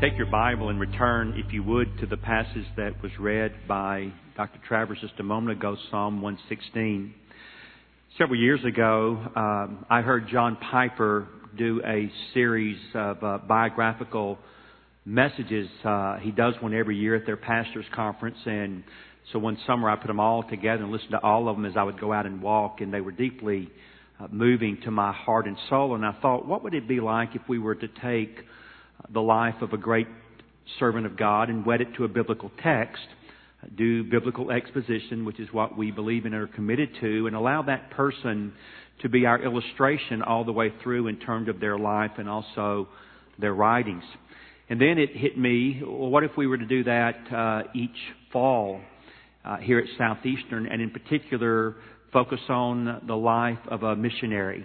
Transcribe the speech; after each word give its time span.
Take 0.00 0.16
your 0.16 0.30
Bible 0.30 0.70
and 0.70 0.80
return, 0.80 1.34
if 1.36 1.52
you 1.52 1.62
would, 1.62 1.98
to 1.98 2.06
the 2.06 2.16
passage 2.16 2.64
that 2.78 3.02
was 3.02 3.12
read 3.20 3.52
by 3.68 4.10
Dr. 4.34 4.58
Travers 4.66 4.96
just 5.02 5.12
a 5.20 5.22
moment 5.22 5.58
ago, 5.58 5.76
Psalm 5.90 6.22
116. 6.22 7.12
Several 8.16 8.40
years 8.40 8.64
ago, 8.64 9.18
um, 9.36 9.84
I 9.90 10.00
heard 10.00 10.26
John 10.32 10.56
Piper 10.70 11.28
do 11.58 11.82
a 11.84 12.10
series 12.32 12.78
of 12.94 13.22
uh, 13.22 13.38
biographical 13.46 14.38
messages. 15.04 15.68
Uh, 15.84 16.16
he 16.16 16.30
does 16.30 16.54
one 16.60 16.72
every 16.72 16.96
year 16.96 17.14
at 17.14 17.26
their 17.26 17.36
pastors' 17.36 17.84
conference, 17.94 18.38
and 18.46 18.82
so 19.34 19.38
one 19.38 19.58
summer 19.66 19.90
I 19.90 19.96
put 19.96 20.06
them 20.06 20.18
all 20.18 20.42
together 20.44 20.82
and 20.82 20.90
listened 20.92 21.10
to 21.10 21.22
all 21.22 21.46
of 21.46 21.56
them 21.56 21.66
as 21.66 21.74
I 21.76 21.82
would 21.82 22.00
go 22.00 22.10
out 22.10 22.24
and 22.24 22.40
walk, 22.40 22.80
and 22.80 22.90
they 22.90 23.02
were 23.02 23.12
deeply 23.12 23.70
uh, 24.18 24.28
moving 24.30 24.78
to 24.84 24.90
my 24.90 25.12
heart 25.12 25.46
and 25.46 25.58
soul. 25.68 25.94
And 25.94 26.06
I 26.06 26.12
thought, 26.22 26.48
what 26.48 26.64
would 26.64 26.72
it 26.72 26.88
be 26.88 27.00
like 27.00 27.36
if 27.36 27.42
we 27.50 27.58
were 27.58 27.74
to 27.74 27.88
take 28.00 28.46
the 29.12 29.20
life 29.20 29.56
of 29.60 29.72
a 29.72 29.76
great 29.76 30.08
servant 30.78 31.06
of 31.06 31.16
God 31.16 31.48
and 31.48 31.64
wed 31.64 31.80
it 31.80 31.88
to 31.96 32.04
a 32.04 32.08
biblical 32.08 32.50
text, 32.62 33.02
do 33.76 34.04
biblical 34.04 34.50
exposition, 34.50 35.24
which 35.24 35.40
is 35.40 35.48
what 35.52 35.76
we 35.76 35.90
believe 35.90 36.26
in 36.26 36.34
and 36.34 36.42
are 36.42 36.54
committed 36.54 36.90
to, 37.00 37.26
and 37.26 37.36
allow 37.36 37.62
that 37.62 37.90
person 37.90 38.52
to 39.02 39.08
be 39.08 39.26
our 39.26 39.42
illustration 39.42 40.22
all 40.22 40.44
the 40.44 40.52
way 40.52 40.72
through 40.82 41.08
in 41.08 41.16
terms 41.16 41.48
of 41.48 41.60
their 41.60 41.78
life 41.78 42.12
and 42.18 42.28
also 42.28 42.88
their 43.38 43.54
writings. 43.54 44.04
And 44.68 44.80
then 44.80 44.98
it 44.98 45.10
hit 45.14 45.36
me, 45.36 45.82
well, 45.82 46.10
what 46.10 46.22
if 46.22 46.32
we 46.36 46.46
were 46.46 46.58
to 46.58 46.66
do 46.66 46.84
that 46.84 47.32
uh, 47.32 47.62
each 47.74 47.90
fall 48.32 48.80
uh, 49.44 49.56
here 49.56 49.78
at 49.78 49.86
Southeastern, 49.98 50.66
and 50.66 50.80
in 50.80 50.90
particular, 50.90 51.76
focus 52.12 52.40
on 52.48 53.02
the 53.06 53.16
life 53.16 53.58
of 53.68 53.82
a 53.82 53.96
missionary 53.96 54.64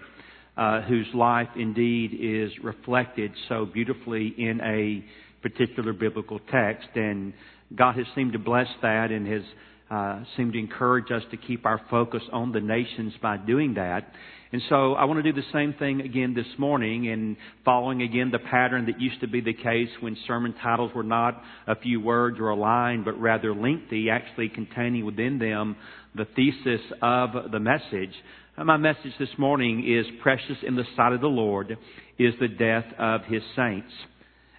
uh, 0.58 0.82
whose 0.82 1.08
life 1.14 1.50
indeed 1.56 2.18
is 2.20 2.52
reflected 2.64 3.32
so 3.50 3.66
beautifully 3.66 4.34
in 4.38 4.62
a 4.62 5.04
particular 5.42 5.94
biblical 5.94 6.40
text. 6.52 6.88
And 6.96 7.34
God 7.76 7.96
has 7.96 8.06
seemed 8.16 8.34
to 8.34 8.40
bless 8.40 8.68
that 8.82 9.12
and 9.12 9.28
has 9.28 9.44
uh, 9.92 10.24
seemed 10.36 10.54
to 10.54 10.60
encourage 10.60 11.12
us 11.12 11.22
to 11.32 11.38
keep 11.38 11.66
our 11.66 11.80
focus 11.90 12.24
on 12.32 12.52
the 12.52 12.62
nations 12.62 13.14
by 13.22 13.38
doing 13.38 13.76
that. 13.76 14.12
And 14.52 14.62
so 14.70 14.94
I 14.94 15.06
want 15.06 15.24
to 15.24 15.32
do 15.32 15.40
the 15.40 15.48
same 15.52 15.74
thing 15.74 16.02
again 16.02 16.34
this 16.34 16.48
morning 16.58 17.10
and 17.10 17.36
following 17.66 18.02
again 18.02 18.32
the 18.32 18.40
pattern 18.40 18.86
that 18.86 19.02
used 19.02 19.20
to 19.22 19.28
be 19.28 19.42
the 19.42 19.54
case 19.54 19.90
when 20.00 20.16
sermon 20.28 20.56
titles 20.64 20.92
were 20.96 21.04
not 21.04 21.42
a 21.68 21.76
few 21.76 22.00
words 22.00 22.40
or 22.40 22.50
a 22.50 22.56
line, 22.56 23.04
but 23.04 23.20
rather 23.20 23.54
lengthy, 23.54 24.10
actually 24.10 24.50
containing 24.50 25.06
within 25.06 25.40
them 25.40 25.76
the 26.16 26.26
thesis 26.36 26.82
of 27.02 27.52
the 27.52 27.60
message. 27.60 28.14
My 28.58 28.78
message 28.78 29.12
this 29.20 29.38
morning 29.38 29.86
is 29.86 30.06
precious 30.22 30.56
in 30.66 30.76
the 30.76 30.86
sight 30.96 31.12
of 31.12 31.20
the 31.20 31.28
Lord 31.28 31.78
is 32.18 32.34
the 32.40 32.48
death 32.48 32.86
of 32.98 33.26
his 33.26 33.42
saints. 33.54 33.92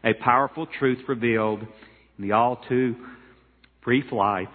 A 0.05 0.13
powerful 0.13 0.67
truth 0.79 0.99
revealed 1.09 1.63
in 1.63 2.29
the 2.29 2.33
all 2.33 2.61
too 2.69 2.95
brief 3.83 4.13
life 4.13 4.51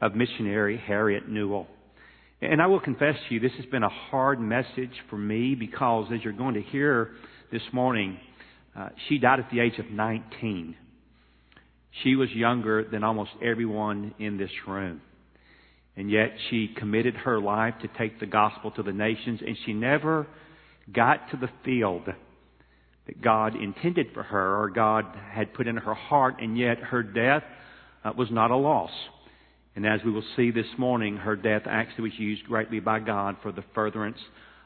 of 0.00 0.16
missionary 0.16 0.76
Harriet 0.76 1.28
Newell. 1.28 1.68
And 2.42 2.60
I 2.60 2.66
will 2.66 2.80
confess 2.80 3.14
to 3.28 3.34
you, 3.34 3.38
this 3.38 3.52
has 3.58 3.66
been 3.66 3.84
a 3.84 3.88
hard 3.88 4.40
message 4.40 4.92
for 5.08 5.16
me 5.16 5.54
because, 5.54 6.06
as 6.12 6.24
you're 6.24 6.32
going 6.32 6.54
to 6.54 6.62
hear 6.62 7.12
this 7.52 7.62
morning, 7.72 8.18
uh, 8.76 8.88
she 9.08 9.18
died 9.18 9.38
at 9.38 9.50
the 9.52 9.60
age 9.60 9.78
of 9.78 9.88
19. 9.88 10.74
She 12.02 12.16
was 12.16 12.28
younger 12.32 12.82
than 12.82 13.04
almost 13.04 13.30
everyone 13.40 14.14
in 14.18 14.36
this 14.36 14.50
room. 14.66 15.00
And 15.96 16.10
yet 16.10 16.32
she 16.50 16.68
committed 16.76 17.14
her 17.14 17.40
life 17.40 17.74
to 17.82 17.88
take 17.98 18.18
the 18.18 18.26
gospel 18.26 18.70
to 18.72 18.82
the 18.82 18.92
nations, 18.92 19.40
and 19.46 19.56
she 19.64 19.72
never 19.72 20.26
got 20.92 21.30
to 21.30 21.36
the 21.36 21.50
field 21.64 22.06
that 23.06 23.22
God 23.22 23.54
intended 23.54 24.08
for 24.12 24.22
her 24.22 24.60
or 24.60 24.70
God 24.70 25.04
had 25.32 25.54
put 25.54 25.66
in 25.66 25.76
her 25.76 25.94
heart, 25.94 26.36
and 26.40 26.58
yet 26.58 26.78
her 26.78 27.02
death 27.02 27.44
uh, 28.04 28.12
was 28.16 28.28
not 28.30 28.50
a 28.50 28.56
loss. 28.56 28.90
And 29.76 29.86
as 29.86 30.00
we 30.04 30.10
will 30.10 30.24
see 30.36 30.50
this 30.50 30.66
morning, 30.78 31.16
her 31.16 31.36
death 31.36 31.62
actually 31.66 32.04
was 32.04 32.18
used 32.18 32.44
greatly 32.44 32.80
by 32.80 33.00
God 33.00 33.36
for 33.42 33.52
the 33.52 33.64
furtherance 33.74 34.18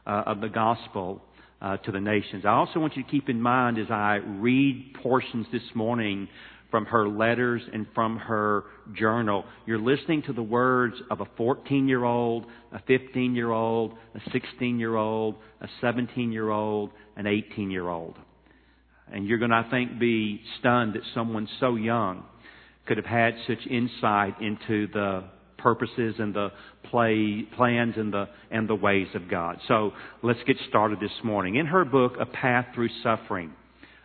uh, 0.06 0.22
of 0.26 0.40
the 0.40 0.48
gospel 0.48 1.22
uh, 1.60 1.78
to 1.78 1.92
the 1.92 2.00
nations. 2.00 2.44
I 2.44 2.50
also 2.50 2.78
want 2.78 2.96
you 2.96 3.02
to 3.02 3.10
keep 3.10 3.28
in 3.28 3.40
mind 3.40 3.78
as 3.78 3.90
I 3.90 4.16
read 4.16 4.94
portions 5.02 5.46
this 5.52 5.62
morning 5.74 6.28
from 6.70 6.84
her 6.86 7.08
letters 7.08 7.62
and 7.72 7.86
from 7.94 8.16
her 8.18 8.64
journal, 8.94 9.44
you're 9.66 9.78
listening 9.78 10.22
to 10.22 10.32
the 10.32 10.42
words 10.42 10.94
of 11.10 11.20
a 11.20 11.26
14 11.36 11.88
year 11.88 12.04
old, 12.04 12.46
a 12.72 12.80
15 12.86 13.34
year 13.34 13.50
old, 13.50 13.94
a 14.14 14.30
16 14.30 14.78
year 14.78 14.96
old, 14.96 15.36
a 15.60 15.68
17 15.80 16.30
year 16.32 16.50
old, 16.50 16.90
an 17.16 17.26
18 17.26 17.70
year 17.70 17.88
old. 17.88 18.16
And 19.10 19.26
you're 19.26 19.38
going 19.38 19.50
to, 19.50 19.56
I 19.56 19.70
think, 19.70 19.98
be 19.98 20.40
stunned 20.58 20.94
that 20.94 21.02
someone 21.14 21.48
so 21.60 21.76
young 21.76 22.24
could 22.86 22.98
have 22.98 23.06
had 23.06 23.34
such 23.46 23.66
insight 23.70 24.40
into 24.40 24.86
the 24.88 25.24
purposes 25.58 26.14
and 26.18 26.34
the 26.34 26.50
play, 26.84 27.44
plans 27.56 27.94
and 27.96 28.12
the, 28.12 28.28
and 28.50 28.68
the 28.68 28.74
ways 28.74 29.08
of 29.14 29.28
God. 29.28 29.58
So 29.68 29.92
let's 30.22 30.38
get 30.46 30.56
started 30.68 31.00
this 31.00 31.10
morning. 31.24 31.56
In 31.56 31.66
her 31.66 31.84
book, 31.84 32.14
A 32.20 32.26
Path 32.26 32.66
Through 32.74 32.90
Suffering, 33.02 33.52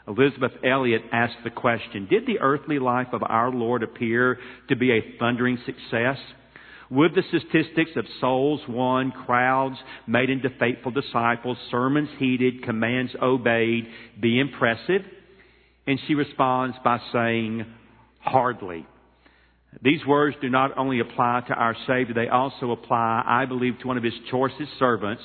Elisabeth 0.07 0.51
Elliot 0.63 1.01
asked 1.11 1.37
the 1.43 1.49
question, 1.49 2.07
did 2.09 2.25
the 2.25 2.39
earthly 2.39 2.79
life 2.79 3.07
of 3.13 3.23
our 3.23 3.49
Lord 3.51 3.83
appear 3.83 4.37
to 4.67 4.75
be 4.75 4.91
a 4.91 5.17
thundering 5.17 5.57
success? 5.65 6.17
Would 6.89 7.15
the 7.15 7.23
statistics 7.29 7.91
of 7.95 8.05
souls 8.19 8.59
won, 8.67 9.11
crowds 9.11 9.77
made 10.05 10.29
into 10.29 10.49
faithful 10.59 10.91
disciples, 10.91 11.57
sermons 11.71 12.09
heeded, 12.19 12.63
commands 12.63 13.13
obeyed 13.21 13.87
be 14.21 14.39
impressive? 14.39 15.01
And 15.87 15.99
she 16.07 16.15
responds 16.15 16.75
by 16.83 16.99
saying, 17.11 17.65
Hardly. 18.19 18.85
These 19.81 20.05
words 20.05 20.35
do 20.41 20.49
not 20.49 20.77
only 20.77 20.99
apply 20.99 21.43
to 21.47 21.53
our 21.53 21.75
Savior, 21.87 22.13
they 22.13 22.27
also 22.27 22.71
apply, 22.71 23.23
I 23.25 23.45
believe, 23.45 23.79
to 23.79 23.87
one 23.87 23.97
of 23.97 24.03
His 24.03 24.13
choicest 24.29 24.69
servants, 24.77 25.23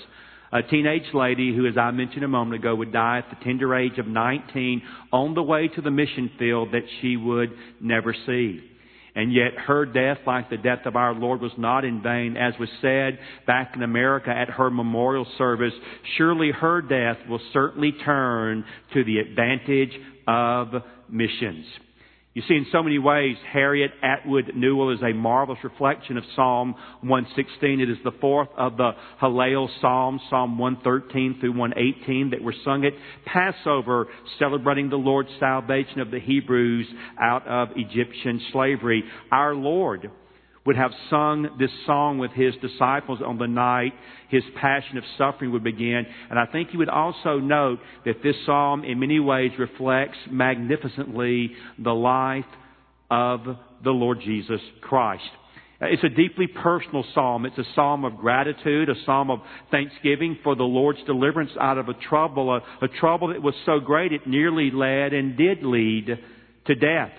a 0.52 0.62
teenage 0.62 1.12
lady 1.14 1.54
who, 1.54 1.66
as 1.66 1.76
I 1.76 1.90
mentioned 1.90 2.24
a 2.24 2.28
moment 2.28 2.60
ago, 2.60 2.74
would 2.74 2.92
die 2.92 3.18
at 3.18 3.30
the 3.30 3.44
tender 3.44 3.74
age 3.74 3.98
of 3.98 4.06
19 4.06 4.82
on 5.12 5.34
the 5.34 5.42
way 5.42 5.68
to 5.68 5.82
the 5.82 5.90
mission 5.90 6.30
field 6.38 6.72
that 6.72 6.84
she 7.00 7.16
would 7.16 7.50
never 7.80 8.14
see. 8.26 8.62
And 9.14 9.32
yet 9.32 9.54
her 9.66 9.84
death, 9.84 10.18
like 10.26 10.48
the 10.48 10.56
death 10.56 10.86
of 10.86 10.94
our 10.94 11.12
Lord, 11.12 11.40
was 11.40 11.52
not 11.58 11.84
in 11.84 12.02
vain. 12.02 12.36
As 12.36 12.54
was 12.60 12.68
said 12.80 13.18
back 13.46 13.72
in 13.74 13.82
America 13.82 14.30
at 14.30 14.48
her 14.48 14.70
memorial 14.70 15.26
service, 15.36 15.72
surely 16.16 16.52
her 16.52 16.80
death 16.80 17.16
will 17.28 17.40
certainly 17.52 17.92
turn 18.04 18.64
to 18.94 19.02
the 19.02 19.18
advantage 19.18 19.92
of 20.28 20.68
missions. 21.08 21.64
You 22.38 22.44
see, 22.46 22.54
in 22.54 22.66
so 22.70 22.84
many 22.84 23.00
ways, 23.00 23.34
Harriet 23.52 23.90
Atwood 24.00 24.52
Newell 24.54 24.94
is 24.94 25.02
a 25.02 25.12
marvelous 25.12 25.58
reflection 25.64 26.16
of 26.16 26.22
Psalm 26.36 26.76
116. 27.00 27.80
It 27.80 27.90
is 27.90 27.96
the 28.04 28.12
fourth 28.20 28.50
of 28.56 28.76
the 28.76 28.92
Hallel 29.20 29.66
Psalms, 29.80 30.20
Psalm 30.30 30.56
113 30.56 31.38
through 31.40 31.58
118, 31.58 32.30
that 32.30 32.40
were 32.40 32.54
sung 32.64 32.84
at 32.84 32.92
Passover, 33.24 34.06
celebrating 34.38 34.88
the 34.88 34.94
Lord's 34.94 35.30
salvation 35.40 35.98
of 35.98 36.12
the 36.12 36.20
Hebrews 36.20 36.86
out 37.20 37.44
of 37.48 37.70
Egyptian 37.74 38.40
slavery. 38.52 39.02
Our 39.32 39.56
Lord 39.56 40.08
would 40.68 40.76
have 40.76 40.92
sung 41.08 41.48
this 41.58 41.70
song 41.86 42.18
with 42.18 42.30
his 42.32 42.52
disciples 42.60 43.20
on 43.24 43.38
the 43.38 43.46
night 43.46 43.94
his 44.28 44.42
passion 44.60 44.98
of 44.98 45.04
suffering 45.16 45.50
would 45.50 45.64
begin. 45.64 46.04
And 46.28 46.38
I 46.38 46.44
think 46.44 46.74
you 46.74 46.78
would 46.80 46.90
also 46.90 47.38
note 47.38 47.78
that 48.04 48.22
this 48.22 48.36
psalm 48.44 48.84
in 48.84 49.00
many 49.00 49.18
ways 49.18 49.52
reflects 49.58 50.18
magnificently 50.30 51.52
the 51.82 51.94
life 51.94 52.44
of 53.10 53.40
the 53.82 53.90
Lord 53.92 54.20
Jesus 54.22 54.60
Christ. 54.82 55.24
Uh, 55.80 55.86
it's 55.86 56.04
a 56.04 56.10
deeply 56.10 56.46
personal 56.46 57.02
psalm. 57.14 57.46
It's 57.46 57.56
a 57.56 57.74
psalm 57.74 58.04
of 58.04 58.18
gratitude, 58.18 58.90
a 58.90 59.04
psalm 59.06 59.30
of 59.30 59.38
thanksgiving 59.70 60.36
for 60.44 60.54
the 60.54 60.64
Lord's 60.64 61.02
deliverance 61.06 61.52
out 61.58 61.78
of 61.78 61.88
a 61.88 61.94
trouble, 61.94 62.54
a, 62.54 62.84
a 62.84 62.88
trouble 62.88 63.28
that 63.28 63.40
was 63.40 63.54
so 63.64 63.80
great 63.80 64.12
it 64.12 64.26
nearly 64.26 64.70
led 64.70 65.14
and 65.14 65.34
did 65.34 65.62
lead 65.62 66.18
to 66.66 66.74
death. 66.74 67.12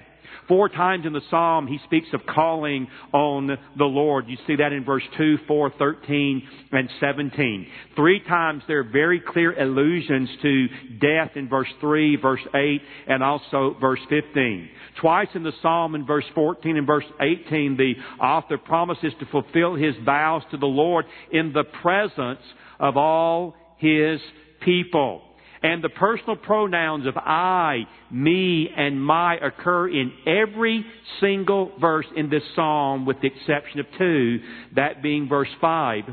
Four 0.49 0.67
times 0.67 1.05
in 1.05 1.13
the 1.13 1.21
psalm, 1.29 1.67
he 1.67 1.77
speaks 1.85 2.07
of 2.11 2.21
calling 2.25 2.87
on 3.13 3.55
the 3.77 3.85
Lord. 3.85 4.25
You 4.27 4.35
see 4.47 4.55
that 4.55 4.73
in 4.73 4.83
verse 4.83 5.03
2, 5.15 5.37
4, 5.47 5.73
13, 5.77 6.41
and 6.71 6.89
17. 6.99 7.67
Three 7.95 8.19
times 8.27 8.63
there 8.67 8.79
are 8.79 8.83
very 8.83 9.21
clear 9.21 9.57
allusions 9.61 10.27
to 10.41 10.67
death 10.99 11.35
in 11.35 11.47
verse 11.47 11.67
3, 11.79 12.15
verse 12.15 12.41
8, 12.55 12.81
and 13.07 13.23
also 13.23 13.77
verse 13.79 13.99
15. 14.09 14.69
Twice 14.99 15.27
in 15.35 15.43
the 15.43 15.53
psalm 15.61 15.93
in 15.93 16.07
verse 16.07 16.25
14 16.33 16.77
and 16.77 16.87
verse 16.87 17.05
18, 17.21 17.77
the 17.77 17.93
author 18.19 18.57
promises 18.57 19.13
to 19.19 19.27
fulfill 19.27 19.75
his 19.75 19.93
vows 20.03 20.41
to 20.49 20.57
the 20.57 20.65
Lord 20.65 21.05
in 21.31 21.53
the 21.53 21.65
presence 21.83 22.41
of 22.79 22.97
all 22.97 23.53
his 23.77 24.19
people. 24.61 25.28
And 25.61 25.83
the 25.83 25.89
personal 25.89 26.37
pronouns 26.37 27.05
of 27.05 27.17
I, 27.17 27.81
me, 28.09 28.69
and 28.75 29.03
my 29.03 29.35
occur 29.35 29.89
in 29.89 30.11
every 30.25 30.85
single 31.19 31.73
verse 31.81 32.05
in 32.15 32.29
this 32.29 32.43
psalm 32.55 33.05
with 33.05 33.17
the 33.21 33.27
exception 33.27 33.81
of 33.81 33.85
two, 33.97 34.39
that 34.75 35.03
being 35.03 35.27
verse 35.27 35.49
5 35.59 36.03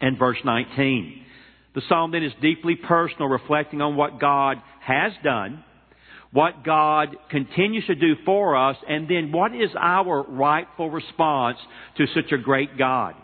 and 0.00 0.18
verse 0.18 0.38
19. 0.44 1.22
The 1.74 1.82
psalm 1.88 2.12
then 2.12 2.22
is 2.22 2.32
deeply 2.40 2.76
personal, 2.76 3.28
reflecting 3.28 3.82
on 3.82 3.96
what 3.96 4.18
God 4.18 4.56
has 4.80 5.12
done, 5.22 5.62
what 6.32 6.64
God 6.64 7.14
continues 7.30 7.86
to 7.86 7.94
do 7.94 8.14
for 8.24 8.56
us, 8.56 8.76
and 8.88 9.06
then 9.06 9.32
what 9.32 9.54
is 9.54 9.70
our 9.78 10.22
rightful 10.22 10.90
response 10.90 11.58
to 11.98 12.06
such 12.14 12.32
a 12.32 12.38
great 12.38 12.78
God. 12.78 13.14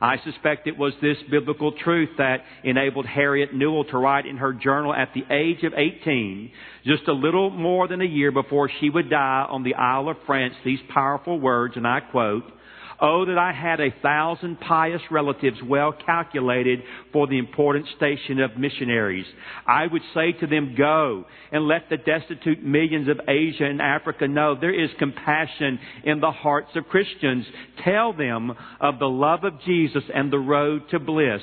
I 0.00 0.18
suspect 0.18 0.66
it 0.66 0.76
was 0.76 0.92
this 1.00 1.16
biblical 1.30 1.72
truth 1.72 2.10
that 2.18 2.44
enabled 2.64 3.06
Harriet 3.06 3.54
Newell 3.54 3.84
to 3.84 3.98
write 3.98 4.26
in 4.26 4.36
her 4.36 4.52
journal 4.52 4.92
at 4.92 5.14
the 5.14 5.24
age 5.30 5.62
of 5.62 5.72
18, 5.74 6.50
just 6.84 7.08
a 7.08 7.12
little 7.12 7.50
more 7.50 7.88
than 7.88 8.02
a 8.02 8.06
year 8.06 8.30
before 8.30 8.68
she 8.80 8.90
would 8.90 9.08
die 9.08 9.46
on 9.48 9.62
the 9.62 9.74
Isle 9.74 10.10
of 10.10 10.18
France, 10.26 10.54
these 10.64 10.80
powerful 10.92 11.40
words, 11.40 11.76
and 11.76 11.86
I 11.86 12.00
quote, 12.00 12.44
Oh, 13.00 13.26
that 13.26 13.36
I 13.36 13.52
had 13.52 13.80
a 13.80 13.94
thousand 14.02 14.58
pious 14.60 15.02
relatives 15.10 15.58
well 15.62 15.92
calculated 15.92 16.80
for 17.12 17.26
the 17.26 17.38
important 17.38 17.86
station 17.96 18.40
of 18.40 18.56
missionaries. 18.56 19.26
I 19.66 19.86
would 19.86 20.02
say 20.14 20.32
to 20.32 20.46
them, 20.46 20.74
go 20.76 21.24
and 21.52 21.68
let 21.68 21.90
the 21.90 21.98
destitute 21.98 22.62
millions 22.62 23.08
of 23.08 23.20
Asia 23.28 23.64
and 23.64 23.82
Africa 23.82 24.26
know 24.26 24.54
there 24.58 24.74
is 24.74 24.90
compassion 24.98 25.78
in 26.04 26.20
the 26.20 26.30
hearts 26.30 26.70
of 26.74 26.88
Christians. 26.88 27.44
Tell 27.84 28.14
them 28.14 28.52
of 28.80 28.98
the 28.98 29.06
love 29.08 29.44
of 29.44 29.60
Jesus 29.66 30.04
and 30.14 30.32
the 30.32 30.38
road 30.38 30.82
to 30.90 30.98
bliss 30.98 31.42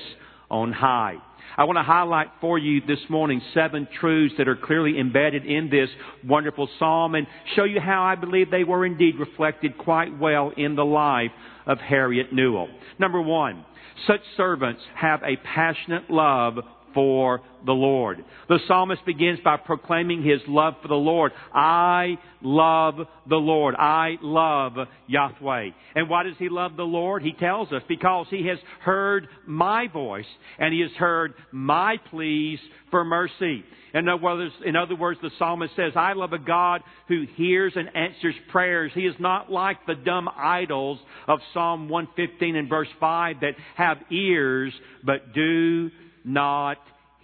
on 0.49 0.71
high. 0.71 1.17
I 1.55 1.65
want 1.65 1.77
to 1.77 1.83
highlight 1.83 2.27
for 2.41 2.57
you 2.57 2.81
this 2.81 2.99
morning 3.09 3.39
seven 3.53 3.87
truths 3.99 4.33
that 4.39 4.47
are 4.47 4.55
clearly 4.55 4.99
embedded 4.99 5.45
in 5.45 5.69
this 5.69 5.89
wonderful 6.25 6.67
psalm 6.79 7.13
and 7.13 7.27
show 7.55 7.63
you 7.63 7.79
how 7.79 8.03
I 8.03 8.15
believe 8.15 8.49
they 8.49 8.63
were 8.63 8.85
indeed 8.85 9.19
reflected 9.19 9.77
quite 9.77 10.17
well 10.17 10.51
in 10.57 10.75
the 10.75 10.85
life 10.85 11.31
of 11.67 11.77
Harriet 11.77 12.33
Newell. 12.33 12.69
Number 12.97 13.21
one, 13.21 13.65
such 14.07 14.21
servants 14.35 14.81
have 14.95 15.21
a 15.21 15.37
passionate 15.37 16.09
love 16.09 16.55
for 16.93 17.41
the 17.65 17.71
Lord. 17.71 18.23
The 18.49 18.59
psalmist 18.67 19.05
begins 19.05 19.39
by 19.43 19.57
proclaiming 19.57 20.23
his 20.23 20.41
love 20.47 20.75
for 20.81 20.87
the 20.87 20.95
Lord. 20.95 21.31
I 21.53 22.17
love 22.41 22.95
the 23.27 23.35
Lord. 23.35 23.75
I 23.75 24.17
love 24.21 24.73
Yahweh. 25.07 25.69
And 25.95 26.09
why 26.09 26.23
does 26.23 26.35
he 26.39 26.49
love 26.49 26.75
the 26.75 26.83
Lord? 26.83 27.23
He 27.23 27.33
tells 27.33 27.71
us 27.71 27.81
because 27.87 28.27
he 28.29 28.47
has 28.47 28.59
heard 28.81 29.27
my 29.45 29.87
voice 29.87 30.25
and 30.59 30.73
he 30.73 30.81
has 30.81 30.91
heard 30.91 31.33
my 31.51 31.97
pleas 32.09 32.59
for 32.91 33.03
mercy. 33.03 33.63
In 33.93 34.09
other, 34.09 34.21
words, 34.21 34.53
in 34.65 34.75
other 34.75 34.95
words, 34.95 35.19
the 35.21 35.29
psalmist 35.37 35.75
says, 35.75 35.93
I 35.95 36.13
love 36.13 36.33
a 36.33 36.39
God 36.39 36.81
who 37.07 37.25
hears 37.35 37.73
and 37.75 37.95
answers 37.95 38.33
prayers. 38.49 38.91
He 38.95 39.01
is 39.01 39.15
not 39.19 39.51
like 39.51 39.85
the 39.85 39.93
dumb 39.93 40.27
idols 40.35 40.97
of 41.27 41.39
Psalm 41.53 41.89
115 41.89 42.55
and 42.55 42.67
verse 42.67 42.87
5 42.99 43.35
that 43.41 43.53
have 43.75 43.99
ears 44.09 44.73
but 45.05 45.33
do 45.33 45.91
not 46.23 46.77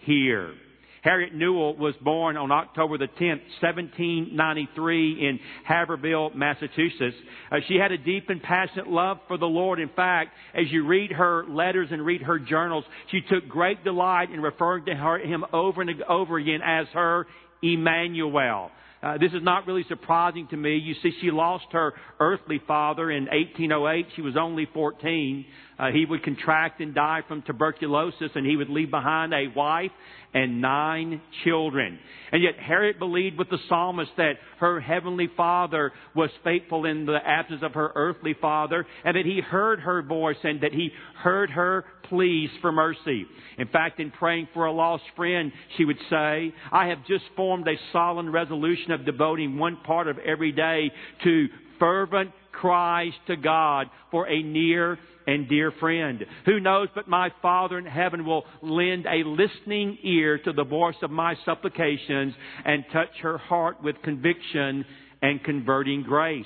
hear. 0.06 0.54
Harriet 1.01 1.34
Newell 1.34 1.78
was 1.78 1.96
born 2.01 2.36
on 2.36 2.51
October 2.51 2.98
the 2.98 3.07
10th, 3.07 3.42
1793 3.62 5.28
in 5.28 5.40
Haverhill, 5.63 6.31
Massachusetts. 6.36 7.16
Uh, 7.51 7.57
she 7.68 7.75
had 7.75 7.92
a 7.92 7.98
deep 7.98 8.30
and 8.30 8.42
passionate 8.44 8.88
love 8.88 9.18
for 9.28 9.38
the 9.38 9.46
Lord. 9.46 9.80
In 9.80 9.90
fact, 9.96 10.31
as 10.54 10.66
you 10.69 10.86
read 10.86 11.12
her 11.12 11.46
letters 11.48 11.90
and 11.92 12.06
read 12.06 12.22
her 12.24 12.38
journals, 12.38 12.84
she 13.12 13.22
took 13.22 13.48
great 13.48 13.84
delight 13.84 14.31
in 14.31 14.42
referring 14.42 14.86
to 14.86 14.96
her, 14.96 15.19
him 15.19 15.45
over 15.54 15.81
and 15.81 16.04
over 16.04 16.38
again 16.38 16.60
as 16.66 16.88
her 16.94 17.28
Emmanuel. 17.63 18.72
Uh, 19.02 19.18
this 19.18 19.31
is 19.31 19.42
not 19.42 19.66
really 19.66 19.86
surprising 19.88 20.48
to 20.50 20.57
me. 20.57 20.75
You 20.75 20.94
see, 21.02 21.13
she 21.22 21.31
lost 21.31 21.66
her 21.72 21.94
earthly 22.19 22.62
father 22.68 23.10
in 23.10 23.28
1808. 23.28 24.07
She 24.18 24.22
was 24.22 24.36
only 24.36 24.68
14. 24.74 25.45
Uh, 25.80 25.92
he 25.92 26.06
would 26.06 26.24
contract 26.24 26.81
and 26.81 26.94
die 26.94 27.22
from 27.28 27.42
tuberculosis, 27.42 28.31
and 28.36 28.46
he 28.46 28.58
would 28.58 28.70
leave 28.70 28.92
behind 28.92 29.34
a 29.34 29.48
wife 29.56 29.92
and 30.34 30.62
nine 30.62 31.22
children. 31.44 31.98
And 32.31 32.44
yet 32.44 32.56
Harriet 32.60 33.00
believed 33.00 33.38
with 33.38 33.50
the 33.50 33.58
psalmist 33.70 34.12
that 34.18 34.34
her 34.60 34.80
heavenly 34.81 35.30
father 35.38 35.92
was 36.16 36.30
faithful 36.44 36.86
in 36.86 37.06
the 37.06 37.18
absence 37.26 37.62
of 37.64 37.74
her 37.74 37.92
earthly 37.96 38.36
father, 38.40 38.86
and 39.06 39.16
that 39.16 39.26
he 39.26 39.42
heard 39.42 39.80
her 39.80 40.02
voice 40.02 40.36
and 40.44 40.62
that 40.62 40.74
he 40.74 40.92
heard 41.24 41.50
her 41.50 41.86
pleas 42.10 42.50
for 42.62 42.72
mercy. 42.72 43.26
In 43.58 43.68
fact, 43.70 44.00
in 44.00 44.12
praying 44.12 44.50
for 44.54 44.66
a 44.66 44.72
lost 44.72 45.04
friend, 45.16 45.52
she 45.78 45.86
would 45.86 46.00
say, 46.10 46.54
I 46.72 46.88
have 46.88 47.06
just 47.08 47.24
formed 47.36 47.68
a 47.68 47.76
solemn 47.94 48.34
resolution 48.34 48.92
of 48.92 49.06
devoting 49.06 49.58
one 49.58 49.78
part 49.86 50.08
of 50.08 50.18
every 50.20 50.52
day 50.52 50.92
to 51.24 51.48
fervent 51.80 52.31
cries 52.60 53.14
to 53.28 53.36
God 53.36 53.88
for 54.12 54.28
a 54.28 54.44
near 54.44 54.98
and 55.28 55.48
dear 55.48 55.72
friend. 55.80 56.26
Who 56.46 56.60
knows 56.60 56.88
but 56.96 57.08
my 57.08 57.30
Father 57.42 57.78
in 57.78 57.86
heaven 57.86 58.26
will 58.26 58.46
lend 58.62 59.06
a 59.06 59.24
listening 59.24 59.98
ear 60.04 60.40
to 60.40 60.54
the 60.54 60.64
voice 60.64 60.96
of 61.02 61.12
my 61.12 61.36
supplications 61.46 62.34
and 62.66 62.84
touch 62.92 63.10
her 63.22 63.38
heart 63.38 63.82
with 63.84 63.96
conviction 64.04 64.86
and 65.22 65.44
converting 65.44 66.04
grace. 66.04 66.46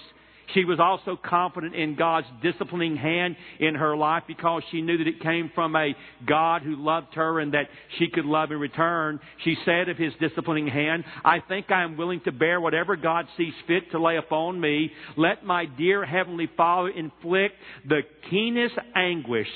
She 0.53 0.65
was 0.65 0.79
also 0.79 1.17
confident 1.17 1.75
in 1.75 1.95
God's 1.95 2.27
disciplining 2.41 2.95
hand 2.95 3.35
in 3.59 3.75
her 3.75 3.95
life 3.95 4.23
because 4.27 4.61
she 4.71 4.81
knew 4.81 4.97
that 4.97 5.07
it 5.07 5.21
came 5.21 5.51
from 5.55 5.75
a 5.75 5.95
God 6.27 6.61
who 6.61 6.75
loved 6.75 7.13
her 7.15 7.39
and 7.39 7.53
that 7.53 7.67
she 7.97 8.09
could 8.09 8.25
love 8.25 8.51
in 8.51 8.59
return. 8.59 9.19
She 9.43 9.55
said 9.65 9.89
of 9.89 9.97
his 9.97 10.13
disciplining 10.19 10.67
hand, 10.67 11.03
I 11.25 11.39
think 11.39 11.71
I 11.71 11.83
am 11.83 11.97
willing 11.97 12.21
to 12.21 12.31
bear 12.31 12.61
whatever 12.61 12.95
God 12.95 13.27
sees 13.37 13.53
fit 13.67 13.91
to 13.91 14.01
lay 14.01 14.17
upon 14.17 14.59
me. 14.59 14.91
Let 15.17 15.43
my 15.43 15.65
dear 15.65 16.05
Heavenly 16.05 16.49
Father 16.55 16.89
inflict 16.89 17.55
the 17.87 18.01
keenest 18.29 18.75
anguish. 18.95 19.47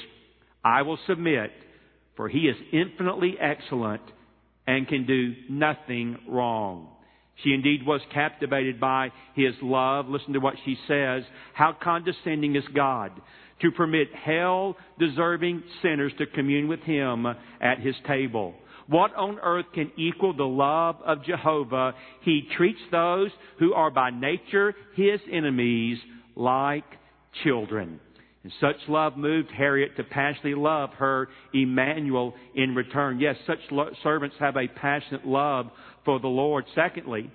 I 0.64 0.82
will 0.82 1.00
submit, 1.08 1.52
for 2.16 2.28
he 2.28 2.40
is 2.40 2.58
infinitely 2.74 3.36
excellent 3.40 4.02
and 4.66 4.88
can 4.88 5.06
do 5.06 5.34
nothing 5.50 6.18
wrong. 6.28 6.90
She 7.44 7.54
indeed 7.54 7.86
was 7.86 8.02
captivated 8.14 8.80
by 8.80 9.12
his 9.36 9.54
love. 9.62 10.08
Listen 10.08 10.34
to 10.34 10.40
what 10.40 10.56
she 10.66 10.76
says. 10.88 11.24
How 11.54 11.76
condescending 11.82 12.56
is 12.56 12.64
God 12.74 13.12
to 13.62 13.72
permit 13.72 14.10
hell 14.14 14.76
deserving 15.00 15.64
sinners 15.82 16.14
to 16.18 16.26
commune 16.26 16.68
with 16.68 16.82
him 16.82 17.26
at 17.62 17.80
his 17.80 17.96
table. 18.08 18.56
What 18.88 19.14
on 19.16 19.40
earth 19.40 19.66
can 19.74 19.92
equal 19.98 20.34
the 20.34 20.46
love 20.46 20.96
of 21.06 21.26
Jehovah? 21.26 21.94
He 22.22 22.48
treats 22.56 22.80
those 22.92 23.32
who 23.60 23.74
are 23.74 23.92
by 23.92 24.12
nature 24.12 24.74
his 24.96 25.20
enemies 25.32 25.98
like 26.36 26.86
children. 27.44 28.00
And 28.44 28.54
such 28.62 28.78
love 28.88 29.18
moved 29.18 29.50
Harriet 29.52 29.98
to 29.98 30.06
passionately 30.06 30.56
love 30.56 30.92
her 30.92 31.28
Emmanuel 31.54 32.34
in 32.56 32.76
return. 32.76 33.20
Yes, 33.20 33.36
such 33.46 33.60
lo- 33.72 33.90
servants 34.04 34.38
have 34.40 34.56
a 34.56 34.70
passionate 34.70 35.28
love 35.28 35.68
for 36.08 36.20
the 36.22 36.28
Lord. 36.28 36.64
Secondly, 36.74 37.30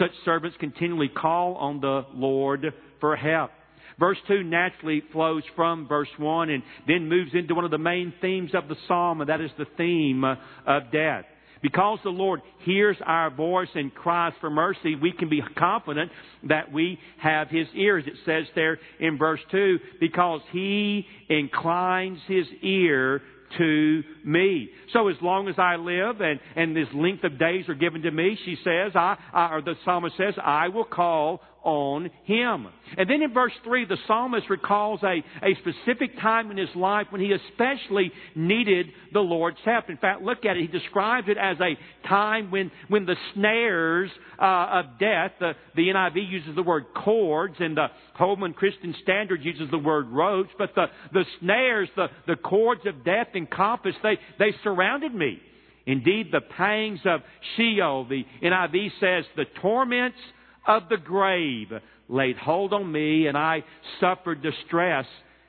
such 0.00 0.10
servants 0.24 0.56
continually 0.58 1.08
call 1.08 1.54
on 1.54 1.80
the 1.80 2.04
Lord 2.12 2.74
for 2.98 3.14
help. 3.14 3.52
Verse 4.00 4.18
2 4.26 4.42
naturally 4.42 5.02
flows 5.12 5.44
from 5.54 5.86
verse 5.86 6.08
1 6.18 6.50
and 6.50 6.64
then 6.88 7.08
moves 7.08 7.30
into 7.34 7.54
one 7.54 7.64
of 7.64 7.70
the 7.70 7.78
main 7.78 8.12
themes 8.20 8.50
of 8.52 8.68
the 8.68 8.74
psalm, 8.88 9.20
and 9.20 9.30
that 9.30 9.40
is 9.40 9.52
the 9.56 9.66
theme 9.76 10.24
of 10.24 10.82
death. 10.92 11.24
Because 11.62 12.00
the 12.02 12.10
Lord 12.10 12.42
hears 12.64 12.96
our 13.06 13.30
voice 13.30 13.68
and 13.74 13.94
cries 13.94 14.32
for 14.40 14.50
mercy, 14.50 14.96
we 14.96 15.12
can 15.12 15.28
be 15.28 15.42
confident 15.56 16.10
that 16.48 16.72
we 16.72 16.98
have 17.18 17.48
His 17.48 17.68
ears. 17.74 18.04
It 18.06 18.14
says 18.26 18.44
there 18.54 18.78
in 18.98 19.18
verse 19.18 19.40
2, 19.52 19.78
because 20.00 20.40
He 20.50 21.06
inclines 21.28 22.18
His 22.26 22.46
ear 22.62 23.22
to 23.58 24.02
me. 24.24 24.70
So 24.92 25.08
as 25.08 25.16
long 25.20 25.48
as 25.48 25.56
I 25.58 25.76
live 25.76 26.20
and, 26.20 26.40
and 26.54 26.76
this 26.76 26.88
length 26.94 27.24
of 27.24 27.38
days 27.38 27.68
are 27.68 27.74
given 27.74 28.02
to 28.02 28.10
me, 28.10 28.38
she 28.44 28.56
says, 28.64 28.92
I, 28.94 29.16
I, 29.32 29.54
or 29.54 29.62
the 29.62 29.74
psalmist 29.84 30.16
says, 30.16 30.34
I 30.42 30.68
will 30.68 30.84
call 30.84 31.40
on 31.66 32.08
Him. 32.24 32.68
And 32.96 33.10
then 33.10 33.22
in 33.22 33.34
verse 33.34 33.52
3, 33.64 33.86
the 33.86 33.96
psalmist 34.06 34.48
recalls 34.48 35.00
a, 35.02 35.22
a 35.44 35.54
specific 35.60 36.18
time 36.20 36.52
in 36.52 36.56
his 36.56 36.74
life 36.76 37.08
when 37.10 37.20
he 37.20 37.32
especially 37.32 38.12
needed 38.36 38.86
the 39.12 39.20
Lord's 39.20 39.58
help. 39.64 39.90
In 39.90 39.96
fact, 39.96 40.22
look 40.22 40.44
at 40.44 40.56
it. 40.56 40.60
He 40.60 40.78
describes 40.78 41.28
it 41.28 41.36
as 41.36 41.56
a 41.60 41.76
time 42.06 42.52
when, 42.52 42.70
when 42.88 43.04
the 43.04 43.16
snares 43.34 44.10
uh, 44.40 44.44
of 44.84 44.84
death, 45.00 45.32
the, 45.40 45.52
the 45.74 45.88
NIV 45.88 46.30
uses 46.30 46.54
the 46.54 46.62
word 46.62 46.84
cords, 46.94 47.56
and 47.58 47.76
the 47.76 47.88
Holman 48.14 48.52
Christian 48.52 48.94
Standard 49.02 49.44
uses 49.44 49.68
the 49.72 49.78
word 49.78 50.08
ropes, 50.08 50.50
but 50.56 50.70
the, 50.76 50.86
the 51.12 51.24
snares, 51.40 51.88
the, 51.96 52.06
the 52.28 52.36
cords 52.36 52.82
of 52.86 53.04
death 53.04 53.28
encompassed, 53.34 53.98
they, 54.04 54.18
they 54.38 54.54
surrounded 54.62 55.12
me. 55.12 55.40
Indeed, 55.86 56.28
the 56.32 56.40
pangs 56.40 57.00
of 57.04 57.20
Sheol, 57.56 58.06
the 58.08 58.24
NIV 58.42 58.90
says, 59.00 59.24
the 59.36 59.44
torments 59.60 60.18
of 60.66 60.88
the 60.88 60.96
grave 60.96 61.68
laid 62.08 62.36
hold 62.36 62.72
on 62.72 62.90
me, 62.90 63.26
and 63.26 63.36
I 63.36 63.64
suffered 64.00 64.42
distress 64.42 65.06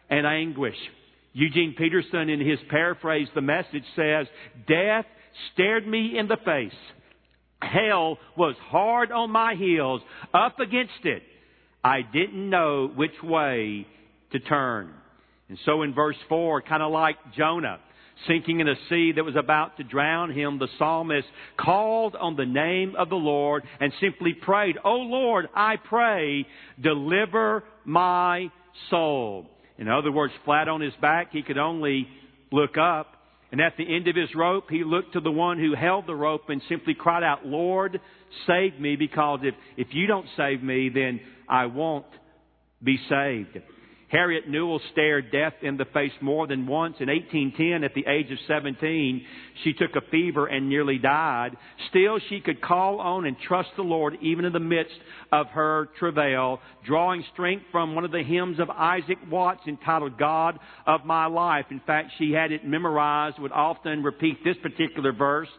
and 0.09 0.25
anguish. 0.25 0.77
Eugene 1.33 1.75
Peterson, 1.77 2.29
in 2.29 2.39
his 2.39 2.59
paraphrase, 2.69 3.27
the 3.35 3.41
message 3.41 3.83
says, 3.95 4.27
Death 4.67 5.05
stared 5.53 5.87
me 5.87 6.17
in 6.17 6.27
the 6.27 6.37
face. 6.43 6.71
Hell 7.61 8.17
was 8.35 8.55
hard 8.59 9.11
on 9.11 9.31
my 9.31 9.55
heels, 9.55 10.01
up 10.33 10.59
against 10.59 11.03
it. 11.03 11.23
I 11.83 12.01
didn't 12.01 12.49
know 12.49 12.91
which 12.93 13.21
way 13.23 13.85
to 14.31 14.39
turn. 14.39 14.93
And 15.49 15.57
so 15.65 15.83
in 15.83 15.93
verse 15.93 16.17
4, 16.27 16.61
kind 16.63 16.83
of 16.83 16.91
like 16.91 17.17
Jonah, 17.35 17.79
sinking 18.27 18.59
in 18.59 18.67
a 18.67 18.75
sea 18.89 19.13
that 19.15 19.23
was 19.23 19.35
about 19.35 19.77
to 19.77 19.83
drown 19.83 20.31
him, 20.31 20.59
the 20.59 20.67
psalmist 20.77 21.27
called 21.57 22.15
on 22.15 22.35
the 22.35 22.45
name 22.45 22.95
of 22.97 23.09
the 23.09 23.15
Lord 23.15 23.63
and 23.79 23.93
simply 24.01 24.33
prayed, 24.33 24.77
Oh 24.83 24.97
Lord, 24.97 25.47
I 25.55 25.75
pray, 25.77 26.45
deliver 26.81 27.63
my 27.85 28.51
soul. 28.89 29.47
In 29.77 29.87
other 29.87 30.11
words, 30.11 30.33
flat 30.45 30.67
on 30.67 30.81
his 30.81 30.93
back, 31.01 31.31
he 31.31 31.43
could 31.43 31.57
only 31.57 32.07
look 32.51 32.77
up. 32.77 33.13
And 33.51 33.61
at 33.61 33.77
the 33.77 33.95
end 33.95 34.07
of 34.07 34.15
his 34.15 34.33
rope, 34.35 34.65
he 34.69 34.83
looked 34.83 35.13
to 35.13 35.21
the 35.21 35.31
one 35.31 35.57
who 35.59 35.73
held 35.73 36.05
the 36.05 36.15
rope 36.15 36.49
and 36.49 36.61
simply 36.67 36.93
cried 36.93 37.23
out, 37.23 37.45
Lord, 37.45 38.01
save 38.45 38.79
me, 38.79 38.95
because 38.97 39.39
if, 39.43 39.55
if 39.77 39.87
you 39.91 40.05
don't 40.05 40.27
save 40.35 40.61
me, 40.61 40.89
then 40.89 41.21
I 41.47 41.67
won't 41.67 42.07
be 42.83 42.99
saved. 43.09 43.59
Harriet 44.09 44.47
Newell 44.47 44.79
stared 44.93 45.31
death 45.33 45.53
in 45.61 45.75
the 45.75 45.85
face 45.85 46.13
more 46.21 46.47
than 46.47 46.65
once. 46.65 46.95
In 47.01 47.09
1810, 47.09 47.83
at 47.83 47.93
the 47.93 48.05
age 48.09 48.31
of 48.31 48.37
17, 48.47 49.21
she 49.63 49.73
took 49.73 49.95
a 49.95 50.09
fever 50.09 50.47
and 50.47 50.69
nearly 50.69 50.97
died. 50.97 51.57
Still, 51.89 52.17
she 52.29 52.39
could 52.39 52.61
call 52.61 53.01
on 53.01 53.25
and 53.25 53.35
trust 53.37 53.69
the 53.75 53.81
Lord 53.81 54.17
even 54.21 54.45
in 54.45 54.53
the 54.53 54.59
midst 54.59 54.95
of 55.33 55.47
her 55.47 55.89
travail, 55.99 56.61
drawing 56.85 57.21
strength 57.33 57.65
from 57.69 57.95
one 57.95 58.05
of 58.05 58.11
the 58.11 58.23
hymns 58.23 58.59
of 58.59 58.69
Isaac 58.69 59.17
Watts 59.29 59.67
entitled 59.67 60.17
God 60.17 60.57
of 60.85 61.03
My 61.03 61.25
Life. 61.25 61.65
In 61.69 61.81
fact, 61.81 62.11
she 62.17 62.31
had 62.31 62.53
it 62.53 62.65
memorized, 62.65 63.39
would 63.39 63.51
often 63.51 64.03
repeat 64.03 64.41
this 64.45 64.57
particular 64.61 65.11
verse. 65.11 65.49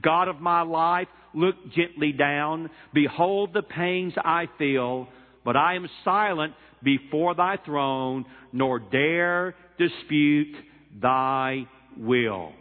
God 0.00 0.28
of 0.28 0.40
my 0.40 0.62
life, 0.62 1.08
look 1.34 1.56
gently 1.74 2.12
down. 2.12 2.70
Behold 2.94 3.52
the 3.52 3.62
pains 3.62 4.12
I 4.16 4.46
feel, 4.58 5.08
but 5.44 5.56
I 5.56 5.74
am 5.74 5.88
silent 6.04 6.54
before 6.86 7.34
thy 7.34 7.58
throne, 7.66 8.24
nor 8.52 8.78
dare 8.78 9.56
dispute 9.76 10.54
thy 11.02 11.66
will. 11.98 12.52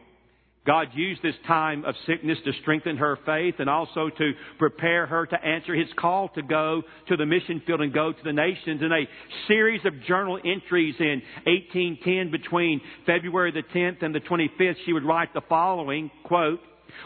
God 0.65 0.87
used 0.95 1.21
this 1.21 1.35
time 1.45 1.85
of 1.85 1.93
sickness 2.07 2.39
to 2.43 2.51
strengthen 2.63 2.97
her 2.97 3.19
faith 3.23 3.55
and 3.59 3.69
also 3.69 4.09
to 4.09 4.31
prepare 4.57 5.05
her 5.05 5.27
to 5.27 5.45
answer 5.45 5.75
his 5.75 5.87
call 5.95 6.29
to 6.29 6.41
go 6.41 6.81
to 7.07 7.15
the 7.15 7.25
mission 7.25 7.61
field 7.67 7.81
and 7.81 7.93
go 7.93 8.11
to 8.11 8.23
the 8.23 8.33
nations. 8.33 8.81
In 8.81 8.91
a 8.91 9.07
series 9.47 9.81
of 9.85 9.93
journal 10.07 10.39
entries 10.43 10.95
in 10.99 11.21
1810 11.45 12.31
between 12.31 12.81
February 13.05 13.51
the 13.51 13.61
10th 13.77 14.01
and 14.01 14.15
the 14.15 14.21
25th, 14.21 14.77
she 14.87 14.93
would 14.93 15.05
write 15.05 15.35
the 15.35 15.41
following, 15.47 16.09
quote, 16.23 16.59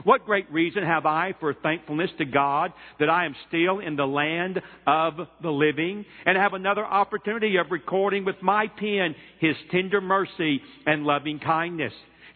what 0.04 0.26
great 0.26 0.52
reason 0.52 0.84
have 0.84 1.06
I 1.06 1.34
for 1.40 1.54
thankfulness 1.54 2.12
to 2.18 2.26
God 2.26 2.74
that 3.00 3.10
I 3.10 3.26
am 3.26 3.36
still 3.48 3.80
in 3.80 3.96
the 3.96 4.06
land 4.06 4.62
of 4.88 5.14
the 5.42 5.50
living 5.50 6.06
and 6.26 6.38
have 6.38 6.54
another 6.54 6.86
opportunity 6.86 7.58
of 7.58 7.72
recording 7.72 8.26
with 8.26 8.42
my 8.42 8.68
pen 8.68 9.16
His 9.40 9.56
tender 9.72 10.02
mercy 10.02 10.62
and 10.86 11.04
loving 11.04 11.40
kindness. 11.40 11.94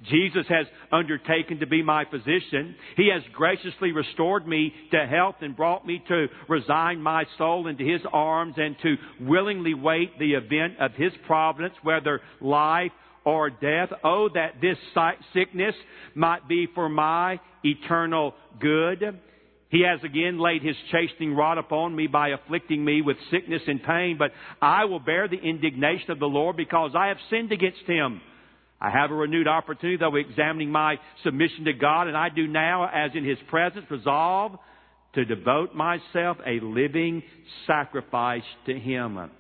Jesus 0.09 0.45
has 0.50 0.67
undertaken 0.91 1.59
to 1.59 1.67
be 1.67 1.81
my 1.81 2.05
physician. 2.05 2.75
He 2.97 3.09
has 3.13 3.21
graciously 3.33 3.91
restored 3.91 4.47
me 4.47 4.73
to 4.91 5.05
health 5.05 5.35
and 5.41 5.55
brought 5.55 5.85
me 5.85 6.03
to 6.07 6.27
resign 6.50 7.01
my 7.01 7.23
soul 7.38 7.67
into 7.67 7.83
His 7.83 8.01
arms 8.12 8.55
and 8.57 8.75
to 8.83 8.95
willingly 9.21 9.73
wait 9.73 10.17
the 10.19 10.33
event 10.33 10.73
of 10.79 10.91
His 10.93 11.13
providence, 11.25 11.75
whether 11.83 12.21
life 12.41 12.91
or 13.25 13.49
death. 13.49 13.89
Oh, 14.03 14.29
that 14.33 14.61
this 14.61 14.77
sickness 15.33 15.75
might 16.15 16.47
be 16.47 16.67
for 16.73 16.89
my 16.89 17.39
eternal 17.63 18.33
good. 18.59 19.19
He 19.69 19.83
has 19.83 20.03
again 20.03 20.37
laid 20.39 20.61
his 20.61 20.75
chastening 20.91 21.35
rod 21.35 21.57
upon 21.57 21.95
me 21.95 22.05
by 22.05 22.29
afflicting 22.29 22.85
me 22.85 23.01
with 23.01 23.17
sickness 23.31 23.63
and 23.65 23.81
pain, 23.81 24.17
but 24.19 24.31
I 24.61 24.85
will 24.85 24.99
bear 24.99 25.27
the 25.27 25.41
indignation 25.41 26.11
of 26.11 26.19
the 26.19 26.27
Lord 26.27 26.55
because 26.55 26.91
I 26.95 27.07
have 27.07 27.17
sinned 27.31 27.51
against 27.51 27.81
him. 27.87 28.21
I 28.79 28.89
have 28.91 29.11
a 29.11 29.15
renewed 29.15 29.47
opportunity, 29.47 29.97
though, 29.97 30.15
examining 30.15 30.69
my 30.69 30.97
submission 31.23 31.65
to 31.65 31.73
God, 31.73 32.07
and 32.07 32.17
I 32.17 32.29
do 32.29 32.47
now, 32.47 32.87
as 32.93 33.11
in 33.15 33.23
his 33.23 33.37
presence, 33.49 33.85
resolve 33.89 34.59
to 35.15 35.25
devote 35.25 35.73
myself 35.73 36.37
a 36.45 36.59
living 36.59 37.23
sacrifice 37.65 38.43
to 38.65 38.77
him. 38.77 39.31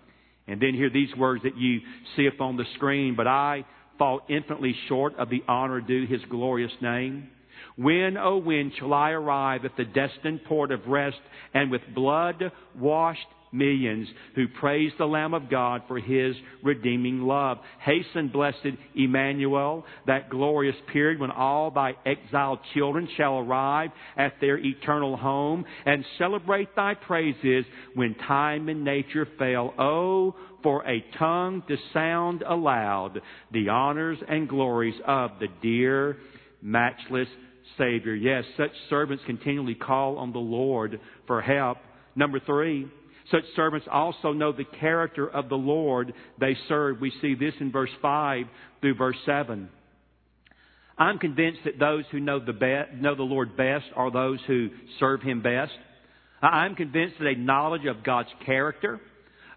And 0.47 0.61
then 0.61 0.73
hear 0.73 0.89
these 0.89 1.15
words 1.15 1.43
that 1.43 1.57
you 1.57 1.79
see 2.15 2.27
up 2.27 2.41
on 2.41 2.57
the 2.57 2.65
screen. 2.75 3.15
But 3.15 3.27
I 3.27 3.65
fall 3.97 4.21
infinitely 4.29 4.75
short 4.87 5.15
of 5.17 5.29
the 5.29 5.43
honor 5.47 5.81
due 5.81 6.05
his 6.05 6.21
glorious 6.29 6.71
name. 6.81 7.29
When, 7.75 8.17
oh, 8.17 8.37
when 8.37 8.71
shall 8.77 8.93
I 8.93 9.11
arrive 9.11 9.65
at 9.65 9.77
the 9.77 9.85
destined 9.85 10.43
port 10.45 10.71
of 10.71 10.87
rest 10.87 11.17
and 11.53 11.71
with 11.71 11.81
blood 11.95 12.51
washed 12.77 13.19
millions 13.53 14.07
who 14.35 14.47
praise 14.47 14.91
the 14.97 15.05
Lamb 15.05 15.33
of 15.33 15.49
God 15.49 15.83
for 15.87 15.99
his 15.99 16.35
redeeming 16.63 17.21
love. 17.21 17.59
Hasten, 17.79 18.29
blessed 18.29 18.67
Emmanuel, 18.95 19.85
that 20.07 20.29
glorious 20.29 20.75
period 20.91 21.19
when 21.19 21.31
all 21.31 21.71
thy 21.71 21.93
exiled 22.05 22.59
children 22.73 23.07
shall 23.15 23.37
arrive 23.37 23.91
at 24.17 24.33
their 24.41 24.57
eternal 24.57 25.15
home 25.15 25.63
and 25.85 26.03
celebrate 26.17 26.75
thy 26.75 26.95
praises 26.95 27.65
when 27.93 28.15
time 28.15 28.67
and 28.69 28.83
nature 28.83 29.27
fail. 29.37 29.73
Oh, 29.77 30.35
for 30.63 30.87
a 30.87 31.03
tongue 31.19 31.61
to 31.67 31.75
sound 31.93 32.41
aloud 32.41 33.21
the 33.51 33.69
honors 33.69 34.17
and 34.27 34.47
glories 34.47 34.95
of 35.05 35.31
the 35.39 35.47
dear, 35.61 36.17
matchless 36.61 37.27
Savior. 37.77 38.15
Yes, 38.15 38.45
such 38.57 38.71
servants 38.89 39.23
continually 39.25 39.75
call 39.75 40.17
on 40.17 40.31
the 40.31 40.39
Lord 40.39 40.99
for 41.27 41.41
help. 41.41 41.77
Number 42.15 42.39
three, 42.39 42.87
such 43.31 43.43
servants 43.55 43.87
also 43.91 44.33
know 44.33 44.51
the 44.51 44.65
character 44.79 45.29
of 45.29 45.49
the 45.49 45.55
Lord 45.55 46.13
they 46.39 46.55
serve. 46.67 46.99
We 46.99 47.11
see 47.21 47.35
this 47.35 47.53
in 47.59 47.71
verse 47.71 47.89
5 48.01 48.45
through 48.81 48.95
verse 48.95 49.17
7. 49.25 49.69
I'm 50.97 51.17
convinced 51.17 51.61
that 51.65 51.79
those 51.79 52.03
who 52.11 52.19
know 52.19 52.39
the, 52.39 52.53
be- 52.53 53.01
know 53.01 53.15
the 53.15 53.23
Lord 53.23 53.57
best 53.57 53.85
are 53.95 54.11
those 54.11 54.39
who 54.45 54.69
serve 54.99 55.21
Him 55.21 55.41
best. 55.41 55.71
I'm 56.41 56.75
convinced 56.75 57.15
that 57.19 57.27
a 57.27 57.35
knowledge 57.35 57.85
of 57.85 58.03
God's 58.03 58.29
character, 58.45 58.99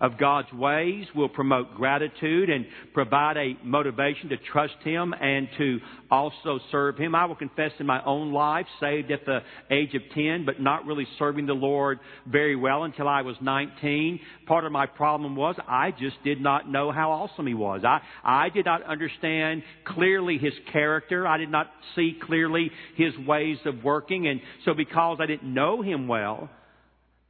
of 0.01 0.19
God's 0.19 0.53
ways 0.53 1.07
will 1.15 1.29
promote 1.29 1.75
gratitude 1.75 2.51
and 2.51 2.67
provide 2.93 3.37
a 3.37 3.57
motivation 3.63 4.29
to 4.31 4.37
trust 4.53 4.77
Him 4.83 5.15
and 5.21 5.49
to 5.59 5.79
also 6.11 6.61
serve 6.71 6.97
Him. 6.97 7.15
I 7.15 7.25
will 7.27 7.35
confess 7.35 7.73
in 7.79 7.87
my 7.87 8.03
own 8.05 8.33
life, 8.33 8.67
saved 8.81 9.11
at 9.11 9.25
the 9.25 9.41
age 9.71 9.95
of 9.95 10.03
10, 10.15 10.45
but 10.45 10.61
not 10.61 10.87
really 10.87 11.07
serving 11.19 11.47
the 11.47 11.55
Lord 11.55 11.99
very 12.27 12.57
well 12.57 12.85
until 12.85 13.09
I 13.09 13.23
was 13.23 13.37
19. 13.41 14.21
Part 14.47 14.65
of 14.65 14.73
my 14.73 14.87
problem 14.87 15.37
was 15.37 15.57
I 15.67 15.91
just 15.93 16.23
did 16.25 16.41
not 16.41 16.71
know 16.71 16.93
how 16.93 17.11
awesome 17.11 17.47
He 17.47 17.55
was. 17.55 17.83
I, 17.85 18.01
I 18.25 18.49
did 18.51 18.65
not 18.65 18.83
understand 18.83 19.63
clearly 19.85 20.39
His 20.39 20.55
character. 20.73 21.27
I 21.27 21.39
did 21.39 21.51
not 21.51 21.71
see 21.95 22.19
clearly 22.23 22.71
His 22.97 23.17
ways 23.27 23.59
of 23.65 23.83
working. 23.83 24.29
And 24.29 24.41
so 24.65 24.75
because 24.75 25.19
I 25.21 25.27
didn't 25.27 25.53
know 25.53 25.83
Him 25.83 26.09
well, 26.09 26.51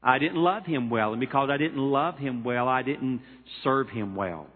I 0.07 0.21
didn't 0.21 0.37
love 0.37 0.65
him 0.65 0.89
well, 0.89 1.13
and 1.13 1.21
because 1.21 1.51
I 1.51 1.57
didn't 1.57 1.79
love 1.79 2.17
him 2.17 2.45
well, 2.45 2.69
I 2.69 2.83
didn't 2.83 3.21
serve 3.65 3.89
him 3.89 4.15
well. 4.15 4.47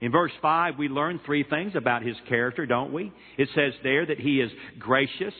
In 0.00 0.10
verse 0.10 0.32
5, 0.42 0.74
we 0.78 0.88
learn 0.88 1.20
three 1.24 1.44
things 1.48 1.72
about 1.76 2.02
his 2.02 2.16
character, 2.28 2.66
don't 2.66 2.92
we? 2.92 3.12
It 3.38 3.48
says 3.54 3.72
there 3.84 4.04
that 4.04 4.18
he 4.18 4.40
is 4.40 4.50
gracious, 4.80 5.32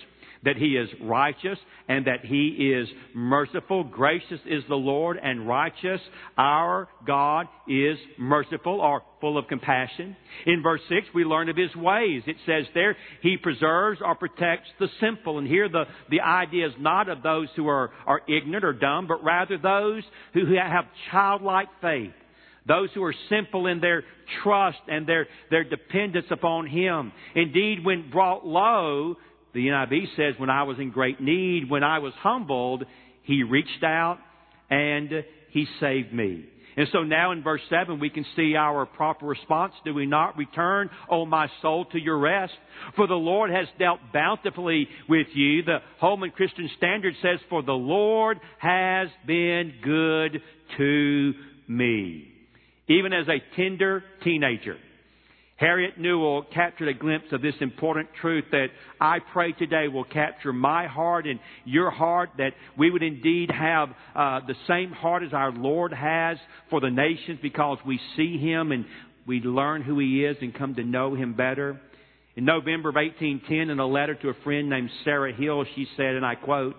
that 0.44 0.56
He 0.56 0.76
is 0.76 0.88
righteous 1.02 1.58
and 1.88 2.06
that 2.06 2.24
He 2.24 2.72
is 2.74 2.88
merciful. 3.14 3.84
Gracious 3.84 4.40
is 4.46 4.62
the 4.68 4.74
Lord 4.74 5.18
and 5.22 5.46
righteous. 5.46 6.00
Our 6.36 6.88
God 7.06 7.46
is 7.68 7.98
merciful 8.18 8.80
or 8.80 9.02
full 9.20 9.38
of 9.38 9.48
compassion. 9.48 10.16
In 10.46 10.62
verse 10.62 10.80
6, 10.88 11.08
we 11.14 11.24
learn 11.24 11.48
of 11.48 11.56
His 11.56 11.74
ways. 11.74 12.22
It 12.26 12.36
says 12.46 12.66
there, 12.74 12.96
He 13.22 13.36
preserves 13.36 14.00
or 14.04 14.14
protects 14.14 14.68
the 14.78 14.88
simple. 15.00 15.38
And 15.38 15.46
here 15.46 15.68
the, 15.68 15.84
the 16.10 16.20
idea 16.20 16.66
is 16.66 16.74
not 16.78 17.08
of 17.08 17.22
those 17.22 17.48
who 17.56 17.68
are, 17.68 17.90
are 18.06 18.22
ignorant 18.28 18.64
or 18.64 18.72
dumb, 18.72 19.06
but 19.06 19.24
rather 19.24 19.58
those 19.58 20.02
who 20.34 20.54
have 20.56 20.84
childlike 21.10 21.68
faith. 21.80 22.12
Those 22.66 22.88
who 22.94 23.02
are 23.04 23.14
simple 23.30 23.66
in 23.68 23.80
their 23.80 24.02
trust 24.42 24.78
and 24.88 25.06
their, 25.06 25.28
their 25.50 25.62
dependence 25.62 26.26
upon 26.30 26.66
Him. 26.66 27.12
Indeed, 27.34 27.84
when 27.84 28.10
brought 28.10 28.44
low, 28.44 29.16
the 29.56 29.68
NIV 29.68 30.16
says, 30.16 30.34
when 30.38 30.50
I 30.50 30.64
was 30.64 30.78
in 30.78 30.90
great 30.90 31.18
need, 31.18 31.70
when 31.70 31.82
I 31.82 31.98
was 31.98 32.12
humbled, 32.18 32.84
He 33.22 33.42
reached 33.42 33.82
out 33.82 34.18
and 34.68 35.10
He 35.50 35.66
saved 35.80 36.12
me. 36.12 36.44
And 36.76 36.86
so 36.92 37.04
now 37.04 37.32
in 37.32 37.42
verse 37.42 37.62
7, 37.70 37.98
we 37.98 38.10
can 38.10 38.26
see 38.36 38.54
our 38.54 38.84
proper 38.84 39.24
response. 39.24 39.72
Do 39.82 39.94
we 39.94 40.04
not 40.04 40.36
return, 40.36 40.90
O 41.10 41.24
my 41.24 41.48
soul, 41.62 41.86
to 41.86 41.98
your 41.98 42.18
rest? 42.18 42.52
For 42.96 43.06
the 43.06 43.14
Lord 43.14 43.50
has 43.50 43.66
dealt 43.78 44.00
bountifully 44.12 44.88
with 45.08 45.28
you. 45.32 45.62
The 45.62 45.78
Holman 46.00 46.32
Christian 46.32 46.68
Standard 46.76 47.14
says, 47.22 47.40
For 47.48 47.62
the 47.62 47.72
Lord 47.72 48.38
has 48.58 49.08
been 49.26 49.72
good 49.82 50.42
to 50.76 51.32
me. 51.66 52.28
Even 52.88 53.14
as 53.14 53.26
a 53.26 53.56
tender 53.56 54.04
teenager, 54.22 54.76
Harriet 55.56 55.98
Newell 55.98 56.42
captured 56.52 56.88
a 56.88 56.94
glimpse 56.94 57.28
of 57.32 57.40
this 57.40 57.54
important 57.60 58.10
truth 58.20 58.44
that 58.52 58.66
I 59.00 59.20
pray 59.32 59.52
today 59.52 59.88
will 59.88 60.04
capture 60.04 60.52
my 60.52 60.86
heart 60.86 61.26
and 61.26 61.40
your 61.64 61.90
heart, 61.90 62.30
that 62.36 62.52
we 62.76 62.90
would 62.90 63.02
indeed 63.02 63.50
have 63.50 63.88
uh, 64.14 64.40
the 64.46 64.54
same 64.68 64.92
heart 64.92 65.22
as 65.22 65.32
our 65.32 65.52
Lord 65.52 65.94
has 65.94 66.36
for 66.68 66.80
the 66.80 66.90
nations 66.90 67.38
because 67.40 67.78
we 67.86 67.98
see 68.16 68.36
Him 68.36 68.70
and 68.70 68.84
we 69.26 69.40
learn 69.40 69.80
who 69.80 69.98
He 69.98 70.24
is 70.24 70.36
and 70.42 70.54
come 70.54 70.74
to 70.74 70.84
know 70.84 71.14
Him 71.14 71.32
better. 71.32 71.80
In 72.36 72.44
November 72.44 72.90
of 72.90 72.96
1810, 72.96 73.70
in 73.70 73.78
a 73.78 73.86
letter 73.86 74.14
to 74.14 74.28
a 74.28 74.34
friend 74.44 74.68
named 74.68 74.90
Sarah 75.04 75.32
Hill, 75.32 75.64
she 75.74 75.86
said, 75.96 76.16
and 76.16 76.26
I 76.26 76.34
quote, 76.34 76.76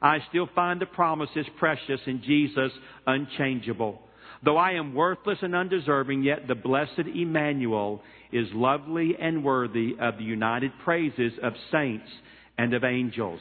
I 0.00 0.20
still 0.30 0.48
find 0.54 0.80
the 0.80 0.86
promises 0.86 1.44
precious 1.58 2.00
and 2.06 2.22
Jesus 2.22 2.72
unchangeable. 3.06 4.00
Though 4.44 4.56
I 4.56 4.72
am 4.72 4.94
worthless 4.94 5.38
and 5.42 5.54
undeserving, 5.54 6.22
yet 6.22 6.46
the 6.48 6.54
blessed 6.54 7.06
Emmanuel 7.14 8.02
is 8.32 8.48
lovely 8.52 9.16
and 9.20 9.44
worthy 9.44 9.96
of 10.00 10.18
the 10.18 10.24
united 10.24 10.72
praises 10.84 11.32
of 11.42 11.52
saints 11.72 12.08
and 12.58 12.74
of 12.74 12.84
angels. 12.84 13.40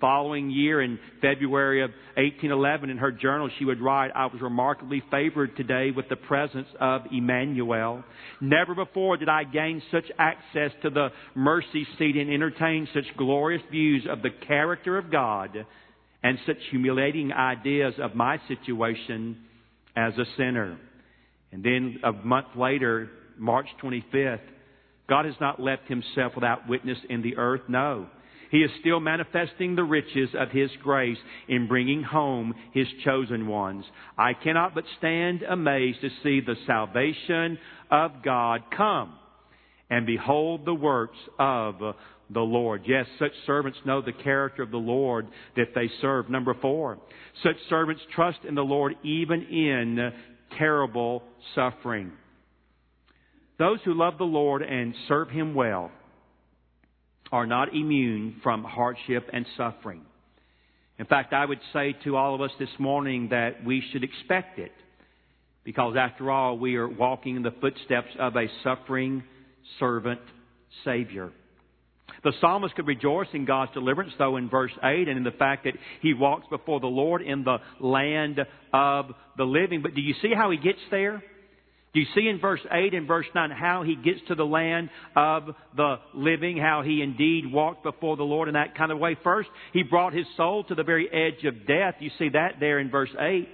Following 0.00 0.50
year 0.50 0.82
in 0.82 0.98
February 1.20 1.80
of 1.84 1.90
1811, 2.16 2.90
in 2.90 2.98
her 2.98 3.12
journal, 3.12 3.48
she 3.56 3.64
would 3.64 3.80
write, 3.80 4.10
I 4.12 4.26
was 4.26 4.42
remarkably 4.42 5.00
favored 5.12 5.56
today 5.56 5.92
with 5.94 6.08
the 6.08 6.16
presence 6.16 6.66
of 6.80 7.02
Emmanuel. 7.12 8.02
Never 8.40 8.74
before 8.74 9.16
did 9.16 9.28
I 9.28 9.44
gain 9.44 9.80
such 9.92 10.06
access 10.18 10.72
to 10.82 10.90
the 10.90 11.10
mercy 11.36 11.86
seat 11.98 12.16
and 12.16 12.32
entertain 12.32 12.88
such 12.92 13.16
glorious 13.16 13.62
views 13.70 14.04
of 14.10 14.22
the 14.22 14.30
character 14.48 14.98
of 14.98 15.12
God 15.12 15.64
and 16.24 16.36
such 16.46 16.58
humiliating 16.70 17.32
ideas 17.32 17.94
of 18.02 18.16
my 18.16 18.40
situation 18.48 19.36
as 19.96 20.14
a 20.18 20.24
sinner. 20.36 20.78
And 21.52 21.62
then 21.62 22.00
a 22.02 22.12
month 22.12 22.48
later, 22.56 23.10
March 23.38 23.66
25th, 23.82 24.40
God 25.08 25.24
has 25.26 25.34
not 25.40 25.60
left 25.60 25.88
himself 25.88 26.32
without 26.34 26.68
witness 26.68 26.98
in 27.10 27.22
the 27.22 27.36
earth. 27.36 27.62
No. 27.68 28.06
He 28.50 28.58
is 28.58 28.70
still 28.80 29.00
manifesting 29.00 29.74
the 29.74 29.82
riches 29.82 30.28
of 30.38 30.50
His 30.50 30.70
grace 30.82 31.16
in 31.48 31.68
bringing 31.68 32.02
home 32.02 32.54
His 32.72 32.86
chosen 33.02 33.48
ones. 33.48 33.86
I 34.18 34.34
cannot 34.34 34.74
but 34.74 34.84
stand 34.98 35.42
amazed 35.42 36.02
to 36.02 36.10
see 36.22 36.40
the 36.40 36.56
salvation 36.66 37.58
of 37.90 38.22
God 38.22 38.60
come 38.76 39.14
and 39.88 40.04
behold 40.04 40.66
the 40.66 40.74
works 40.74 41.18
of 41.38 41.76
the 42.32 42.40
Lord. 42.40 42.82
Yes, 42.86 43.06
such 43.18 43.32
servants 43.46 43.78
know 43.84 44.00
the 44.00 44.12
character 44.12 44.62
of 44.62 44.70
the 44.70 44.76
Lord 44.76 45.26
that 45.56 45.74
they 45.74 45.90
serve. 46.00 46.28
Number 46.30 46.54
four, 46.54 46.98
such 47.42 47.56
servants 47.68 48.02
trust 48.14 48.38
in 48.46 48.54
the 48.54 48.62
Lord 48.62 48.94
even 49.02 49.42
in 49.42 50.12
terrible 50.58 51.22
suffering. 51.54 52.12
Those 53.58 53.78
who 53.84 53.94
love 53.94 54.18
the 54.18 54.24
Lord 54.24 54.62
and 54.62 54.94
serve 55.08 55.30
Him 55.30 55.54
well 55.54 55.90
are 57.30 57.46
not 57.46 57.74
immune 57.74 58.40
from 58.42 58.64
hardship 58.64 59.28
and 59.32 59.46
suffering. 59.56 60.02
In 60.98 61.06
fact, 61.06 61.32
I 61.32 61.44
would 61.44 61.60
say 61.72 61.94
to 62.04 62.16
all 62.16 62.34
of 62.34 62.40
us 62.40 62.50
this 62.58 62.68
morning 62.78 63.28
that 63.30 63.64
we 63.64 63.82
should 63.92 64.04
expect 64.04 64.58
it. 64.58 64.72
Because 65.64 65.96
after 65.98 66.30
all, 66.30 66.58
we 66.58 66.76
are 66.76 66.88
walking 66.88 67.36
in 67.36 67.42
the 67.42 67.54
footsteps 67.60 68.08
of 68.18 68.36
a 68.36 68.46
suffering 68.62 69.22
servant 69.78 70.20
Savior. 70.84 71.30
The 72.24 72.32
psalmist 72.40 72.76
could 72.76 72.86
rejoice 72.86 73.28
in 73.32 73.44
God's 73.44 73.72
deliverance, 73.72 74.12
though, 74.16 74.36
in 74.36 74.48
verse 74.48 74.72
8, 74.82 75.08
and 75.08 75.16
in 75.16 75.24
the 75.24 75.32
fact 75.32 75.64
that 75.64 75.74
he 76.00 76.14
walks 76.14 76.46
before 76.48 76.78
the 76.78 76.86
Lord 76.86 77.22
in 77.22 77.42
the 77.42 77.58
land 77.80 78.38
of 78.72 79.06
the 79.36 79.44
living. 79.44 79.82
But 79.82 79.94
do 79.94 80.00
you 80.00 80.14
see 80.22 80.32
how 80.34 80.50
he 80.50 80.56
gets 80.56 80.78
there? 80.90 81.22
Do 81.94 82.00
you 82.00 82.06
see 82.14 82.26
in 82.28 82.40
verse 82.40 82.60
8 82.70 82.94
and 82.94 83.06
verse 83.06 83.26
9 83.34 83.50
how 83.50 83.82
he 83.82 83.96
gets 83.96 84.20
to 84.28 84.34
the 84.34 84.46
land 84.46 84.88
of 85.14 85.50
the 85.76 85.96
living, 86.14 86.56
how 86.56 86.82
he 86.82 87.02
indeed 87.02 87.52
walked 87.52 87.82
before 87.82 88.16
the 88.16 88.22
Lord 88.22 88.48
in 88.48 88.54
that 88.54 88.76
kind 88.76 88.90
of 88.90 88.98
way? 88.98 89.16
First, 89.22 89.50
he 89.74 89.82
brought 89.82 90.14
his 90.14 90.26
soul 90.36 90.64
to 90.64 90.74
the 90.74 90.84
very 90.84 91.08
edge 91.12 91.44
of 91.44 91.66
death. 91.66 91.96
You 92.00 92.10
see 92.18 92.30
that 92.30 92.54
there 92.60 92.78
in 92.78 92.90
verse 92.90 93.10
8. 93.18 93.48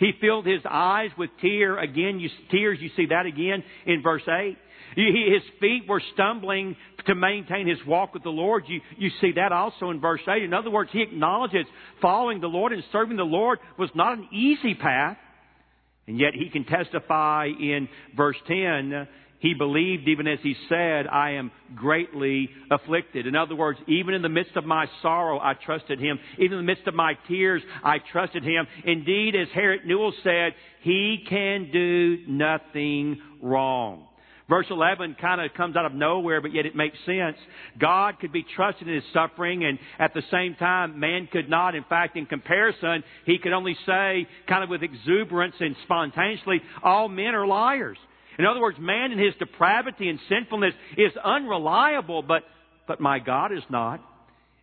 He 0.00 0.12
filled 0.20 0.46
his 0.46 0.62
eyes 0.68 1.10
with 1.18 1.30
tear 1.42 1.78
again, 1.78 2.18
you, 2.18 2.30
tears. 2.50 2.78
You 2.80 2.90
see 2.96 3.06
that 3.06 3.26
again 3.26 3.62
in 3.84 4.00
verse 4.02 4.22
8. 4.26 4.56
His 4.94 5.42
feet 5.60 5.82
were 5.88 6.02
stumbling 6.14 6.76
to 7.06 7.14
maintain 7.14 7.66
his 7.66 7.78
walk 7.86 8.14
with 8.14 8.22
the 8.22 8.30
Lord. 8.30 8.64
You, 8.66 8.80
you 8.96 9.10
see 9.20 9.32
that 9.36 9.52
also 9.52 9.90
in 9.90 10.00
verse 10.00 10.20
8. 10.28 10.42
In 10.42 10.54
other 10.54 10.70
words, 10.70 10.90
he 10.92 11.02
acknowledges 11.02 11.66
following 12.00 12.40
the 12.40 12.46
Lord 12.46 12.72
and 12.72 12.82
serving 12.92 13.16
the 13.16 13.22
Lord 13.22 13.58
was 13.78 13.90
not 13.94 14.18
an 14.18 14.28
easy 14.32 14.74
path. 14.74 15.16
And 16.06 16.18
yet 16.18 16.34
he 16.34 16.50
can 16.50 16.64
testify 16.64 17.46
in 17.46 17.88
verse 18.16 18.36
10, 18.48 19.06
he 19.42 19.54
believed 19.54 20.06
even 20.06 20.28
as 20.28 20.38
he 20.40 20.54
said, 20.68 21.08
I 21.08 21.32
am 21.32 21.50
greatly 21.74 22.48
afflicted. 22.70 23.26
In 23.26 23.34
other 23.34 23.56
words, 23.56 23.78
even 23.88 24.14
in 24.14 24.22
the 24.22 24.28
midst 24.28 24.54
of 24.54 24.64
my 24.64 24.86
sorrow, 25.02 25.40
I 25.40 25.54
trusted 25.54 25.98
him. 25.98 26.20
Even 26.38 26.58
in 26.58 26.64
the 26.64 26.72
midst 26.72 26.86
of 26.86 26.94
my 26.94 27.14
tears, 27.26 27.60
I 27.82 27.96
trusted 28.12 28.44
him. 28.44 28.68
Indeed, 28.84 29.34
as 29.34 29.48
Harriet 29.52 29.84
Newell 29.84 30.12
said, 30.22 30.52
he 30.82 31.24
can 31.28 31.70
do 31.72 32.18
nothing 32.28 33.20
wrong. 33.42 34.06
Verse 34.52 34.66
11 34.68 35.16
kind 35.18 35.40
of 35.40 35.54
comes 35.54 35.76
out 35.76 35.86
of 35.86 35.94
nowhere, 35.94 36.42
but 36.42 36.52
yet 36.52 36.66
it 36.66 36.76
makes 36.76 36.98
sense. 37.06 37.38
God 37.78 38.20
could 38.20 38.34
be 38.34 38.44
trusted 38.54 38.86
in 38.86 38.96
his 38.96 39.04
suffering, 39.14 39.64
and 39.64 39.78
at 39.98 40.12
the 40.12 40.20
same 40.30 40.56
time, 40.56 41.00
man 41.00 41.26
could 41.32 41.48
not. 41.48 41.74
In 41.74 41.84
fact, 41.84 42.18
in 42.18 42.26
comparison, 42.26 43.02
he 43.24 43.38
could 43.38 43.54
only 43.54 43.74
say, 43.86 44.28
kind 44.46 44.62
of 44.62 44.68
with 44.68 44.82
exuberance 44.82 45.54
and 45.58 45.74
spontaneously, 45.84 46.60
all 46.82 47.08
men 47.08 47.34
are 47.34 47.46
liars. 47.46 47.96
In 48.38 48.44
other 48.44 48.60
words, 48.60 48.76
man 48.78 49.10
in 49.10 49.18
his 49.18 49.32
depravity 49.38 50.10
and 50.10 50.18
sinfulness 50.28 50.74
is 50.98 51.12
unreliable, 51.24 52.20
but, 52.20 52.42
but 52.86 53.00
my 53.00 53.20
God 53.20 53.52
is 53.52 53.64
not. 53.70 54.04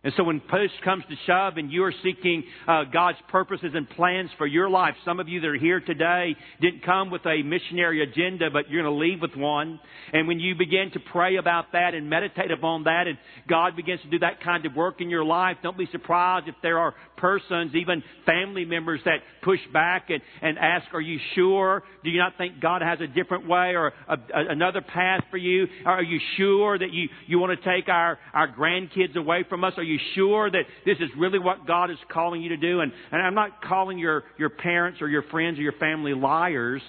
And 0.02 0.14
so 0.16 0.24
when 0.24 0.40
push 0.40 0.70
comes 0.82 1.04
to 1.10 1.16
shove 1.26 1.58
and 1.58 1.70
you 1.70 1.84
are 1.84 1.92
seeking 2.02 2.42
uh, 2.66 2.84
God's 2.84 3.18
purposes 3.28 3.72
and 3.74 3.88
plans 3.90 4.30
for 4.38 4.46
your 4.46 4.70
life, 4.70 4.94
some 5.04 5.20
of 5.20 5.28
you 5.28 5.40
that 5.42 5.46
are 5.46 5.58
here 5.58 5.78
today 5.78 6.34
didn't 6.58 6.86
come 6.86 7.10
with 7.10 7.20
a 7.26 7.42
missionary 7.42 8.02
agenda, 8.02 8.48
but 8.50 8.70
you're 8.70 8.82
going 8.82 8.94
to 8.94 8.98
leave 8.98 9.20
with 9.20 9.36
one. 9.36 9.78
And 10.14 10.26
when 10.26 10.40
you 10.40 10.54
begin 10.54 10.90
to 10.94 11.00
pray 11.12 11.36
about 11.36 11.72
that 11.72 11.92
and 11.92 12.08
meditate 12.08 12.50
upon 12.50 12.84
that 12.84 13.08
and 13.08 13.18
God 13.46 13.76
begins 13.76 14.00
to 14.00 14.08
do 14.08 14.20
that 14.20 14.42
kind 14.42 14.64
of 14.64 14.74
work 14.74 15.02
in 15.02 15.10
your 15.10 15.24
life, 15.24 15.58
don't 15.62 15.76
be 15.76 15.88
surprised 15.92 16.48
if 16.48 16.54
there 16.62 16.78
are 16.78 16.94
persons, 17.18 17.74
even 17.74 18.02
family 18.24 18.64
members 18.64 19.00
that 19.04 19.18
push 19.42 19.60
back 19.70 20.08
and, 20.08 20.22
and 20.40 20.58
ask, 20.58 20.86
are 20.94 21.00
you 21.02 21.18
sure? 21.34 21.82
Do 22.02 22.08
you 22.08 22.18
not 22.18 22.38
think 22.38 22.58
God 22.58 22.80
has 22.80 23.00
a 23.02 23.06
different 23.06 23.46
way 23.46 23.74
or 23.74 23.88
a, 24.08 24.14
a, 24.14 24.18
another 24.48 24.80
path 24.80 25.24
for 25.30 25.36
you? 25.36 25.66
Are 25.84 26.02
you 26.02 26.18
sure 26.38 26.78
that 26.78 26.90
you, 26.90 27.08
you 27.26 27.38
want 27.38 27.60
to 27.60 27.76
take 27.76 27.90
our, 27.90 28.18
our 28.32 28.48
grandkids 28.48 29.14
away 29.14 29.44
from 29.46 29.62
us? 29.62 29.74
Are 29.76 29.89
you 29.90 29.98
sure 30.14 30.50
that 30.50 30.64
this 30.86 30.96
is 30.98 31.10
really 31.18 31.38
what 31.38 31.66
God 31.66 31.90
is 31.90 31.98
calling 32.10 32.42
you 32.42 32.50
to 32.50 32.56
do? 32.56 32.80
And, 32.80 32.92
and 33.10 33.20
I'm 33.20 33.34
not 33.34 33.62
calling 33.62 33.98
your, 33.98 34.24
your 34.38 34.50
parents 34.50 35.02
or 35.02 35.08
your 35.08 35.22
friends 35.24 35.58
or 35.58 35.62
your 35.62 35.72
family 35.72 36.14
liars, 36.14 36.82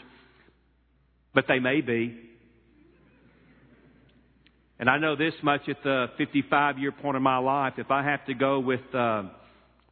but 1.33 1.45
they 1.47 1.59
may 1.59 1.81
be. 1.81 2.17
And 4.79 4.89
I 4.89 4.97
know 4.97 5.15
this 5.15 5.33
much 5.43 5.61
at 5.69 5.77
the 5.83 6.07
55 6.17 6.79
year 6.79 6.91
point 6.91 7.15
of 7.15 7.21
my 7.21 7.37
life. 7.37 7.73
If 7.77 7.91
I 7.91 8.03
have 8.03 8.25
to 8.25 8.33
go 8.33 8.59
with, 8.59 8.81
uh, 8.95 9.23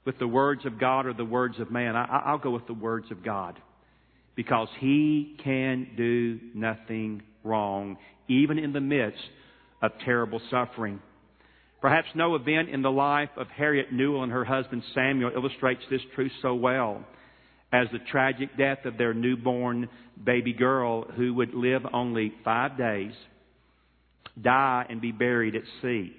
with 0.04 0.18
the 0.18 0.28
words 0.28 0.66
of 0.66 0.80
God 0.80 1.06
or 1.06 1.14
the 1.14 1.24
words 1.26 1.60
of 1.60 1.70
man, 1.70 1.96
I, 1.96 2.24
I'll 2.26 2.40
go 2.40 2.50
with 2.50 2.66
the 2.66 2.74
words 2.74 3.06
of 3.12 3.24
God. 3.24 3.60
Because 4.36 4.68
He 4.80 5.36
can 5.44 5.90
do 5.96 6.40
nothing 6.56 7.22
wrong, 7.44 7.98
even 8.28 8.58
in 8.58 8.74
the 8.74 8.82
midst 8.82 9.22
of 9.82 9.92
terrible 10.04 10.42
suffering. 10.50 11.00
Perhaps 11.82 12.10
no 12.14 12.36
event 12.36 12.70
in 12.70 12.82
the 12.82 12.92
life 12.92 13.30
of 13.38 13.48
Harriet 13.48 13.94
Newell 13.94 14.24
and 14.24 14.32
her 14.32 14.44
husband 14.44 14.84
Samuel 14.94 15.32
illustrates 15.34 15.84
this 15.90 16.02
truth 16.14 16.32
so 16.42 16.54
well 16.54 17.06
as 17.72 17.88
the 17.92 18.00
tragic 18.12 18.58
death 18.58 18.86
of 18.86 18.98
their 18.98 19.14
newborn 19.14 19.88
baby 20.24 20.54
girl 20.54 21.04
who 21.16 21.34
would 21.36 21.54
live 21.54 21.84
only 21.94 22.34
five 22.44 22.78
days, 22.78 23.14
die, 24.42 24.86
and 24.90 25.00
be 25.00 25.12
buried 25.12 25.56
at 25.56 25.62
sea. 25.82 26.14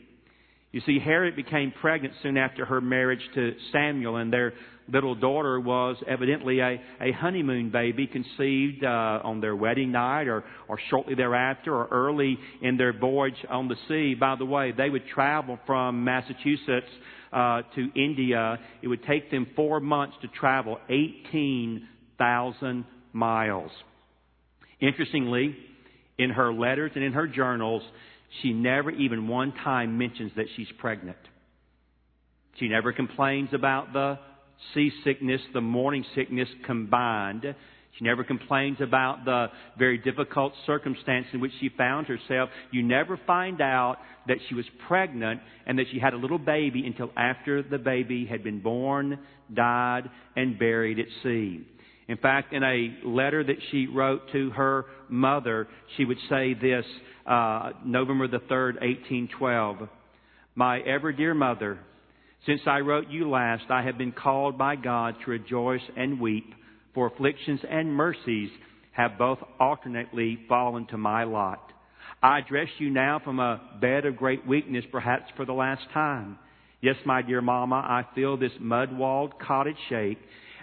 You 0.73 0.81
see, 0.87 1.01
Harriet 1.01 1.35
became 1.35 1.73
pregnant 1.81 2.15
soon 2.23 2.37
after 2.37 2.65
her 2.65 2.81
marriage 2.81 3.23
to 3.35 3.55
Samuel, 3.73 4.17
and 4.17 4.33
their 4.33 4.53
little 4.93 5.15
daughter 5.15 5.59
was 5.59 5.97
evidently 6.07 6.61
a, 6.61 6.81
a 7.01 7.13
honeymoon 7.13 7.71
baby 7.71 8.07
conceived 8.07 8.85
uh, 8.85 9.21
on 9.25 9.41
their 9.41 9.57
wedding 9.57 9.93
night 9.93 10.29
or, 10.29 10.45
or 10.69 10.79
shortly 10.89 11.15
thereafter 11.15 11.75
or 11.75 11.89
early 11.91 12.39
in 12.63 12.77
their 12.77 12.93
voyage 12.93 13.35
on 13.49 13.69
the 13.69 13.77
sea. 13.89 14.15
By 14.15 14.37
the 14.37 14.45
way, 14.45 14.73
they 14.77 14.91
would 14.91 15.07
travel 15.09 15.59
from 15.67 16.05
Massachusetts 16.05 16.87
uh, 17.33 17.63
to 17.75 17.91
India. 17.95 18.59
It 18.83 18.89
would 18.89 19.05
take 19.05 19.31
them 19.31 19.49
four 19.57 19.81
months 19.81 20.17
to 20.23 20.29
travel 20.29 20.79
18,000 20.89 22.85
miles. 23.13 23.71
Interestingly, 24.81 25.57
in 26.19 26.31
her 26.31 26.53
letters 26.53 26.93
and 26.95 27.05
in 27.05 27.13
her 27.13 27.27
journals, 27.27 27.83
she 28.43 28.53
never 28.53 28.91
even 28.91 29.29
one 29.29 29.53
time 29.53 29.99
mentions 29.99 30.33
that 30.37 30.47
she's 30.57 30.69
pregnant. 30.79 31.19
She 32.59 32.69
never 32.69 32.93
complains 32.93 33.51
about 33.53 33.93
the 33.93 34.19
seasickness, 34.75 35.41
the 35.55 35.61
morning 35.61 36.05
sickness 36.15 36.49
combined. 36.67 37.45
She 37.99 38.05
never 38.05 38.23
complains 38.23 38.79
about 38.81 39.25
the 39.25 39.49
very 39.79 39.99
difficult 39.99 40.53
circumstance 40.67 41.27
in 41.33 41.41
which 41.41 41.53
she 41.61 41.71
found 41.77 42.07
herself. 42.07 42.51
You 42.71 42.83
never 42.83 43.19
find 43.27 43.61
out 43.61 43.97
that 44.29 44.39
she 44.49 44.55
was 44.55 44.65
pregnant 44.87 45.41
and 45.67 45.79
that 45.79 45.87
she 45.91 45.99
had 45.99 46.15
a 46.15 46.17
little 46.17 46.39
baby 46.39 46.87
until 46.87 47.11
after 47.17 47.63
the 47.63 47.79
baby 47.79 48.27
had 48.27 48.45
been 48.45 48.61
born, 48.61 49.19
died, 49.53 50.09
and 50.37 50.59
buried 50.59 50.99
at 50.99 51.07
sea. 51.23 51.67
In 52.11 52.17
fact, 52.17 52.53
in 52.53 52.65
a 52.65 52.93
letter 53.05 53.45
that 53.45 53.59
she 53.71 53.87
wrote 53.87 54.23
to 54.33 54.51
her 54.51 54.87
mother, 55.09 55.69
she 55.97 56.05
would 56.05 56.19
say 56.29 56.55
this, 56.55 56.85
uh, 57.25 57.71
November 57.85 58.27
the 58.27 58.41
3rd, 58.41 58.81
1812. 58.81 59.89
My 60.57 60.81
ever 60.81 61.13
dear 61.13 61.35
mother, 61.35 61.79
since 62.47 62.63
I 62.67 62.81
wrote 62.81 63.09
you 63.11 63.31
last, 63.31 63.71
I 63.71 63.83
have 63.83 63.97
been 63.97 64.11
called 64.11 64.59
by 64.59 64.75
God 64.75 65.15
to 65.25 65.31
rejoice 65.31 65.89
and 65.97 66.19
weep, 66.19 66.53
for 66.95 67.07
afflictions 67.07 67.61
and 67.71 67.95
mercies 67.95 68.51
have 68.91 69.17
both 69.17 69.39
alternately 69.61 70.41
fallen 70.49 70.87
to 70.87 70.99
my 70.99 71.23
lot. 71.23 71.73
I 72.25 72.41
address 72.41 72.71
you 72.79 72.91
now 72.91 73.21
from 73.23 73.39
a 73.39 73.61
bed 73.81 74.05
of 74.05 74.17
great 74.17 74.45
weakness, 74.45 74.85
perhaps 74.91 75.31
for 75.37 75.45
the 75.45 75.53
last 75.53 75.83
time. 75.95 76.41
Yes, 76.81 76.97
my 77.05 77.23
dear 77.23 77.41
Mama, 77.41 77.77
I 77.77 78.05
feel 78.17 78.37
this 78.37 78.51
mud-walled 78.59 79.39
cottage 79.39 79.79
shake 79.89 80.19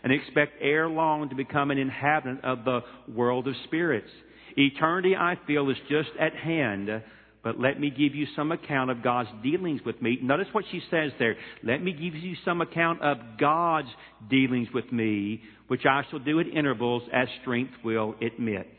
and 0.08 0.14
expect 0.14 0.54
ere 0.62 0.88
long 0.88 1.28
to 1.28 1.36
become 1.36 1.70
an 1.70 1.78
inhabitant 1.78 2.42
of 2.46 2.64
the 2.64 2.80
world 3.14 3.46
of 3.46 3.54
spirits. 3.66 4.08
Eternity, 4.56 5.18
I 5.18 5.38
feel, 5.46 5.70
is 5.70 5.76
just 5.90 6.12
at 6.18 6.34
hand, 6.34 7.04
but 7.44 7.60
let 7.60 7.78
me 7.78 7.90
give 7.90 8.16
you 8.16 8.26
some 8.34 8.54
account 8.54 8.90
of 8.90 9.04
God's 9.04 9.28
dealings 9.44 9.82
with 9.86 10.02
me. 10.02 10.18
Notice 10.22 10.48
what 10.54 10.64
she 10.72 10.82
says 10.90 11.12
there. 11.20 11.36
Let 11.62 11.84
me 11.84 11.92
give 11.92 12.16
you 12.16 12.38
some 12.46 12.62
account 12.62 13.02
of 13.02 13.18
God's 13.38 13.90
dealings 14.30 14.70
with 14.74 14.90
me, 14.94 15.42
which 15.68 15.86
I 15.86 16.04
shall 16.10 16.20
do 16.20 16.40
at 16.40 16.48
intervals 16.48 17.04
as 17.12 17.28
strength 17.42 17.74
will 17.84 18.16
admit. 18.22 18.70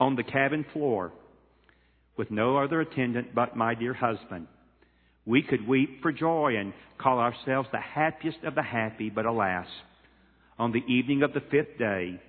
On 0.00 0.16
the 0.16 0.24
cabin 0.24 0.66
floor, 0.72 1.12
with 2.16 2.32
no 2.32 2.56
other 2.56 2.80
attendant 2.80 3.36
but 3.36 3.56
my 3.56 3.76
dear 3.76 3.94
husband, 3.94 4.48
we 5.24 5.42
could 5.42 5.68
weep 5.68 6.02
for 6.02 6.10
joy 6.10 6.56
and 6.58 6.72
call 7.00 7.20
ourselves 7.20 7.68
the 7.70 7.78
happiest 7.78 8.38
of 8.42 8.56
the 8.56 8.64
happy, 8.64 9.10
but 9.10 9.24
alas, 9.24 9.68
on 10.58 10.72
the 10.72 10.84
evening 10.92 11.22
of 11.22 11.32
the 11.32 11.42
fifth 11.50 11.78
day, 11.78 12.20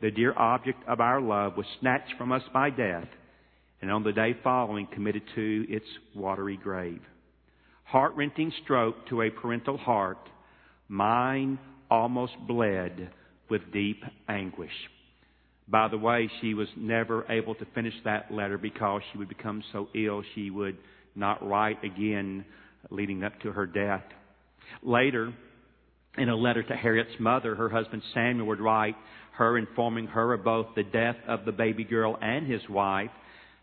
the 0.00 0.10
dear 0.10 0.32
object 0.36 0.78
of 0.88 1.00
our 1.00 1.20
love 1.20 1.56
was 1.56 1.66
snatched 1.80 2.14
from 2.18 2.32
us 2.32 2.42
by 2.52 2.70
death, 2.70 3.08
and 3.80 3.90
on 3.90 4.02
the 4.02 4.12
day 4.12 4.36
following 4.42 4.86
committed 4.92 5.22
to 5.34 5.66
its 5.68 5.86
watery 6.14 6.56
grave. 6.56 7.00
Heart 7.84 8.14
rending 8.16 8.52
stroke 8.62 9.08
to 9.08 9.22
a 9.22 9.30
parental 9.30 9.76
heart, 9.76 10.18
mine 10.88 11.58
almost 11.90 12.34
bled 12.46 13.10
with 13.50 13.72
deep 13.72 14.02
anguish. 14.28 14.72
By 15.68 15.88
the 15.88 15.98
way, 15.98 16.30
she 16.40 16.54
was 16.54 16.68
never 16.76 17.24
able 17.30 17.54
to 17.56 17.66
finish 17.74 17.94
that 18.04 18.30
letter 18.30 18.58
because 18.58 19.02
she 19.10 19.18
would 19.18 19.28
become 19.28 19.62
so 19.72 19.88
ill 19.94 20.22
she 20.34 20.50
would 20.50 20.76
not 21.14 21.46
write 21.46 21.82
again 21.84 22.44
leading 22.90 23.24
up 23.24 23.38
to 23.40 23.52
her 23.52 23.66
death. 23.66 24.04
Later, 24.82 25.32
in 26.16 26.28
a 26.28 26.36
letter 26.36 26.62
to 26.62 26.76
Harriet's 26.76 27.18
mother, 27.18 27.54
her 27.54 27.68
husband 27.68 28.02
Samuel 28.12 28.46
would 28.46 28.60
write 28.60 28.96
her 29.32 29.58
informing 29.58 30.06
her 30.06 30.32
of 30.32 30.44
both 30.44 30.66
the 30.76 30.84
death 30.84 31.16
of 31.26 31.44
the 31.44 31.52
baby 31.52 31.84
girl 31.84 32.16
and 32.20 32.46
his 32.46 32.62
wife. 32.68 33.10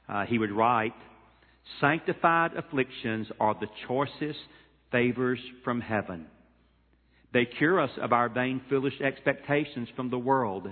Uh, 0.09 0.25
he 0.25 0.37
would 0.37 0.51
write, 0.51 0.93
Sanctified 1.79 2.51
afflictions 2.57 3.27
are 3.39 3.55
the 3.59 3.67
choicest 3.87 4.39
favors 4.91 5.39
from 5.63 5.79
heaven. 5.79 6.27
They 7.33 7.45
cure 7.45 7.79
us 7.79 7.91
of 8.01 8.11
our 8.11 8.27
vain, 8.27 8.61
foolish 8.69 8.99
expectations 8.99 9.87
from 9.95 10.09
the 10.09 10.17
world 10.17 10.67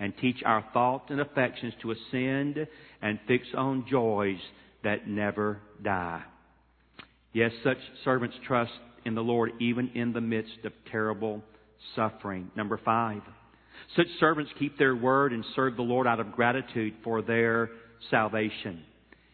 and 0.00 0.12
teach 0.20 0.42
our 0.44 0.64
thoughts 0.72 1.10
and 1.10 1.20
affections 1.20 1.74
to 1.82 1.92
ascend 1.92 2.66
and 3.02 3.20
fix 3.28 3.46
on 3.56 3.84
joys 3.88 4.38
that 4.82 5.06
never 5.06 5.60
die. 5.82 6.22
Yes, 7.32 7.52
such 7.62 7.78
servants 8.04 8.34
trust 8.46 8.72
in 9.04 9.14
the 9.14 9.22
Lord 9.22 9.52
even 9.60 9.90
in 9.94 10.12
the 10.12 10.20
midst 10.20 10.64
of 10.64 10.72
terrible 10.90 11.42
suffering. 11.96 12.50
Number 12.56 12.80
five, 12.84 13.22
such 13.96 14.06
servants 14.18 14.52
keep 14.58 14.78
their 14.78 14.94
word 14.94 15.32
and 15.32 15.44
serve 15.56 15.76
the 15.76 15.82
Lord 15.82 16.06
out 16.06 16.20
of 16.20 16.32
gratitude 16.32 16.94
for 17.02 17.22
their 17.22 17.70
salvation. 18.10 18.82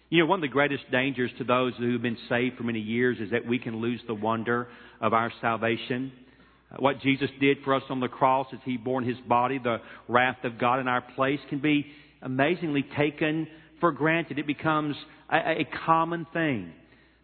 You 0.09 0.21
know, 0.21 0.27
one 0.27 0.39
of 0.39 0.43
the 0.43 0.49
greatest 0.49 0.85
dangers 0.93 1.31
to 1.39 1.45
those 1.45 1.75
who 1.79 1.93
have 1.93 2.03
been 2.03 2.19
saved 2.29 2.57
for 2.57 2.63
many 2.63 2.79
years 2.79 3.19
is 3.21 3.33
that 3.33 3.45
we 3.45 3.59
can 3.59 3.81
lose 3.81 4.01
the 4.07 4.15
wonder 4.15 4.69
of 5.01 5.13
our 5.13 5.33
salvation. 5.41 6.13
Uh, 6.71 6.77
what 6.79 7.01
Jesus 7.01 7.29
did 7.41 7.59
for 7.65 7.75
us 7.75 7.83
on 7.91 8.01
the 8.01 8.09
cross 8.09 8.47
as 8.53 8.61
He 8.65 8.77
bore 8.77 9.03
in 9.03 9.09
His 9.09 9.19
body 9.29 9.59
the 9.59 9.79
wrath 10.09 10.45
of 10.45 10.59
God 10.59 10.79
in 10.79 10.87
our 10.87 11.01
place 11.01 11.41
can 11.49 11.59
be 11.59 11.87
amazingly 12.23 12.85
taken 12.97 13.49
for 13.81 13.91
granted. 13.91 14.39
It 14.39 14.47
becomes 14.47 14.97
a, 15.29 15.37
a 15.37 15.69
common 15.85 16.27
thing. 16.33 16.73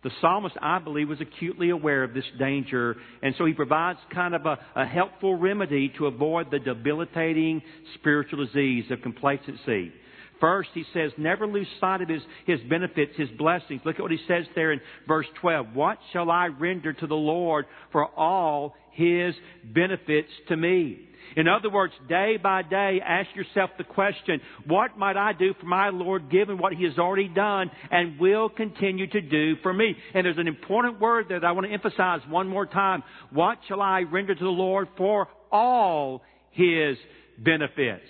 The 0.03 0.11
psalmist, 0.21 0.57
I 0.61 0.81
believe, 0.81 1.09
was 1.09 1.21
acutely 1.21 1.71
aware 1.71 2.03
of 2.03 2.12
this 2.12 2.25
danger, 2.38 2.97
and 3.23 3.35
so 3.38 3.45
he 3.45 3.53
provides 3.53 4.01
kind 4.12 4.35
of 4.35 4.47
a, 4.47 4.59
a, 4.75 4.85
helpful 4.85 5.37
remedy 5.37 5.93
to 5.99 6.07
avoid 6.07 6.51
the 6.51 6.59
debilitating 6.59 7.62
spiritual 7.95 8.45
disease 8.45 8.85
of 8.91 9.01
complacency. 9.03 9.93
First, 10.41 10.71
he 10.75 10.85
says, 10.93 11.12
never 11.17 11.47
lose 11.47 11.69
sight 11.79 12.03
of 12.03 12.09
his, 12.09 12.23
his 12.47 12.59
benefits, 12.69 13.12
his 13.17 13.29
blessings. 13.38 13.81
Look 13.85 13.95
at 13.95 14.03
what 14.03 14.11
he 14.11 14.19
says 14.27 14.45
there 14.57 14.73
in 14.73 14.81
verse 15.07 15.27
12. 15.41 15.69
What 15.73 15.99
shall 16.12 16.33
I 16.33 16.47
render 16.47 16.93
to 16.93 17.07
the 17.07 17.15
Lord 17.15 17.67
for 17.93 18.07
all 18.19 18.75
his 18.91 19.37
benefits 19.62 20.31
to 20.49 20.57
me? 20.57 21.09
In 21.37 21.49
other 21.49 21.71
words, 21.71 21.93
day 22.09 22.37
by 22.43 22.63
day, 22.63 23.01
ask 23.05 23.29
yourself 23.35 23.71
the 23.79 23.85
question, 23.85 24.41
what 24.67 24.99
might 24.99 25.17
I 25.17 25.33
do 25.33 25.55
for 25.59 25.67
my 25.67 25.89
Lord 25.89 26.31
given 26.31 26.59
what 26.59 26.75
He 26.75 26.85
has 26.85 26.99
already 26.99 27.29
done 27.29 27.71
and 27.91 28.19
will 28.19 28.49
continue 28.49 29.07
to 29.07 29.21
do 29.21 29.57
for 29.63 29.73
me? 29.73 29.97
And 30.15 30.27
there's 30.27 30.39
an 30.39 30.49
important 30.49 31.01
word 31.01 31.27
that 31.31 31.45
I 31.45 31.53
want 31.53 31.67
to 31.67 31.73
emphasize 31.73 32.21
one 32.29 32.49
more 32.49 32.67
time. 32.67 33.03
What 33.31 33.59
shall 33.69 33.81
I 33.81 34.01
render 34.01 34.35
to 34.35 34.45
the 34.45 34.51
Lord 34.51 34.89
for 34.97 35.29
all 35.51 36.23
His 36.51 36.97
benefits? 37.39 38.05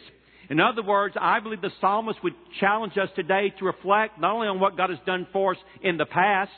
In 0.50 0.60
other 0.60 0.82
words, 0.82 1.14
I 1.18 1.40
believe 1.40 1.62
the 1.62 1.70
psalmist 1.80 2.22
would 2.22 2.34
challenge 2.60 2.98
us 2.98 3.08
today 3.16 3.54
to 3.58 3.64
reflect 3.64 4.20
not 4.20 4.34
only 4.34 4.48
on 4.48 4.60
what 4.60 4.76
God 4.76 4.90
has 4.90 4.98
done 5.06 5.26
for 5.32 5.52
us 5.52 5.58
in 5.82 5.96
the 5.96 6.04
past, 6.04 6.50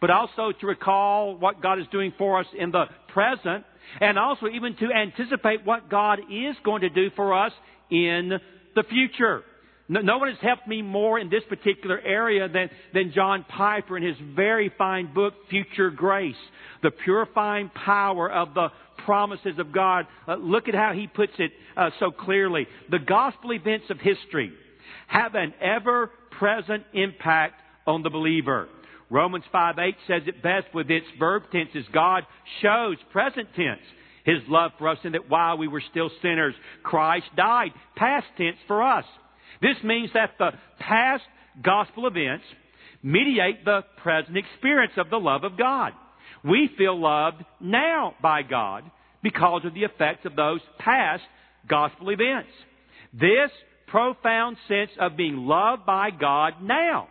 but 0.00 0.10
also 0.10 0.52
to 0.60 0.66
recall 0.66 1.36
what 1.36 1.62
God 1.62 1.78
is 1.78 1.86
doing 1.90 2.12
for 2.18 2.40
us 2.40 2.46
in 2.58 2.70
the 2.70 2.84
present 3.08 3.64
and 4.00 4.18
also 4.18 4.46
even 4.46 4.76
to 4.76 4.92
anticipate 4.92 5.64
what 5.64 5.90
God 5.90 6.20
is 6.30 6.56
going 6.64 6.82
to 6.82 6.90
do 6.90 7.10
for 7.16 7.34
us 7.34 7.52
in 7.90 8.32
the 8.74 8.84
future. 8.84 9.42
No, 9.88 10.00
no, 10.00 10.18
one 10.18 10.28
has 10.28 10.38
helped 10.40 10.68
me 10.68 10.82
more 10.82 11.18
in 11.18 11.30
this 11.30 11.42
particular 11.48 11.98
area 11.98 12.48
than, 12.48 12.70
than 12.94 13.12
John 13.12 13.44
Piper 13.48 13.96
in 13.96 14.04
his 14.04 14.16
very 14.36 14.72
fine 14.78 15.12
book, 15.12 15.34
Future 15.48 15.90
Grace. 15.90 16.36
The 16.84 16.92
purifying 16.92 17.70
power 17.74 18.30
of 18.30 18.54
the 18.54 18.68
promises 19.04 19.58
of 19.58 19.72
God. 19.72 20.06
Uh, 20.28 20.36
look 20.36 20.68
at 20.68 20.74
how 20.74 20.92
he 20.94 21.08
puts 21.08 21.32
it 21.38 21.50
uh, 21.76 21.90
so 21.98 22.12
clearly. 22.12 22.68
The 22.90 23.00
gospel 23.00 23.52
events 23.52 23.86
of 23.90 23.98
history 23.98 24.52
have 25.08 25.34
an 25.34 25.54
ever 25.60 26.10
present 26.38 26.84
impact 26.92 27.60
on 27.86 28.02
the 28.02 28.10
believer. 28.10 28.68
Romans 29.10 29.44
5 29.50 29.78
8 29.78 29.94
says 30.06 30.22
it 30.26 30.42
best 30.42 30.68
with 30.72 30.88
its 30.88 31.06
verb 31.18 31.42
tenses. 31.50 31.84
God 31.92 32.24
shows 32.62 32.96
present 33.12 33.48
tense 33.56 33.80
His 34.24 34.38
love 34.48 34.70
for 34.78 34.88
us 34.88 34.98
in 35.02 35.12
that 35.12 35.28
while 35.28 35.58
we 35.58 35.66
were 35.66 35.82
still 35.90 36.10
sinners, 36.22 36.54
Christ 36.84 37.26
died. 37.36 37.70
Past 37.96 38.26
tense 38.38 38.56
for 38.68 38.82
us. 38.82 39.04
This 39.60 39.76
means 39.82 40.10
that 40.14 40.34
the 40.38 40.52
past 40.78 41.24
gospel 41.62 42.06
events 42.06 42.44
mediate 43.02 43.64
the 43.64 43.82
present 44.02 44.36
experience 44.36 44.92
of 44.96 45.10
the 45.10 45.18
love 45.18 45.42
of 45.42 45.58
God. 45.58 45.92
We 46.44 46.70
feel 46.78 46.98
loved 46.98 47.44
now 47.60 48.14
by 48.22 48.42
God 48.42 48.84
because 49.22 49.62
of 49.64 49.74
the 49.74 49.84
effects 49.84 50.24
of 50.24 50.36
those 50.36 50.60
past 50.78 51.22
gospel 51.68 52.10
events. 52.10 52.50
This 53.12 53.50
profound 53.88 54.56
sense 54.68 54.90
of 55.00 55.16
being 55.16 55.36
loved 55.36 55.84
by 55.84 56.10
God 56.10 56.54
now 56.62 57.08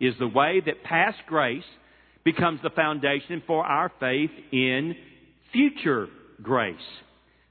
is 0.00 0.14
the 0.18 0.28
way 0.28 0.62
that 0.64 0.82
past 0.82 1.18
grace 1.26 1.64
becomes 2.24 2.60
the 2.62 2.70
foundation 2.70 3.42
for 3.46 3.64
our 3.64 3.90
faith 4.00 4.30
in 4.52 4.94
future 5.52 6.08
grace. 6.42 6.76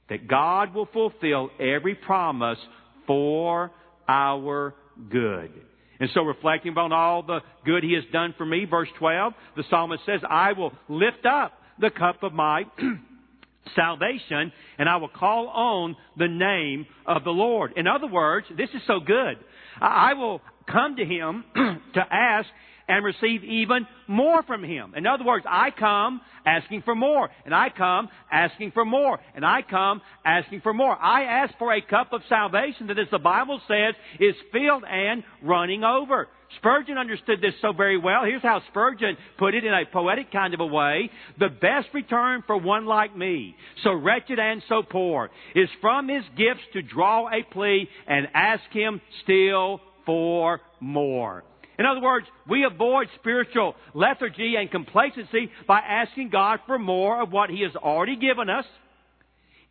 That 0.09 0.27
God 0.27 0.73
will 0.73 0.87
fulfill 0.91 1.49
every 1.59 1.95
promise 1.95 2.57
for 3.05 3.71
our 4.07 4.73
good. 5.09 5.51
And 5.99 6.09
so 6.13 6.21
reflecting 6.21 6.71
upon 6.71 6.93
all 6.93 7.23
the 7.23 7.41
good 7.65 7.83
He 7.83 7.93
has 7.93 8.03
done 8.11 8.33
for 8.37 8.45
me, 8.45 8.65
verse 8.65 8.87
12, 8.97 9.33
the 9.57 9.63
psalmist 9.69 10.05
says, 10.05 10.21
I 10.27 10.53
will 10.53 10.71
lift 10.87 11.25
up 11.25 11.53
the 11.79 11.89
cup 11.89 12.23
of 12.23 12.33
my 12.33 12.63
salvation 13.75 14.51
and 14.77 14.89
I 14.89 14.97
will 14.97 15.09
call 15.09 15.47
on 15.47 15.95
the 16.17 16.27
name 16.27 16.85
of 17.05 17.23
the 17.23 17.31
Lord. 17.31 17.73
In 17.75 17.85
other 17.87 18.07
words, 18.07 18.47
this 18.57 18.69
is 18.73 18.81
so 18.87 18.99
good. 18.99 19.37
I 19.81 20.13
will 20.13 20.41
come 20.71 20.95
to 20.97 21.05
Him 21.05 21.43
to 21.93 22.05
ask 22.11 22.47
and 22.89 23.05
receive 23.05 23.43
even 23.43 23.87
more 24.07 24.43
from 24.43 24.63
Him. 24.63 24.93
In 24.95 25.05
other 25.05 25.23
words, 25.23 25.45
I 25.47 25.69
come 25.71 26.21
asking 26.45 26.81
for 26.81 26.95
more, 26.95 27.29
and 27.45 27.53
I 27.53 27.69
come 27.69 28.09
asking 28.31 28.71
for 28.71 28.83
more, 28.83 29.19
and 29.35 29.45
I 29.45 29.61
come 29.61 30.01
asking 30.25 30.61
for 30.61 30.73
more. 30.73 30.97
I 30.99 31.23
ask 31.23 31.53
for 31.59 31.71
a 31.71 31.81
cup 31.81 32.11
of 32.13 32.21
salvation 32.27 32.87
that, 32.87 32.97
as 32.97 33.07
the 33.11 33.19
Bible 33.19 33.61
says, 33.67 33.93
is 34.19 34.35
filled 34.51 34.83
and 34.89 35.23
running 35.43 35.83
over. 35.83 36.27
Spurgeon 36.57 36.97
understood 36.97 37.41
this 37.41 37.53
so 37.61 37.73
very 37.73 37.99
well. 37.99 38.25
Here's 38.25 38.41
how 38.41 38.63
Spurgeon 38.69 39.17
put 39.37 39.53
it 39.53 39.63
in 39.63 39.71
a 39.71 39.85
poetic 39.85 40.31
kind 40.31 40.55
of 40.55 40.59
a 40.59 40.65
way. 40.65 41.11
The 41.37 41.49
best 41.49 41.89
return 41.93 42.43
for 42.47 42.57
one 42.57 42.87
like 42.87 43.15
me, 43.15 43.55
so 43.83 43.93
wretched 43.93 44.39
and 44.39 44.63
so 44.67 44.81
poor, 44.81 45.29
is 45.53 45.69
from 45.79 46.09
his 46.09 46.23
gifts 46.35 46.63
to 46.73 46.81
draw 46.81 47.27
a 47.27 47.43
plea 47.43 47.87
and 48.07 48.27
ask 48.33 48.63
him 48.71 48.99
still 49.23 49.79
for 50.05 50.61
more. 50.79 51.43
In 51.77 51.85
other 51.85 52.01
words, 52.01 52.25
we 52.47 52.65
avoid 52.65 53.07
spiritual 53.19 53.73
lethargy 53.93 54.55
and 54.57 54.69
complacency 54.69 55.49
by 55.65 55.79
asking 55.79 56.29
God 56.29 56.59
for 56.67 56.77
more 56.77 57.21
of 57.21 57.31
what 57.31 57.49
He 57.49 57.61
has 57.61 57.73
already 57.75 58.17
given 58.17 58.49
us, 58.49 58.65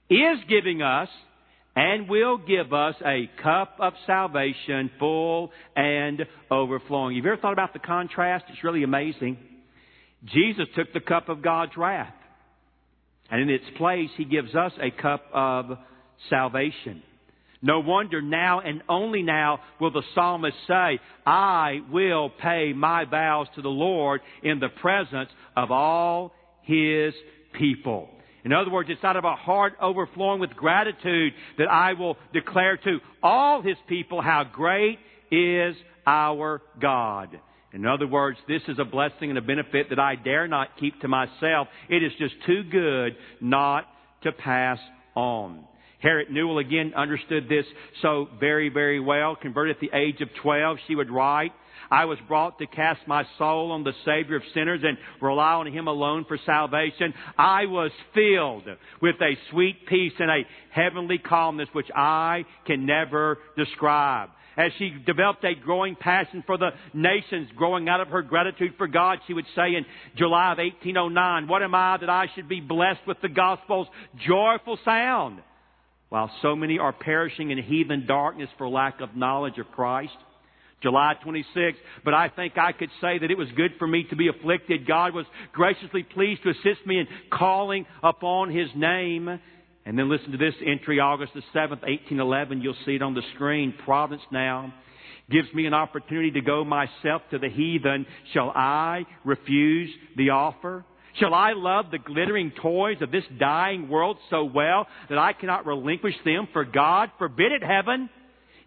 is 0.09 0.39
giving 0.49 0.81
us, 0.81 1.09
and 1.77 2.09
will 2.09 2.39
give 2.39 2.73
us 2.73 2.95
a 3.05 3.31
cup 3.43 3.77
of 3.79 3.93
salvation 4.07 4.91
full 4.99 5.53
and 5.77 6.25
overflowing. 6.51 7.17
Have 7.17 7.25
you 7.25 7.33
ever 7.33 7.41
thought 7.41 7.53
about 7.53 7.75
the 7.75 7.79
contrast? 7.79 8.47
It's 8.49 8.65
really 8.65 8.83
amazing. 8.85 9.37
Jesus 10.25 10.67
took 10.75 10.93
the 10.93 11.01
cup 11.01 11.29
of 11.29 11.43
God's 11.43 11.77
wrath, 11.77 12.15
and 13.31 13.43
in 13.43 13.51
its 13.51 13.67
place, 13.77 14.09
He 14.17 14.25
gives 14.25 14.55
us 14.55 14.73
a 14.81 14.91
cup 14.91 15.27
of 15.33 15.77
salvation. 16.31 17.03
No 17.61 17.81
wonder 17.81 18.23
now 18.23 18.61
and 18.61 18.83
only 18.89 19.23
now 19.23 19.61
will 19.81 19.91
the 19.91 20.03
psalmist 20.15 20.57
say, 20.67 21.01
I 21.27 21.81
will 21.91 22.31
pay 22.31 22.73
my 22.73 23.05
vows 23.05 23.49
to 23.57 23.63
the 23.63 23.69
Lord 23.69 24.21
in 24.43 24.61
the 24.61 24.69
presence 24.69 25.31
of 25.57 25.71
all 25.71 26.33
his 26.63 27.15
people. 27.53 28.09
In 28.45 28.53
other 28.53 28.71
words, 28.71 28.89
it's 28.91 29.03
out 29.03 29.17
of 29.17 29.25
a 29.25 29.35
heart 29.35 29.75
overflowing 29.81 30.41
with 30.41 30.51
gratitude 30.51 31.33
that 31.59 31.69
I 31.69 31.95
will 31.95 32.17
declare 32.33 32.77
to 32.77 32.99
all 33.23 33.61
his 33.61 33.77
people 33.89 34.23
how 34.23 34.45
great 34.45 34.99
is 35.31 35.75
our 36.07 36.63
God. 36.81 37.39
In 37.73 37.85
other 37.85 38.07
words, 38.07 38.39
this 38.47 38.63
is 38.69 38.79
a 38.79 38.85
blessing 38.85 39.31
and 39.31 39.39
a 39.39 39.43
benefit 39.43 39.91
that 39.91 39.99
I 39.99 40.15
dare 40.15 40.49
not 40.49 40.79
keep 40.79 41.01
to 41.01 41.09
myself. 41.09 41.69
It 41.91 42.03
is 42.03 42.13
just 42.19 42.35
too 42.47 42.63
good 42.63 43.17
not 43.41 43.85
to 44.23 44.33
pass 44.33 44.79
on. 45.15 45.65
Harriet 46.01 46.31
Newell 46.31 46.59
again 46.59 46.93
understood 46.95 47.49
this 47.49 47.67
so 48.03 48.29
very, 48.39 48.69
very 48.69 49.01
well. 49.01 49.35
Converted 49.35 49.77
at 49.77 49.81
the 49.81 49.97
age 49.97 50.21
of 50.21 50.29
12, 50.43 50.79
she 50.87 50.95
would 50.95 51.11
write, 51.11 51.53
I 51.91 52.05
was 52.05 52.19
brought 52.29 52.59
to 52.59 52.67
cast 52.67 53.01
my 53.07 53.25
soul 53.39 53.73
on 53.73 53.83
the 53.83 53.95
Savior 54.05 54.37
of 54.37 54.43
sinners 54.53 54.81
and 54.85 54.99
rely 55.21 55.55
on 55.55 55.67
Him 55.67 55.89
alone 55.89 56.25
for 56.27 56.39
salvation. 56.45 57.15
I 57.37 57.67
was 57.67 57.91
filled 58.15 58.65
with 59.01 59.17
a 59.21 59.37
sweet 59.51 59.87
peace 59.87 60.13
and 60.19 60.31
a 60.31 60.43
heavenly 60.71 61.19
calmness 61.19 61.69
which 61.73 61.89
I 61.95 62.45
can 62.67 62.85
never 62.85 63.39
describe. 63.57 64.31
As 64.57 64.73
she 64.77 64.91
developed 65.07 65.45
a 65.45 65.55
growing 65.55 65.95
passion 65.95 66.43
for 66.45 66.59
the 66.59 66.71
nations, 66.93 67.49
growing 67.57 67.89
out 67.89 68.01
of 68.01 68.09
her 68.09 68.23
gratitude 68.23 68.75
for 68.77 68.89
God, 68.89 69.21
she 69.27 69.33
would 69.33 69.47
say 69.55 69.77
in 69.77 69.87
July 70.17 70.53
of 70.53 70.59
1809, 70.59 71.47
What 71.47 71.63
am 71.63 71.75
I 71.75 71.97
that 71.99 72.11
I 72.11 72.27
should 72.35 72.49
be 72.49 72.61
blessed 72.61 73.07
with 73.07 73.21
the 73.23 73.29
gospel's 73.29 73.87
joyful 74.27 74.79
sound? 74.85 75.41
While 76.09 76.31
so 76.43 76.57
many 76.57 76.79
are 76.79 76.93
perishing 76.93 77.51
in 77.51 77.63
heathen 77.63 78.07
darkness 78.07 78.49
for 78.57 78.69
lack 78.69 79.01
of 79.01 79.15
knowledge 79.17 79.59
of 79.59 79.71
Christ. 79.73 80.17
July 80.81 81.15
26, 81.25 81.77
but 82.05 82.15
I 82.15 82.29
think 82.29 82.57
I 82.57 82.71
could 82.71 82.91
say 83.01 83.19
that 83.19 83.31
it 83.31 83.37
was 83.37 83.49
good 83.57 83.73
for 83.79 83.87
me 83.87 84.05
to 84.11 84.17
be 84.17 84.29
afflicted. 84.29 84.87
God 84.87 85.13
was 85.13 85.27
graciously 85.53 86.05
pleased 86.05 86.45
to 86.45 86.51
assist 86.51 86.87
me 86.87 87.01
in 87.01 87.09
calling 87.33 87.85
upon 88.03 88.57
His 88.57 88.69
name. 88.77 89.29
And 89.85 89.99
then 89.99 90.09
listen 90.09 90.31
to 90.33 90.39
this 90.39 90.55
entry, 90.65 91.01
August 91.01 91.33
the 91.35 91.41
7th, 91.53 91.83
1811. 91.83 92.61
You'll 92.61 92.77
see 92.87 92.95
it 92.95 93.03
on 93.03 93.15
the 93.15 93.23
screen. 93.35 93.75
Providence 93.85 94.23
now 94.31 94.73
gives 95.31 95.53
me 95.53 95.67
an 95.67 95.75
opportunity 95.75 96.31
to 96.33 96.41
go 96.41 96.65
myself 96.65 97.23
to 97.31 97.39
the 97.39 97.49
heathen. 97.49 98.07
Shall 98.33 98.51
I 98.51 99.05
refuse 99.25 99.91
the 100.17 100.31
offer? 100.31 100.85
Shall 101.19 101.35
I 101.35 101.53
love 101.53 101.87
the 101.91 101.99
glittering 101.99 102.53
toys 102.63 102.99
of 103.01 103.11
this 103.11 103.25
dying 103.39 103.89
world 103.89 104.19
so 104.31 104.45
well 104.45 104.87
that 105.09 105.19
I 105.19 105.33
cannot 105.33 105.67
relinquish 105.67 106.15
them 106.25 106.49
for 106.53 106.65
God? 106.65 107.11
Forbid 107.19 107.53
it, 107.53 107.63
heaven. 107.63 108.09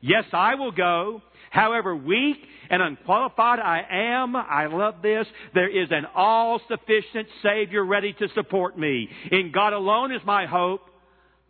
Yes, 0.02 0.26
I 0.34 0.56
will 0.56 0.72
go. 0.72 1.22
However 1.52 1.96
weak 1.96 2.38
and 2.70 2.82
unqualified 2.82 3.60
I 3.60 3.86
am, 3.90 4.36
I 4.36 4.68
love 4.68 4.96
this, 5.02 5.28
there 5.54 5.70
is 5.70 5.90
an 5.92 6.06
all-sufficient 6.16 7.28
Savior 7.44 7.86
ready 7.86 8.14
to 8.14 8.28
support 8.36 8.78
me. 8.78 9.10
In 9.32 9.52
God 9.54 9.74
alone 9.74 10.14
is 10.14 10.22
my 10.26 10.46
hope. 10.46 10.82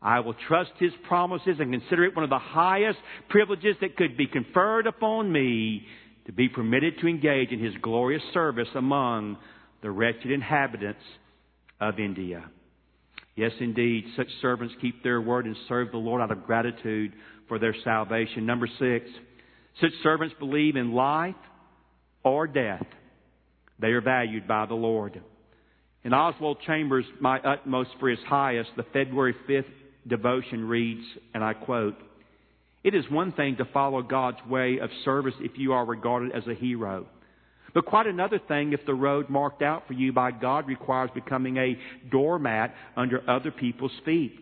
I 0.02 0.20
will 0.22 0.36
trust 0.48 0.72
His 0.80 0.92
promises 1.08 1.58
and 1.60 1.72
consider 1.72 2.04
it 2.06 2.16
one 2.16 2.24
of 2.24 2.32
the 2.32 2.40
highest 2.40 2.98
privileges 3.30 3.76
that 3.82 3.96
could 3.96 4.18
be 4.18 4.26
conferred 4.26 4.88
upon 4.88 5.32
me 5.32 5.86
to 6.26 6.32
be 6.32 6.50
permitted 6.50 7.00
to 7.00 7.08
engage 7.08 7.52
in 7.52 7.64
His 7.64 7.76
glorious 7.82 8.24
service 8.34 8.70
among 8.74 9.38
the 9.82 9.92
wretched 9.92 10.32
inhabitants 10.32 11.02
of 11.80 12.00
India. 12.00 12.44
Yes, 13.36 13.52
indeed, 13.60 14.06
such 14.16 14.28
servants 14.42 14.74
keep 14.82 15.04
their 15.04 15.22
word 15.22 15.46
and 15.46 15.56
serve 15.68 15.92
the 15.92 15.98
Lord 15.98 16.22
out 16.22 16.32
of 16.32 16.46
gratitude 16.46 17.14
for 17.48 17.60
their 17.60 17.76
salvation. 17.84 18.46
Number 18.46 18.68
six, 18.80 19.10
such 19.80 19.92
servants 20.04 20.36
believe 20.38 20.76
in 20.76 20.94
life 20.94 21.36
or 22.24 22.46
death. 22.48 22.86
They 23.80 23.88
are 23.88 24.02
valued 24.02 24.48
by 24.48 24.66
the 24.66 24.76
Lord. 24.76 25.22
In 26.04 26.14
Oswald 26.14 26.58
Chambers, 26.66 27.06
My 27.20 27.40
Utmost 27.40 27.92
for 28.00 28.10
His 28.10 28.20
Highest, 28.28 28.72
the 28.76 28.86
February 28.92 29.36
5th 29.48 29.66
devotion 30.08 30.68
reads, 30.68 31.06
and 31.34 31.44
I 31.44 31.54
quote, 31.54 31.96
It 32.84 32.96
is 32.96 33.06
one 33.10 33.32
thing 33.32 33.58
to 33.58 33.66
follow 33.66 34.02
God's 34.02 34.40
way 34.50 34.80
of 34.80 34.90
service 35.06 35.36
if 35.40 35.52
you 35.56 35.74
are 35.74 35.86
regarded 35.86 36.32
as 36.34 36.48
a 36.48 36.56
hero. 36.56 37.06
But 37.74 37.86
quite 37.86 38.08
another 38.08 38.40
thing 38.48 38.74
if 38.74 38.86
the 38.86 38.94
road 38.94 39.30
marked 39.30 39.62
out 39.62 39.88
for 39.88 39.94
you 39.94 40.12
by 40.12 40.32
God 40.32 40.68
requires 40.68 41.10
becoming 41.14 41.58
a 41.58 41.78
doormat 42.10 42.74
under 42.98 43.30
other 43.30 43.52
people's 43.52 43.92
feet. 44.04 44.38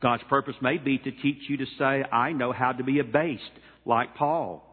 God's 0.00 0.22
purpose 0.28 0.54
may 0.62 0.78
be 0.78 0.98
to 0.98 1.10
teach 1.10 1.48
you 1.48 1.56
to 1.56 1.66
say, 1.78 2.04
I 2.04 2.32
know 2.32 2.52
how 2.52 2.72
to 2.72 2.84
be 2.84 3.00
abased, 3.00 3.42
like 3.84 4.14
Paul. 4.14 4.64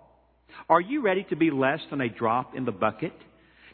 Are 0.69 0.81
you 0.81 1.01
ready 1.01 1.25
to 1.29 1.35
be 1.35 1.49
less 1.49 1.79
than 1.89 2.01
a 2.01 2.09
drop 2.09 2.55
in 2.55 2.65
the 2.65 2.71
bucket? 2.71 3.13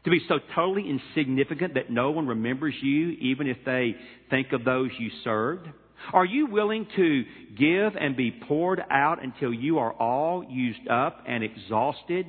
To 0.06 0.10
be 0.10 0.21
so 0.27 0.39
totally 0.56 0.89
insignificant 0.89 1.75
that 1.75 1.91
no 1.91 2.12
one 2.12 2.27
remembers 2.27 2.73
you, 2.82 3.10
even 3.21 3.47
if 3.47 3.58
they 3.65 3.95
think 4.30 4.54
of 4.54 4.63
those 4.63 4.89
you 4.97 5.10
served? 5.23 5.67
Are 6.13 6.25
you 6.25 6.47
willing 6.47 6.88
to 6.95 7.23
give 7.58 7.95
and 7.99 8.15
be 8.15 8.32
poured 8.32 8.82
out 8.89 9.23
until 9.23 9.54
you 9.54 9.77
are 9.77 9.93
all 9.93 10.43
used 10.49 10.88
up 10.88 11.23
and 11.27 11.43
exhausted 11.43 12.25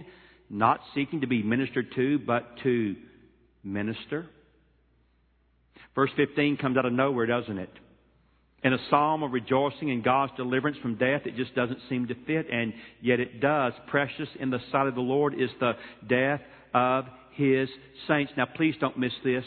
not 0.53 0.81
seeking 0.95 1.23
to 1.23 1.27
be 1.27 1.43
ministered 1.43 1.87
to, 1.97 2.19
but 2.19 2.45
to 2.63 2.95
minister. 3.65 4.27
Verse 5.95 6.11
15 6.17 6.59
comes 6.59 6.77
out 6.77 6.85
of 6.85 6.93
nowhere, 6.93 7.27
doesn't 7.27 7.59
it? 7.59 7.71
In 8.63 8.73
a 8.73 8.79
psalm 8.91 9.23
of 9.23 9.33
rejoicing 9.33 9.89
in 9.89 10.03
God's 10.03 10.33
deliverance 10.37 10.79
from 10.81 10.95
death, 10.95 11.23
it 11.25 11.37
just 11.37 11.55
doesn't 11.55 11.81
seem 11.89 12.07
to 12.09 12.15
fit, 12.27 12.47
and 12.53 12.73
yet 13.01 13.19
it 13.19 13.41
does. 13.41 13.73
Precious 13.89 14.29
in 14.39 14.51
the 14.51 14.61
sight 14.71 14.87
of 14.87 14.95
the 14.95 15.01
Lord 15.01 15.35
is 15.35 15.51
the 15.59 15.73
death 16.07 16.41
of 16.73 17.07
His 17.33 17.69
saints. 18.07 18.33
Now, 18.37 18.47
please 18.47 18.75
don't 18.79 18.99
miss 18.99 19.13
this, 19.25 19.45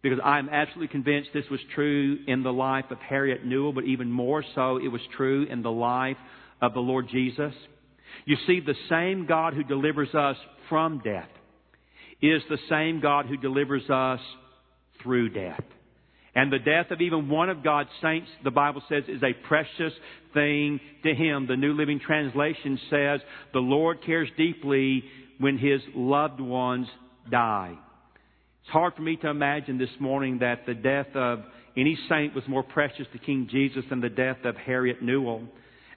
because 0.00 0.20
I'm 0.24 0.48
absolutely 0.48 0.88
convinced 0.88 1.30
this 1.34 1.50
was 1.50 1.60
true 1.74 2.18
in 2.26 2.42
the 2.42 2.52
life 2.52 2.86
of 2.90 2.98
Harriet 2.98 3.44
Newell, 3.44 3.72
but 3.72 3.84
even 3.84 4.10
more 4.10 4.42
so, 4.54 4.78
it 4.78 4.88
was 4.88 5.02
true 5.16 5.44
in 5.50 5.62
the 5.62 5.72
life 5.72 6.16
of 6.62 6.72
the 6.72 6.80
Lord 6.80 7.08
Jesus. 7.10 7.52
You 8.24 8.36
see, 8.46 8.60
the 8.60 8.74
same 8.88 9.26
God 9.26 9.54
who 9.54 9.62
delivers 9.62 10.14
us 10.14 10.36
from 10.68 11.00
death 11.04 11.28
is 12.22 12.42
the 12.48 12.58
same 12.68 13.00
God 13.00 13.26
who 13.26 13.36
delivers 13.36 13.88
us 13.88 14.20
through 15.02 15.30
death. 15.30 15.62
And 16.34 16.52
the 16.52 16.58
death 16.58 16.90
of 16.90 17.00
even 17.00 17.28
one 17.28 17.50
of 17.50 17.64
God's 17.64 17.88
saints, 18.00 18.28
the 18.44 18.50
Bible 18.50 18.82
says, 18.88 19.04
is 19.08 19.22
a 19.22 19.32
precious 19.48 19.92
thing 20.32 20.78
to 21.02 21.14
Him. 21.14 21.46
The 21.48 21.56
New 21.56 21.72
Living 21.72 21.98
Translation 21.98 22.78
says, 22.88 23.20
the 23.52 23.58
Lord 23.58 23.98
cares 24.04 24.28
deeply 24.36 25.02
when 25.38 25.58
His 25.58 25.80
loved 25.94 26.40
ones 26.40 26.86
die. 27.30 27.76
It's 28.62 28.70
hard 28.70 28.94
for 28.94 29.02
me 29.02 29.16
to 29.16 29.28
imagine 29.28 29.78
this 29.78 29.88
morning 29.98 30.38
that 30.38 30.66
the 30.66 30.74
death 30.74 31.08
of 31.14 31.40
any 31.76 31.98
saint 32.08 32.34
was 32.34 32.44
more 32.46 32.62
precious 32.62 33.06
to 33.12 33.18
King 33.18 33.48
Jesus 33.50 33.84
than 33.90 34.00
the 34.00 34.08
death 34.08 34.44
of 34.44 34.56
Harriet 34.56 35.02
Newell. 35.02 35.42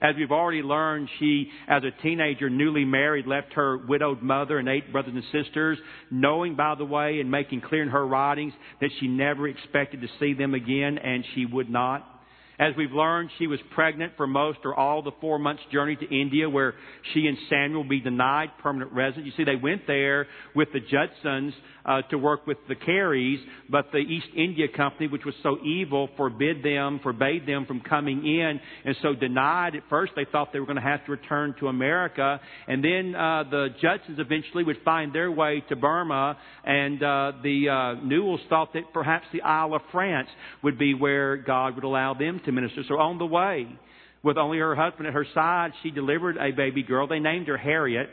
As 0.00 0.16
we've 0.16 0.32
already 0.32 0.62
learned, 0.62 1.08
she, 1.18 1.50
as 1.68 1.82
a 1.84 2.02
teenager, 2.02 2.50
newly 2.50 2.84
married, 2.84 3.26
left 3.26 3.52
her 3.54 3.78
widowed 3.78 4.22
mother 4.22 4.58
and 4.58 4.68
eight 4.68 4.92
brothers 4.92 5.14
and 5.14 5.44
sisters, 5.44 5.78
knowing, 6.10 6.56
by 6.56 6.74
the 6.74 6.84
way, 6.84 7.20
and 7.20 7.30
making 7.30 7.60
clear 7.60 7.82
in 7.82 7.88
her 7.88 8.06
writings 8.06 8.52
that 8.80 8.90
she 9.00 9.08
never 9.08 9.48
expected 9.48 10.00
to 10.00 10.08
see 10.18 10.34
them 10.34 10.54
again, 10.54 10.98
and 10.98 11.24
she 11.34 11.46
would 11.46 11.70
not. 11.70 12.13
As 12.58 12.72
we've 12.76 12.92
learned, 12.92 13.30
she 13.38 13.46
was 13.46 13.58
pregnant 13.74 14.12
for 14.16 14.26
most 14.26 14.60
or 14.64 14.74
all 14.74 15.02
the 15.02 15.10
four 15.20 15.38
months 15.38 15.62
journey 15.72 15.96
to 15.96 16.06
India 16.06 16.48
where 16.48 16.74
she 17.12 17.26
and 17.26 17.36
Samuel 17.50 17.84
be 17.84 18.00
denied 18.00 18.50
permanent 18.62 18.92
residence. 18.92 19.26
You 19.26 19.32
see, 19.36 19.44
they 19.44 19.60
went 19.60 19.86
there 19.86 20.26
with 20.54 20.68
the 20.72 20.80
Judsons 20.80 21.52
uh, 21.84 22.02
to 22.10 22.16
work 22.16 22.46
with 22.46 22.58
the 22.68 22.74
Careys, 22.74 23.38
but 23.68 23.86
the 23.92 23.98
East 23.98 24.28
India 24.36 24.66
Company, 24.74 25.08
which 25.08 25.24
was 25.24 25.34
so 25.42 25.58
evil, 25.64 26.08
forbid 26.16 26.62
them, 26.62 27.00
forbade 27.02 27.46
them 27.46 27.66
from 27.66 27.80
coming 27.80 28.24
in, 28.24 28.60
and 28.84 28.96
so 29.02 29.14
denied. 29.14 29.74
At 29.74 29.82
first, 29.90 30.12
they 30.16 30.24
thought 30.30 30.52
they 30.52 30.60
were 30.60 30.66
going 30.66 30.76
to 30.76 30.82
have 30.82 31.04
to 31.06 31.10
return 31.10 31.54
to 31.60 31.68
America, 31.68 32.40
and 32.68 32.82
then 32.82 33.14
uh, 33.14 33.44
the 33.50 33.68
Judsons 33.80 34.18
eventually 34.18 34.64
would 34.64 34.78
find 34.84 35.12
their 35.12 35.30
way 35.30 35.62
to 35.68 35.76
Burma, 35.76 36.38
and 36.64 37.02
uh, 37.02 37.32
the 37.42 37.68
uh, 37.68 37.72
Newells 38.04 38.46
thought 38.48 38.72
that 38.74 38.92
perhaps 38.92 39.26
the 39.32 39.42
Isle 39.42 39.74
of 39.74 39.82
France 39.92 40.28
would 40.62 40.78
be 40.78 40.94
where 40.94 41.36
God 41.36 41.74
would 41.74 41.84
allow 41.84 42.14
them 42.14 42.40
to 42.44 42.52
minister. 42.52 42.82
So 42.88 42.98
on 42.98 43.18
the 43.18 43.26
way, 43.26 43.66
with 44.22 44.38
only 44.38 44.58
her 44.58 44.74
husband 44.74 45.06
at 45.06 45.14
her 45.14 45.26
side, 45.34 45.72
she 45.82 45.90
delivered 45.90 46.36
a 46.36 46.50
baby 46.50 46.82
girl. 46.82 47.06
They 47.06 47.18
named 47.18 47.48
her 47.48 47.58
Harriet. 47.58 48.08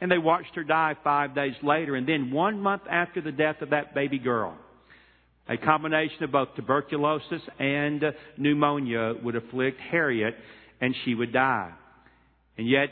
And 0.00 0.10
they 0.10 0.18
watched 0.18 0.54
her 0.56 0.64
die 0.64 0.94
five 1.02 1.34
days 1.34 1.54
later. 1.62 1.94
And 1.94 2.06
then 2.06 2.30
one 2.30 2.60
month 2.60 2.82
after 2.90 3.20
the 3.20 3.32
death 3.32 3.62
of 3.62 3.70
that 3.70 3.94
baby 3.94 4.18
girl, 4.18 4.56
a 5.48 5.56
combination 5.56 6.24
of 6.24 6.32
both 6.32 6.48
tuberculosis 6.56 7.42
and 7.58 8.04
pneumonia 8.36 9.14
would 9.22 9.36
afflict 9.36 9.80
Harriet 9.80 10.34
and 10.80 10.94
she 11.04 11.14
would 11.14 11.32
die. 11.32 11.72
And 12.58 12.68
yet, 12.68 12.88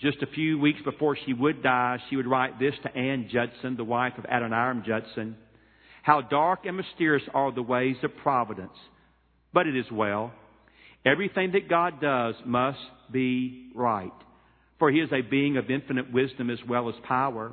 just 0.00 0.22
a 0.22 0.26
few 0.26 0.58
weeks 0.58 0.80
before 0.82 1.16
she 1.26 1.34
would 1.34 1.62
die, 1.62 1.98
she 2.08 2.16
would 2.16 2.26
write 2.26 2.58
this 2.58 2.74
to 2.82 2.96
Anne 2.96 3.28
Judson, 3.30 3.76
the 3.76 3.84
wife 3.84 4.14
of 4.16 4.24
Adoniram 4.24 4.82
Judson. 4.86 5.36
How 6.02 6.22
dark 6.22 6.64
and 6.64 6.76
mysterious 6.76 7.22
are 7.34 7.52
the 7.52 7.62
ways 7.62 7.96
of 8.02 8.16
providence, 8.22 8.72
but 9.52 9.66
it 9.66 9.76
is 9.76 9.86
well. 9.90 10.32
Everything 11.04 11.52
that 11.52 11.68
God 11.68 12.00
does 12.00 12.34
must 12.44 12.78
be 13.10 13.70
right 13.74 14.12
for 14.80 14.90
he 14.90 14.98
is 14.98 15.10
a 15.12 15.20
being 15.20 15.58
of 15.58 15.70
infinite 15.70 16.10
wisdom 16.10 16.50
as 16.50 16.58
well 16.66 16.88
as 16.88 16.94
power. 17.06 17.52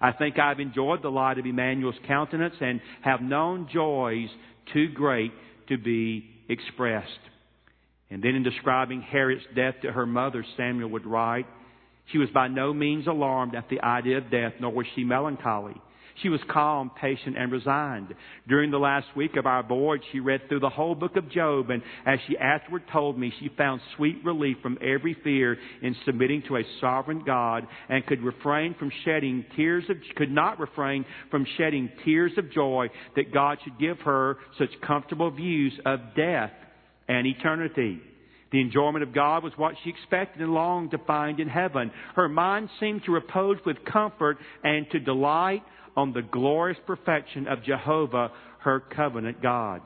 I 0.00 0.12
think 0.12 0.38
I've 0.38 0.58
enjoyed 0.58 1.02
the 1.02 1.10
light 1.10 1.38
of 1.38 1.46
Emmanuel's 1.46 1.94
countenance 2.08 2.54
and 2.60 2.80
have 3.02 3.20
known 3.20 3.68
joys 3.72 4.28
too 4.72 4.88
great 4.88 5.30
to 5.68 5.78
be 5.78 6.24
expressed. 6.48 7.10
And 8.10 8.22
then 8.22 8.34
in 8.34 8.42
describing 8.42 9.02
Harriet's 9.02 9.44
death 9.54 9.74
to 9.82 9.92
her 9.92 10.06
mother, 10.06 10.44
Samuel 10.56 10.88
would 10.90 11.06
write, 11.06 11.46
She 12.10 12.18
was 12.18 12.30
by 12.30 12.48
no 12.48 12.72
means 12.72 13.06
alarmed 13.06 13.54
at 13.54 13.68
the 13.68 13.80
idea 13.80 14.18
of 14.18 14.30
death, 14.30 14.54
nor 14.58 14.72
was 14.72 14.86
she 14.94 15.04
melancholy. 15.04 15.76
She 16.22 16.28
was 16.28 16.40
calm, 16.48 16.90
patient, 17.00 17.36
and 17.36 17.50
resigned. 17.50 18.14
During 18.46 18.70
the 18.70 18.78
last 18.78 19.06
week 19.16 19.36
of 19.36 19.46
our 19.46 19.62
board, 19.62 20.00
she 20.12 20.20
read 20.20 20.48
through 20.48 20.60
the 20.60 20.68
whole 20.68 20.94
book 20.94 21.16
of 21.16 21.28
Job, 21.30 21.70
and 21.70 21.82
as 22.06 22.20
she 22.28 22.38
afterward 22.38 22.82
told 22.92 23.18
me, 23.18 23.32
she 23.40 23.50
found 23.56 23.80
sweet 23.96 24.24
relief 24.24 24.56
from 24.62 24.78
every 24.80 25.16
fear 25.24 25.58
in 25.82 25.96
submitting 26.04 26.42
to 26.48 26.56
a 26.56 26.62
sovereign 26.80 27.24
God 27.24 27.66
and 27.88 28.06
could 28.06 28.22
refrain 28.22 28.74
from 28.78 28.92
shedding 29.04 29.44
tears 29.56 29.84
of, 29.88 29.96
could 30.16 30.30
not 30.30 30.60
refrain 30.60 31.04
from 31.30 31.46
shedding 31.56 31.90
tears 32.04 32.32
of 32.38 32.50
joy 32.52 32.88
that 33.16 33.32
God 33.32 33.58
should 33.64 33.78
give 33.78 33.98
her 34.00 34.36
such 34.56 34.70
comfortable 34.86 35.30
views 35.30 35.72
of 35.84 35.98
death 36.16 36.52
and 37.08 37.26
eternity. 37.26 38.00
The 38.52 38.60
enjoyment 38.60 39.02
of 39.02 39.12
God 39.12 39.42
was 39.42 39.52
what 39.56 39.74
she 39.82 39.90
expected 39.90 40.40
and 40.40 40.54
longed 40.54 40.92
to 40.92 40.98
find 40.98 41.40
in 41.40 41.48
heaven. 41.48 41.90
Her 42.14 42.28
mind 42.28 42.68
seemed 42.78 43.02
to 43.04 43.10
repose 43.10 43.56
with 43.66 43.84
comfort 43.84 44.38
and 44.62 44.88
to 44.92 45.00
delight 45.00 45.64
on 45.96 46.12
the 46.12 46.22
glorious 46.22 46.78
perfection 46.86 47.46
of 47.46 47.62
Jehovah, 47.62 48.32
her 48.60 48.80
covenant 48.80 49.42
God. 49.42 49.82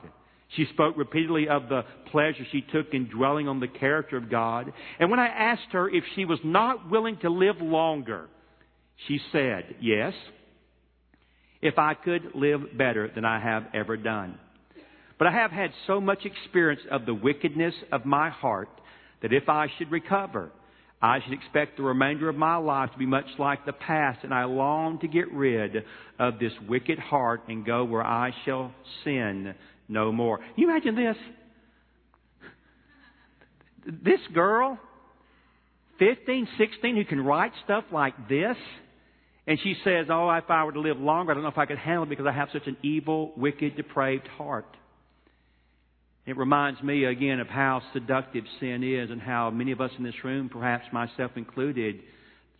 She 0.55 0.65
spoke 0.73 0.97
repeatedly 0.97 1.47
of 1.47 1.69
the 1.69 1.83
pleasure 2.11 2.45
she 2.51 2.61
took 2.61 2.93
in 2.93 3.07
dwelling 3.07 3.47
on 3.47 3.59
the 3.59 3.67
character 3.67 4.17
of 4.17 4.31
God. 4.31 4.73
And 4.99 5.11
when 5.11 5.19
I 5.19 5.27
asked 5.27 5.71
her 5.71 5.87
if 5.87 6.03
she 6.15 6.25
was 6.25 6.39
not 6.43 6.89
willing 6.89 7.17
to 7.17 7.29
live 7.29 7.61
longer, 7.61 8.27
she 9.07 9.19
said, 9.31 9.75
Yes, 9.79 10.13
if 11.61 11.77
I 11.77 11.93
could 11.93 12.31
live 12.33 12.61
better 12.77 13.11
than 13.13 13.25
I 13.25 13.39
have 13.39 13.65
ever 13.73 13.95
done. 13.95 14.39
But 15.19 15.27
I 15.27 15.31
have 15.33 15.51
had 15.51 15.71
so 15.85 15.99
much 16.01 16.25
experience 16.25 16.81
of 16.89 17.05
the 17.05 17.13
wickedness 17.13 17.75
of 17.91 18.05
my 18.05 18.29
heart 18.29 18.69
that 19.21 19.33
if 19.33 19.49
I 19.49 19.67
should 19.77 19.91
recover, 19.91 20.51
I 21.01 21.19
should 21.23 21.33
expect 21.33 21.77
the 21.77 21.83
remainder 21.83 22.27
of 22.27 22.35
my 22.35 22.57
life 22.57 22.91
to 22.91 22.97
be 22.97 23.05
much 23.05 23.25
like 23.37 23.65
the 23.65 23.71
past, 23.73 24.19
and 24.23 24.33
I 24.33 24.43
long 24.43 24.99
to 24.99 25.07
get 25.07 25.31
rid 25.31 25.83
of 26.17 26.39
this 26.39 26.51
wicked 26.67 26.99
heart 26.99 27.43
and 27.47 27.65
go 27.65 27.85
where 27.85 28.03
I 28.03 28.31
shall 28.43 28.73
sin 29.05 29.55
no 29.87 30.11
more. 30.11 30.39
Can 30.39 30.47
you 30.57 30.69
imagine 30.69 30.95
this? 30.95 31.15
This 34.03 34.19
girl, 34.33 34.77
15, 35.99 36.47
16, 36.57 36.95
who 36.97 37.05
can 37.05 37.21
write 37.23 37.53
stuff 37.63 37.85
like 37.93 38.27
this, 38.27 38.57
and 39.47 39.57
she 39.63 39.75
says, 39.85 40.07
Oh, 40.09 40.29
if 40.31 40.49
I 40.49 40.65
were 40.65 40.73
to 40.73 40.81
live 40.81 40.99
longer, 40.99 41.31
I 41.31 41.33
don't 41.33 41.43
know 41.43 41.49
if 41.49 41.57
I 41.57 41.65
could 41.65 41.77
handle 41.77 42.03
it 42.03 42.09
because 42.09 42.27
I 42.27 42.33
have 42.33 42.49
such 42.51 42.67
an 42.67 42.75
evil, 42.83 43.31
wicked, 43.37 43.77
depraved 43.77 44.27
heart. 44.27 44.67
It 46.29 46.37
reminds 46.37 46.83
me 46.83 47.05
again 47.05 47.39
of 47.39 47.47
how 47.47 47.81
seductive 47.91 48.43
sin 48.59 48.83
is 48.83 49.09
and 49.09 49.19
how 49.19 49.49
many 49.49 49.71
of 49.71 49.81
us 49.81 49.89
in 49.97 50.03
this 50.03 50.23
room, 50.23 50.47
perhaps 50.47 50.85
myself 50.93 51.31
included, 51.37 52.01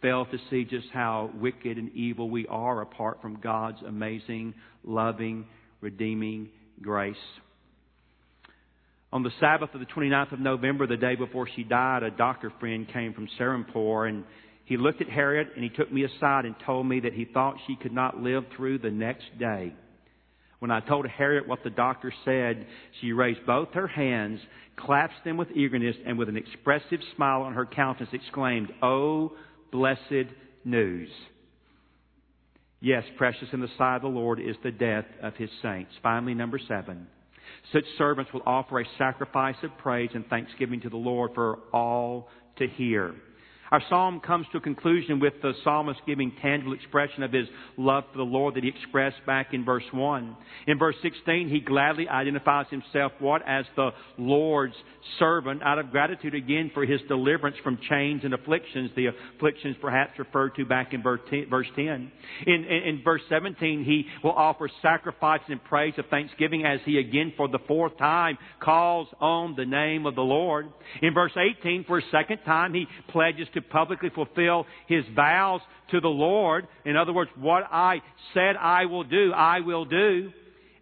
fail 0.02 0.26
to 0.26 0.40
see 0.50 0.66
just 0.66 0.88
how 0.92 1.30
wicked 1.36 1.78
and 1.78 1.94
evil 1.94 2.32
we 2.32 2.48
are 2.48 2.82
apart 2.82 3.22
from 3.22 3.40
God's 3.40 3.78
amazing, 3.86 4.56
loving, 4.84 5.46
redeeming 5.82 6.50
grace. 6.82 7.16
On 9.14 9.22
the 9.22 9.30
Sabbath 9.40 9.70
of 9.76 9.82
the 9.82 9.86
29th 9.86 10.32
of 10.32 10.40
November, 10.40 10.88
the 10.88 10.98
day 10.98 11.14
before 11.14 11.48
she 11.56 11.64
died, 11.64 12.02
a 12.02 12.10
doctor 12.10 12.52
friend 12.60 12.88
came 12.92 13.14
from 13.14 13.28
Serampore 13.38 14.10
and 14.10 14.24
he 14.66 14.78
looked 14.78 15.02
at 15.02 15.10
Harriet 15.10 15.50
and 15.54 15.64
he 15.64 15.70
took 15.70 15.94
me 15.94 16.06
aside 16.06 16.46
and 16.46 16.56
told 16.66 16.88
me 16.88 17.02
that 17.02 17.14
he 17.14 17.26
thought 17.26 17.58
she 17.68 17.76
could 17.76 17.94
not 17.94 18.20
live 18.20 18.46
through 18.58 18.80
the 18.80 18.90
next 18.90 19.26
day. 19.38 19.76
When 20.60 20.72
I 20.72 20.82
told 20.82 21.08
Harriet 21.08 21.48
what 21.48 21.64
the 21.64 21.70
doctor 21.70 22.14
said, 22.26 22.68
she 23.00 23.14
raised 23.14 23.46
both 23.46 23.70
her 23.74 23.88
hands, 23.88 24.42
clasped 24.76 25.24
them 25.24 25.38
with 25.38 25.52
eagerness, 25.52 25.96
and 26.06 26.18
with 26.18 26.30
an 26.30 26.38
expressive 26.38 27.00
smile 27.16 27.44
on 27.44 27.54
her 27.54 27.66
countenance 27.66 28.14
exclaimed, 28.14 28.72
Oh, 28.82 29.34
blessed 29.72 30.34
news. 30.66 31.10
Yes, 32.82 33.04
precious 33.18 33.48
in 33.52 33.62
the 33.62 33.70
sight 33.78 33.98
of 33.98 34.02
the 34.04 34.08
Lord 34.08 34.40
is 34.40 34.56
the 34.64 34.72
death 34.72 35.06
of 35.22 35.36
his 35.36 35.50
saints. 35.62 35.92
Finally, 36.02 36.34
number 36.34 36.60
seven. 36.68 37.08
Such 37.74 37.84
servants 37.98 38.32
will 38.34 38.44
offer 38.46 38.80
a 38.80 38.86
sacrifice 38.98 39.56
of 39.64 39.78
praise 39.78 40.12
and 40.14 40.26
thanksgiving 40.28 40.82
to 40.82 40.90
the 40.90 40.98
Lord 40.98 41.32
for 41.36 41.60
all 41.74 42.30
to 42.58 42.68
hear. 42.68 43.16
Our 43.72 43.82
psalm 43.88 44.20
comes 44.20 44.48
to 44.52 44.58
a 44.58 44.62
conclusion 44.62 45.20
with 45.20 45.34
the 45.42 45.54
psalmist 45.64 46.00
giving 46.08 46.32
tangible 46.42 46.74
expression 46.74 47.22
of 47.22 47.32
his 47.32 47.48
love 47.78 48.04
for 48.12 48.18
the 48.18 48.24
Lord 48.24 48.56
that 48.56 48.64
he 48.64 48.70
expressed 48.70 49.24
back 49.28 49.54
in 49.54 49.64
verse 49.64 49.84
1. 49.92 50.36
In 50.68 50.80
verse 50.80 50.96
16, 51.04 51.50
he 51.50 51.60
gladly 51.60 52.08
identifies 52.10 52.66
himself 52.72 53.12
what? 53.20 53.48
As 53.48 53.66
the 53.76 53.92
Lord's 54.18 54.74
servant 55.20 55.62
out 55.64 55.78
of 55.78 55.92
gratitude 55.92 56.34
again 56.34 56.72
for 56.74 56.84
his 56.84 57.00
deliverance 57.08 57.58
from 57.64 57.78
chains 57.90 58.22
and 58.24 58.34
afflictions, 58.34 58.90
the 58.96 59.08
afflictions 59.08 59.76
perhaps 59.80 60.18
referred 60.18 60.56
to 60.56 60.66
back 60.66 60.94
in 60.94 61.04
verse 61.04 61.22
10. 61.30 61.46
In, 61.78 62.12
in, 62.48 62.64
in 62.66 63.02
verse 63.04 63.22
17, 63.30 63.84
he 63.84 64.06
will 64.24 64.34
offer 64.34 64.70
sacrifice 64.82 65.42
and 65.48 65.64
praise 65.64 65.94
of 65.98 66.06
thanksgiving 66.08 66.66
as 66.66 66.80
he 66.86 66.98
again 66.98 67.34
for 67.38 67.48
the 67.48 67.60
fourth 67.68 67.98
time 67.98 68.38
calls 68.60 69.08
on 69.22 69.56
the 69.56 69.66
name 69.66 70.06
of 70.06 70.16
the 70.16 70.22
Lord. 70.22 70.70
In 71.02 71.14
verse 71.14 71.34
18, 71.38 71.86
for 71.86 72.00
a 72.00 72.04
second 72.12 72.40
time, 72.46 72.74
he 72.74 72.88
pledges 73.10 73.48
to 73.54 73.59
to 73.60 73.68
publicly 73.68 74.10
fulfill 74.10 74.66
his 74.88 75.04
vows 75.16 75.62
to 75.92 76.00
the 76.00 76.08
Lord. 76.08 76.68
In 76.86 76.96
other 76.96 77.14
words, 77.14 77.32
what 77.38 77.64
I 77.72 78.02
said 78.34 78.56
I 78.56 78.86
will 78.86 79.04
do, 79.04 79.32
I 79.34 79.60
will 79.62 79.86
do. 79.86 80.32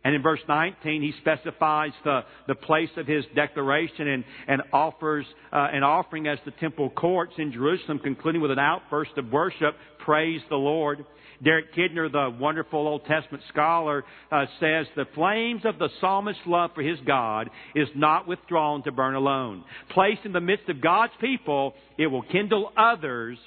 And 0.04 0.16
in 0.16 0.22
verse 0.22 0.40
19, 0.48 1.02
he 1.02 1.14
specifies 1.20 1.92
the, 2.06 2.22
the 2.48 2.56
place 2.56 2.90
of 2.96 3.08
his 3.08 3.26
declaration 3.36 4.08
and, 4.08 4.24
and 4.48 4.62
offers 4.72 5.26
uh, 5.52 5.68
an 5.74 5.84
offering 5.84 6.28
as 6.28 6.40
the 6.46 6.52
temple 6.52 6.90
courts 6.90 7.34
in 7.38 7.52
Jerusalem, 7.52 8.00
concluding 8.00 8.40
with 8.40 8.52
an 8.52 8.60
outburst 8.60 9.18
of 9.18 9.30
worship, 9.32 9.76
praise 10.00 10.40
the 10.50 10.56
Lord. 10.56 11.06
Derek 11.44 11.74
Kidner, 11.76 12.12
the 12.12 12.36
wonderful 12.40 12.88
Old 12.88 13.06
Testament 13.06 13.44
scholar, 13.50 14.04
uh, 14.32 14.46
says 14.60 14.88
the 14.96 15.06
flames 15.14 15.62
of 15.66 15.78
the 15.78 15.90
psalmist's 16.02 16.42
love 16.46 16.72
for 16.74 16.82
his 16.82 17.00
God 17.06 17.50
is 17.76 17.88
not 17.96 18.28
withdrawn 18.28 18.84
to 18.84 18.92
burn 18.92 19.16
alone. 19.16 19.64
Placed 19.92 20.22
in 20.26 20.34
the 20.34 20.42
midst 20.42 20.68
of 20.70 20.82
God's 20.82 21.14
people, 21.22 21.74
it 21.98 22.08
will 22.08 22.24
kindle 22.24 22.72
others 22.76 23.38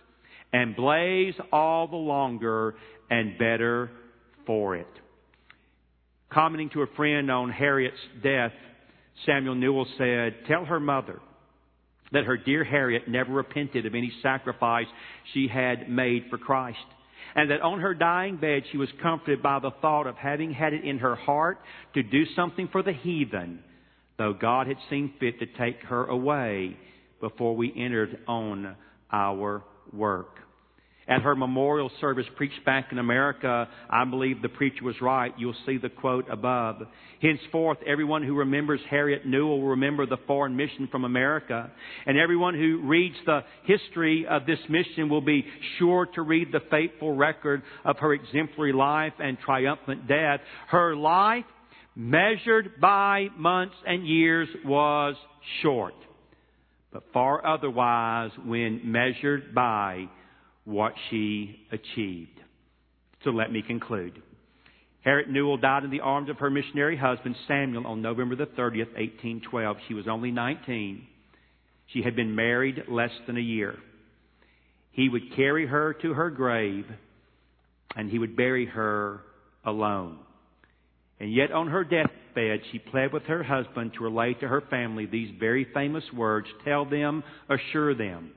and 0.53 0.77
blaze 0.77 1.35
all 1.53 1.89
the 1.89 1.97
longer 1.97 2.75
and 3.11 3.39
better 3.39 3.91
for 4.47 4.77
it. 4.77 4.87
Commenting 6.31 6.71
to 6.71 6.83
a 6.83 6.87
friend 6.97 7.31
on 7.31 7.51
Harriet's 7.51 7.97
death, 8.23 8.53
Samuel 9.27 9.57
Newell 9.57 9.87
said, 9.99 10.35
Tell 10.47 10.65
her 10.65 10.79
mother 10.79 11.21
that 12.13 12.25
her 12.25 12.37
dear 12.37 12.63
Harriet 12.65 13.09
never 13.09 13.33
repented 13.33 13.87
of 13.87 13.95
any 13.95 14.13
sacrifice 14.23 14.87
she 15.35 15.49
had 15.49 15.89
made 15.89 16.25
for 16.31 16.39
Christ. 16.39 16.79
And 17.35 17.51
that 17.51 17.61
on 17.61 17.81
her 17.81 17.95
dying 17.95 18.37
bed 18.37 18.63
she 18.71 18.79
was 18.79 18.89
comforted 19.03 19.43
by 19.43 19.59
the 19.59 19.71
thought 19.83 20.07
of 20.07 20.17
having 20.17 20.53
had 20.53 20.73
it 20.73 20.85
in 20.85 20.99
her 20.99 21.15
heart 21.15 21.59
to 21.95 22.03
do 22.03 22.25
something 22.35 22.69
for 22.73 22.83
the 22.83 22.93
heathen, 22.93 23.61
though 24.19 24.33
God 24.33 24.67
had 24.67 24.77
seen 24.89 25.15
fit 25.21 25.39
to 25.39 25.47
take 25.47 25.81
her 25.85 26.07
away 26.07 26.77
before 27.21 27.57
we 27.57 27.73
entered 27.77 28.19
on 28.27 28.77
our 29.13 29.63
work. 29.93 30.39
At 31.09 31.23
her 31.23 31.35
memorial 31.35 31.91
service 32.01 32.27
preached 32.37 32.65
back 32.65 32.93
in 32.93 32.99
America, 32.99 33.69
I 33.89 34.05
believe 34.05 34.43
the 34.43 34.49
preacher 34.49 34.85
was 34.85 35.01
right. 35.01 35.33
You'll 35.37 35.55
see 35.67 35.77
the 35.77 35.89
quote 35.89 36.27
above. 36.31 36.83
Henceforth, 37.21 37.79
everyone 37.87 38.23
who 38.23 38.35
remembers 38.37 38.81
Harriet 38.89 39.27
Newell 39.27 39.61
will 39.61 39.71
remember 39.71 40.07
the 40.07 40.19
foreign 40.27 40.57
mission 40.57 40.89
from 40.91 41.05
America. 41.05 41.71
And 42.07 42.17
everyone 42.17 42.55
who 42.55 42.83
reads 42.85 43.17
the 43.27 43.41
history 43.65 44.27
of 44.29 44.47
this 44.47 44.61
mission 44.69 45.09
will 45.09 45.21
be 45.21 45.45
sure 45.79 46.07
to 46.15 46.23
read 46.23 46.53
the 46.53 46.61
faithful 46.71 47.17
record 47.17 47.63
of 47.85 47.99
her 47.99 48.15
exemplary 48.15 48.73
life 48.73 49.15
and 49.19 49.37
triumphant 49.39 50.07
death. 50.07 50.41
Her 50.69 50.95
life, 50.95 51.45
measured 51.97 52.81
by 52.81 53.29
months 53.37 53.75
and 53.85 54.07
years, 54.07 54.49
was 54.65 55.17
short, 55.63 55.95
but 56.93 57.03
far 57.13 57.45
otherwise 57.45 58.31
when 58.45 58.81
measured 58.85 59.55
by 59.55 60.09
what 60.65 60.93
she 61.09 61.67
achieved. 61.73 62.41
So 63.25 63.31
let 63.31 63.53
me 63.53 63.63
conclude. 63.63 64.23
Harriet 65.03 65.31
Newell 65.31 65.57
died 65.57 65.85
in 65.85 65.91
the 65.91 66.01
arms 66.01 66.29
of 66.29 66.39
her 66.39 66.51
missionary 66.51 66.97
husband 66.97 67.35
Samuel 67.49 67.87
on 67.87 68.03
November 68.03 68.37
the 68.37 68.47
30th, 68.47 68.93
1812. 68.97 69.77
She 69.89 69.95
was 69.95 70.07
only 70.09 70.31
19. 70.31 71.07
She 71.93 72.03
had 72.03 72.15
been 72.15 72.35
married 72.35 72.83
less 72.89 73.11
than 73.27 73.37
a 73.37 73.41
year. 73.41 73.77
He 74.93 75.09
would 75.09 75.35
carry 75.35 75.67
her 75.67 75.95
to 76.03 76.13
her 76.13 76.31
grave 76.31 76.85
and 77.97 78.11
he 78.11 78.19
would 78.19 78.37
bury 78.37 78.67
her 78.67 79.21
alone. 79.65 80.19
And 81.19 81.33
yet 81.33 81.51
on 81.51 81.69
her 81.69 81.85
deathbed, 81.85 82.61
she 82.71 82.79
pled 82.79 83.13
with 83.13 83.25
her 83.25 83.43
husband 83.43 83.93
to 83.95 84.05
relate 84.05 84.41
to 84.41 84.49
her 84.49 84.63
family 84.71 85.07
these 85.07 85.35
very 85.39 85.67
famous 85.75 86.05
words, 86.15 86.47
tell 86.65 86.85
them, 86.85 87.23
assure 87.49 87.95
them 87.95 88.33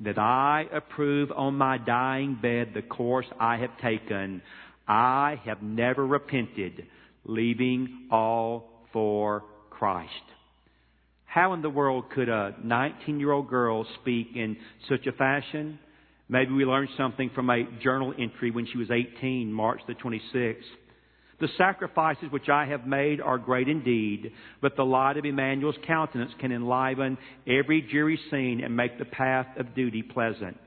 that 0.00 0.18
I 0.18 0.66
approve 0.72 1.30
on 1.30 1.56
my 1.56 1.78
dying 1.78 2.38
bed 2.40 2.70
the 2.74 2.82
course 2.82 3.26
I 3.38 3.58
have 3.58 3.76
taken. 3.82 4.42
I 4.88 5.40
have 5.44 5.62
never 5.62 6.06
repented, 6.06 6.86
leaving 7.24 8.08
all 8.10 8.70
for 8.92 9.44
Christ. 9.70 10.10
How 11.26 11.52
in 11.52 11.62
the 11.62 11.70
world 11.70 12.10
could 12.10 12.28
a 12.28 12.56
19 12.62 13.20
year 13.20 13.30
old 13.30 13.48
girl 13.48 13.86
speak 14.00 14.30
in 14.34 14.56
such 14.88 15.06
a 15.06 15.12
fashion? 15.12 15.78
Maybe 16.28 16.52
we 16.52 16.64
learned 16.64 16.90
something 16.96 17.30
from 17.34 17.50
a 17.50 17.64
journal 17.82 18.14
entry 18.18 18.50
when 18.50 18.66
she 18.66 18.78
was 18.78 18.90
18, 18.90 19.52
March 19.52 19.80
the 19.86 19.94
26th. 19.94 20.56
The 21.40 21.48
sacrifices 21.56 22.30
which 22.30 22.48
I 22.50 22.66
have 22.66 22.86
made 22.86 23.20
are 23.20 23.38
great 23.38 23.68
indeed, 23.68 24.32
but 24.60 24.76
the 24.76 24.84
light 24.84 25.16
of 25.16 25.24
Emmanuel's 25.24 25.78
countenance 25.86 26.32
can 26.38 26.52
enliven 26.52 27.16
every 27.46 27.80
dreary 27.80 28.20
scene 28.30 28.62
and 28.62 28.76
make 28.76 28.98
the 28.98 29.06
path 29.06 29.46
of 29.56 29.74
duty 29.74 30.02
pleasant. 30.02 30.58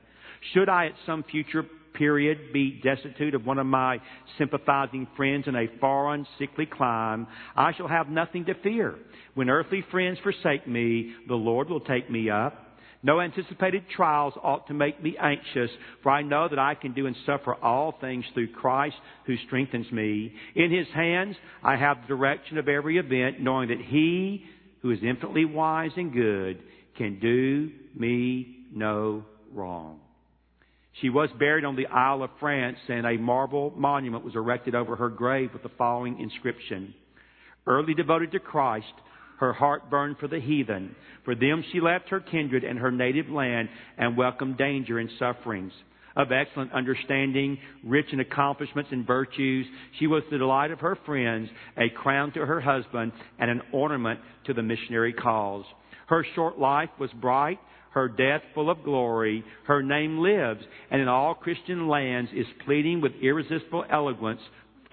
Should 0.52 0.68
I 0.68 0.86
at 0.86 0.94
some 1.06 1.22
future 1.22 1.64
period 1.94 2.52
be 2.52 2.80
destitute 2.82 3.34
of 3.34 3.46
one 3.46 3.58
of 3.58 3.66
my 3.66 4.00
sympathizing 4.36 5.06
friends 5.16 5.46
in 5.46 5.54
a 5.54 5.68
foreign, 5.78 6.26
sickly 6.38 6.66
clime, 6.66 7.28
I 7.56 7.72
shall 7.72 7.88
have 7.88 8.08
nothing 8.08 8.44
to 8.46 8.54
fear. 8.54 8.96
When 9.34 9.48
earthly 9.48 9.84
friends 9.92 10.18
forsake 10.22 10.66
me, 10.66 11.14
the 11.28 11.34
Lord 11.34 11.68
will 11.70 11.80
take 11.80 12.10
me 12.10 12.30
up. 12.30 12.63
No 13.04 13.20
anticipated 13.20 13.84
trials 13.94 14.32
ought 14.42 14.66
to 14.68 14.74
make 14.74 15.00
me 15.02 15.14
anxious, 15.20 15.70
for 16.02 16.10
I 16.10 16.22
know 16.22 16.48
that 16.48 16.58
I 16.58 16.74
can 16.74 16.94
do 16.94 17.06
and 17.06 17.14
suffer 17.26 17.54
all 17.54 17.92
things 18.00 18.24
through 18.32 18.52
Christ 18.52 18.96
who 19.26 19.36
strengthens 19.46 19.92
me. 19.92 20.32
In 20.54 20.70
His 20.70 20.86
hands 20.94 21.36
I 21.62 21.76
have 21.76 21.98
the 22.00 22.08
direction 22.08 22.56
of 22.56 22.66
every 22.66 22.96
event, 22.96 23.40
knowing 23.40 23.68
that 23.68 23.80
He, 23.80 24.46
who 24.80 24.90
is 24.90 25.00
infinitely 25.02 25.44
wise 25.44 25.90
and 25.98 26.14
good, 26.14 26.60
can 26.96 27.20
do 27.20 27.70
me 27.94 28.64
no 28.74 29.26
wrong. 29.52 30.00
She 31.02 31.10
was 31.10 31.28
buried 31.38 31.66
on 31.66 31.76
the 31.76 31.88
Isle 31.88 32.22
of 32.22 32.30
France, 32.40 32.78
and 32.88 33.04
a 33.04 33.18
marble 33.18 33.74
monument 33.76 34.24
was 34.24 34.34
erected 34.34 34.74
over 34.74 34.96
her 34.96 35.10
grave 35.10 35.52
with 35.52 35.62
the 35.62 35.68
following 35.76 36.20
inscription 36.20 36.94
Early 37.66 37.94
devoted 37.94 38.32
to 38.32 38.40
Christ, 38.40 38.92
her 39.38 39.52
heart 39.52 39.90
burned 39.90 40.16
for 40.18 40.28
the 40.28 40.40
heathen. 40.40 40.94
For 41.24 41.34
them 41.34 41.64
she 41.72 41.80
left 41.80 42.08
her 42.10 42.20
kindred 42.20 42.64
and 42.64 42.78
her 42.78 42.90
native 42.90 43.28
land 43.28 43.68
and 43.98 44.16
welcomed 44.16 44.58
danger 44.58 44.98
and 44.98 45.10
sufferings. 45.18 45.72
Of 46.16 46.30
excellent 46.30 46.72
understanding, 46.72 47.58
rich 47.82 48.06
in 48.12 48.20
accomplishments 48.20 48.90
and 48.92 49.04
virtues, 49.04 49.66
she 49.98 50.06
was 50.06 50.22
the 50.30 50.38
delight 50.38 50.70
of 50.70 50.78
her 50.78 50.96
friends, 51.04 51.48
a 51.76 51.88
crown 51.88 52.32
to 52.32 52.46
her 52.46 52.60
husband, 52.60 53.10
and 53.40 53.50
an 53.50 53.62
ornament 53.72 54.20
to 54.46 54.54
the 54.54 54.62
missionary 54.62 55.12
cause. 55.12 55.64
Her 56.06 56.24
short 56.36 56.56
life 56.58 56.90
was 57.00 57.10
bright, 57.20 57.58
her 57.90 58.08
death 58.08 58.42
full 58.54 58.70
of 58.70 58.84
glory. 58.84 59.44
Her 59.66 59.82
name 59.82 60.18
lives, 60.18 60.60
and 60.90 61.00
in 61.00 61.08
all 61.08 61.34
Christian 61.34 61.88
lands 61.88 62.30
is 62.34 62.46
pleading 62.64 63.00
with 63.00 63.12
irresistible 63.20 63.84
eloquence 63.90 64.40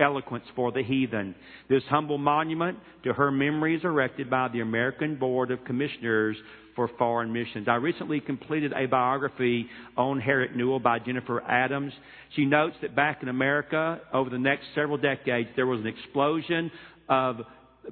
eloquence 0.02 0.46
for 0.56 0.72
the 0.72 0.84
heathen. 0.84 1.36
This 1.70 1.84
humble 1.90 2.18
monument 2.18 2.78
to 3.04 3.14
her 3.14 3.32
memory 3.32 3.76
is 3.76 3.84
erected 3.84 4.30
by 4.30 4.50
the 4.50 4.62
American 4.62 5.16
Board 5.16 5.52
of 5.52 5.64
Commissioners 5.64 6.36
for 6.76 6.90
Foreign 6.98 7.32
Missions. 7.32 7.68
I 7.68 7.76
recently 7.76 8.20
completed 8.20 8.74
a 8.74 8.86
biography 8.86 9.68
on 9.98 10.20
Harriet 10.20 10.56
Newell 10.56 10.80
by 10.80 11.00
Jennifer 11.00 11.42
Adams. 11.42 11.94
She 12.36 12.46
notes 12.46 12.76
that 12.82 12.96
back 12.96 13.22
in 13.22 13.30
America, 13.30 14.02
over 14.14 14.30
the 14.30 14.40
next 14.40 14.66
several 14.74 14.98
decades, 14.98 15.50
there 15.56 15.68
was 15.68 15.82
an 15.82 15.88
explosion 15.88 16.72
of 17.10 17.38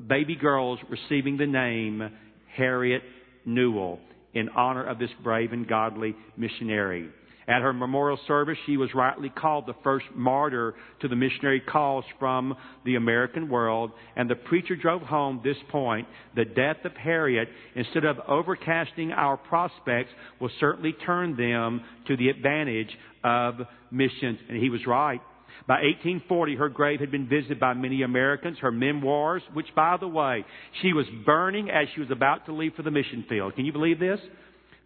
baby 0.07 0.35
girls 0.35 0.79
receiving 0.89 1.37
the 1.37 1.47
name 1.47 2.09
Harriet 2.55 3.01
Newell 3.45 3.99
in 4.33 4.49
honor 4.49 4.85
of 4.85 4.99
this 4.99 5.09
brave 5.23 5.51
and 5.51 5.67
godly 5.67 6.15
missionary. 6.37 7.09
At 7.49 7.63
her 7.63 7.73
memorial 7.73 8.19
service, 8.27 8.59
she 8.67 8.77
was 8.77 8.93
rightly 8.93 9.29
called 9.29 9.65
the 9.65 9.73
first 9.83 10.05
martyr 10.13 10.75
to 11.01 11.07
the 11.07 11.15
missionary 11.15 11.59
cause 11.59 12.03
from 12.19 12.55
the 12.85 12.93
American 12.93 13.49
world. 13.49 13.91
And 14.15 14.29
the 14.29 14.35
preacher 14.35 14.75
drove 14.75 15.01
home 15.01 15.41
this 15.43 15.57
point. 15.69 16.07
The 16.35 16.45
death 16.45 16.77
of 16.85 16.95
Harriet, 16.95 17.49
instead 17.75 18.05
of 18.05 18.17
overcasting 18.17 19.11
our 19.17 19.35
prospects, 19.35 20.11
will 20.39 20.51
certainly 20.59 20.93
turn 20.93 21.35
them 21.37 21.81
to 22.07 22.15
the 22.15 22.29
advantage 22.29 22.95
of 23.23 23.55
missions. 23.89 24.37
And 24.47 24.61
he 24.61 24.69
was 24.69 24.85
right. 24.85 25.19
By 25.67 25.81
1840, 25.81 26.55
her 26.55 26.69
grave 26.69 26.99
had 26.99 27.09
been 27.09 27.27
visited 27.27 27.59
by 27.59 27.73
many 27.73 28.03
Americans. 28.03 28.59
Her 28.59 28.71
memoirs, 28.71 29.41
which, 29.53 29.73
by 29.75 29.97
the 29.99 30.07
way, 30.07 30.45
she 30.83 30.93
was 30.93 31.07
burning 31.25 31.71
as 31.71 31.87
she 31.95 32.01
was 32.01 32.11
about 32.11 32.45
to 32.45 32.53
leave 32.53 32.75
for 32.75 32.83
the 32.83 32.91
mission 32.91 33.25
field. 33.27 33.55
Can 33.55 33.65
you 33.65 33.73
believe 33.73 33.99
this? 33.99 34.19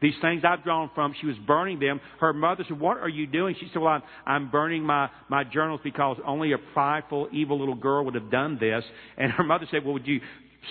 These 0.03 0.15
things 0.21 0.43
I've 0.45 0.65
drawn 0.65 0.91
from, 0.93 1.15
she 1.21 1.27
was 1.27 1.37
burning 1.47 1.79
them. 1.79 2.01
Her 2.19 2.33
mother 2.33 2.65
said, 2.67 2.77
What 2.77 2.97
are 2.97 3.07
you 3.07 3.25
doing? 3.25 3.55
She 3.57 3.69
said, 3.71 3.81
Well, 3.81 3.93
I'm, 3.93 4.03
I'm 4.25 4.51
burning 4.51 4.83
my, 4.83 5.09
my 5.29 5.45
journals 5.45 5.79
because 5.81 6.17
only 6.27 6.51
a 6.51 6.57
prideful, 6.73 7.29
evil 7.31 7.57
little 7.57 7.75
girl 7.75 8.03
would 8.03 8.15
have 8.15 8.29
done 8.29 8.57
this. 8.59 8.83
And 9.17 9.31
her 9.31 9.45
mother 9.45 9.65
said, 9.71 9.85
Well, 9.85 9.93
would 9.93 10.05
you 10.05 10.19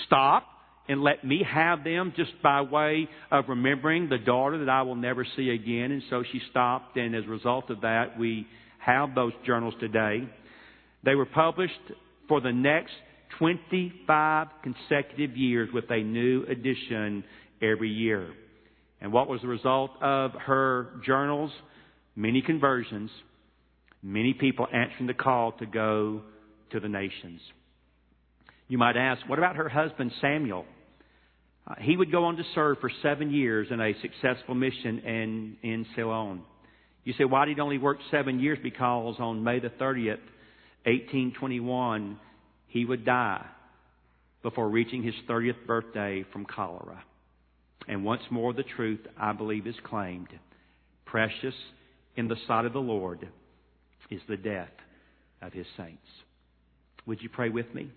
stop 0.07 0.45
and 0.87 1.03
let 1.03 1.25
me 1.25 1.43
have 1.51 1.83
them 1.83 2.13
just 2.15 2.31
by 2.43 2.61
way 2.61 3.09
of 3.31 3.47
remembering 3.49 4.11
the 4.11 4.19
daughter 4.19 4.59
that 4.59 4.69
I 4.69 4.83
will 4.83 4.97
never 4.97 5.27
see 5.35 5.49
again? 5.49 5.93
And 5.93 6.03
so 6.11 6.23
she 6.31 6.43
stopped, 6.51 6.99
and 6.99 7.17
as 7.17 7.25
a 7.25 7.29
result 7.29 7.71
of 7.71 7.81
that, 7.81 8.19
we 8.19 8.47
have 8.81 9.15
those 9.15 9.33
journals 9.47 9.73
today. 9.81 10.29
They 11.05 11.15
were 11.15 11.25
published 11.25 11.73
for 12.29 12.43
the 12.43 12.53
next 12.53 12.93
25 13.39 14.49
consecutive 14.63 15.39
years 15.39 15.71
with 15.73 15.91
a 15.91 16.03
new 16.03 16.45
edition 16.45 17.25
every 17.63 17.89
year. 17.89 18.35
And 19.03 19.13
what 19.13 19.29
was 19.29 19.41
the 19.41 19.49
result 19.49 19.91
of 20.01 20.31
her 20.47 20.91
journals? 21.05 21.51
Many 22.15 22.41
conversions, 22.41 23.11
many 24.01 24.33
people 24.33 24.69
answering 24.73 25.09
the 25.09 25.15
call 25.15 25.53
to 25.59 25.67
go 25.67 26.23
to 26.71 26.79
the 26.79 26.89
nations. 26.89 27.41
You 28.69 28.79
might 28.79 28.97
ask, 28.97 29.29
what 29.29 29.41
about 29.41 29.57
her 29.57 29.69
husband 29.69 30.13
Samuel? 30.21 30.65
Uh, 31.67 31.75
he 31.81 31.97
would 31.97 32.13
go 32.13 32.25
on 32.25 32.37
to 32.37 32.45
serve 32.55 32.79
for 32.81 32.91
seven 33.03 33.33
years 33.33 33.69
in 33.73 33.81
a 33.81 33.93
successful 34.03 34.55
mission 34.55 35.01
in, 35.01 35.57
in 35.63 35.87
Ceylon. 35.97 36.43
You 37.03 37.13
say, 37.19 37.25
why 37.25 37.47
did 37.47 37.57
he 37.57 37.61
only 37.61 37.79
work 37.79 37.99
seven 38.13 38.39
years? 38.39 38.59
Because 38.63 39.17
on 39.19 39.43
May 39.43 39.59
the 39.59 39.69
30th, 39.69 40.23
1821, 40.85 42.21
he 42.69 42.85
would 42.85 43.05
die 43.05 43.45
before 44.45 44.69
reaching 44.69 45.03
his 45.03 45.15
30th 45.29 45.67
birthday 45.67 46.25
from 46.33 46.45
cholera. 46.45 47.03
And 47.89 48.05
once 48.05 48.23
more, 48.31 48.53
the 48.53 48.63
truth, 48.63 49.01
I 49.19 49.33
believe, 49.33 49.67
is 49.67 49.75
claimed. 49.85 50.29
Precious 51.05 51.55
in 52.17 52.29
the 52.29 52.37
sight 52.47 52.65
of 52.65 52.73
the 52.73 52.79
Lord 52.79 53.29
is 54.11 54.21
the 54.29 54.37
death 54.37 54.71
of 55.41 55.53
his 55.53 55.67
saints. 55.77 56.07
Would 57.07 57.21
you 57.21 57.29
pray 57.29 57.49
with 57.49 57.73
me? 57.75 57.91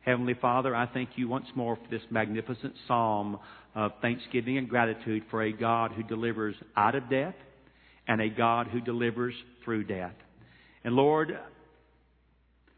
Heavenly 0.00 0.34
Father, 0.34 0.74
I 0.74 0.86
thank 0.86 1.10
you 1.16 1.28
once 1.28 1.46
more 1.54 1.76
for 1.76 1.90
this 1.90 2.02
magnificent 2.10 2.74
psalm 2.86 3.38
of 3.74 3.92
thanksgiving 4.02 4.58
and 4.58 4.68
gratitude 4.68 5.22
for 5.30 5.42
a 5.42 5.52
God 5.52 5.92
who 5.92 6.02
delivers 6.02 6.56
out 6.76 6.94
of 6.94 7.08
death 7.08 7.34
and 8.06 8.20
a 8.20 8.28
God 8.28 8.66
who 8.66 8.80
delivers 8.80 9.34
through 9.64 9.84
death. 9.84 10.12
And 10.84 10.94
Lord, 10.94 11.38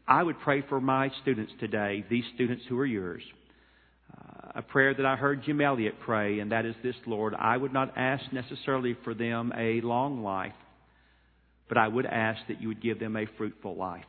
I 0.07 0.23
would 0.23 0.39
pray 0.39 0.63
for 0.69 0.79
my 0.79 1.11
students 1.21 1.51
today, 1.59 2.05
these 2.09 2.23
students 2.35 2.63
who 2.69 2.79
are 2.79 2.85
yours. 2.85 3.23
A 4.57 4.63
prayer 4.63 4.91
that 4.91 5.05
I 5.05 5.15
heard 5.15 5.43
Jim 5.43 5.61
Elliot 5.61 5.93
pray, 6.03 6.39
and 6.39 6.51
that 6.51 6.65
is 6.65 6.73
this, 6.81 6.95
Lord. 7.05 7.35
I 7.37 7.55
would 7.55 7.71
not 7.71 7.95
ask 7.95 8.23
necessarily 8.33 8.97
for 9.03 9.13
them 9.13 9.53
a 9.55 9.81
long 9.81 10.23
life, 10.23 10.55
but 11.69 11.77
I 11.77 11.87
would 11.87 12.07
ask 12.07 12.39
that 12.47 12.59
you 12.59 12.69
would 12.69 12.81
give 12.81 12.99
them 12.99 13.15
a 13.15 13.27
fruitful 13.37 13.75
life. 13.75 14.03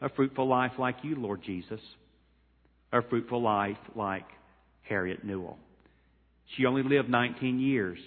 A 0.00 0.08
fruitful 0.08 0.48
life 0.48 0.72
like 0.76 0.96
you, 1.04 1.14
Lord 1.14 1.42
Jesus. 1.46 1.78
A 2.92 3.00
fruitful 3.00 3.40
life 3.40 3.76
like 3.94 4.24
Harriet 4.82 5.24
Newell. 5.24 5.56
She 6.56 6.66
only 6.66 6.82
lived 6.82 7.08
19 7.08 7.60
years, 7.60 8.00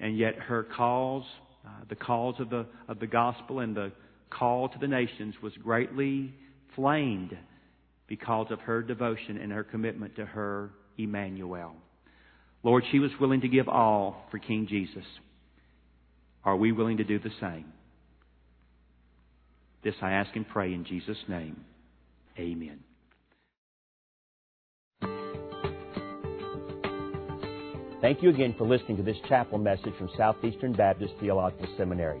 and 0.00 0.18
yet 0.18 0.34
her 0.34 0.64
calls, 0.64 1.24
uh, 1.64 1.84
the 1.88 1.94
calls 1.94 2.34
of 2.40 2.50
the, 2.50 2.66
of 2.88 2.98
the 2.98 3.06
gospel 3.06 3.60
and 3.60 3.76
the 3.76 3.92
call 4.28 4.68
to 4.70 4.78
the 4.80 4.88
nations 4.88 5.36
was 5.40 5.52
greatly 5.62 6.34
flamed 6.74 7.38
because 8.12 8.48
of 8.50 8.60
her 8.60 8.82
devotion 8.82 9.38
and 9.38 9.50
her 9.50 9.64
commitment 9.64 10.14
to 10.14 10.26
her 10.26 10.68
Emmanuel. 10.98 11.72
Lord, 12.62 12.84
she 12.92 12.98
was 12.98 13.10
willing 13.18 13.40
to 13.40 13.48
give 13.48 13.70
all 13.70 14.26
for 14.30 14.38
King 14.38 14.66
Jesus. 14.68 15.06
Are 16.44 16.54
we 16.54 16.72
willing 16.72 16.98
to 16.98 17.04
do 17.04 17.18
the 17.18 17.30
same? 17.40 17.72
This 19.82 19.94
I 20.02 20.12
ask 20.12 20.28
and 20.36 20.46
pray 20.46 20.74
in 20.74 20.84
Jesus' 20.84 21.16
name. 21.26 21.64
Amen. 22.38 22.80
Thank 28.02 28.22
you 28.22 28.28
again 28.28 28.54
for 28.58 28.66
listening 28.66 28.98
to 28.98 29.02
this 29.02 29.16
chapel 29.26 29.56
message 29.56 29.94
from 29.96 30.10
Southeastern 30.18 30.74
Baptist 30.74 31.14
Theological 31.18 31.66
Seminary. 31.78 32.20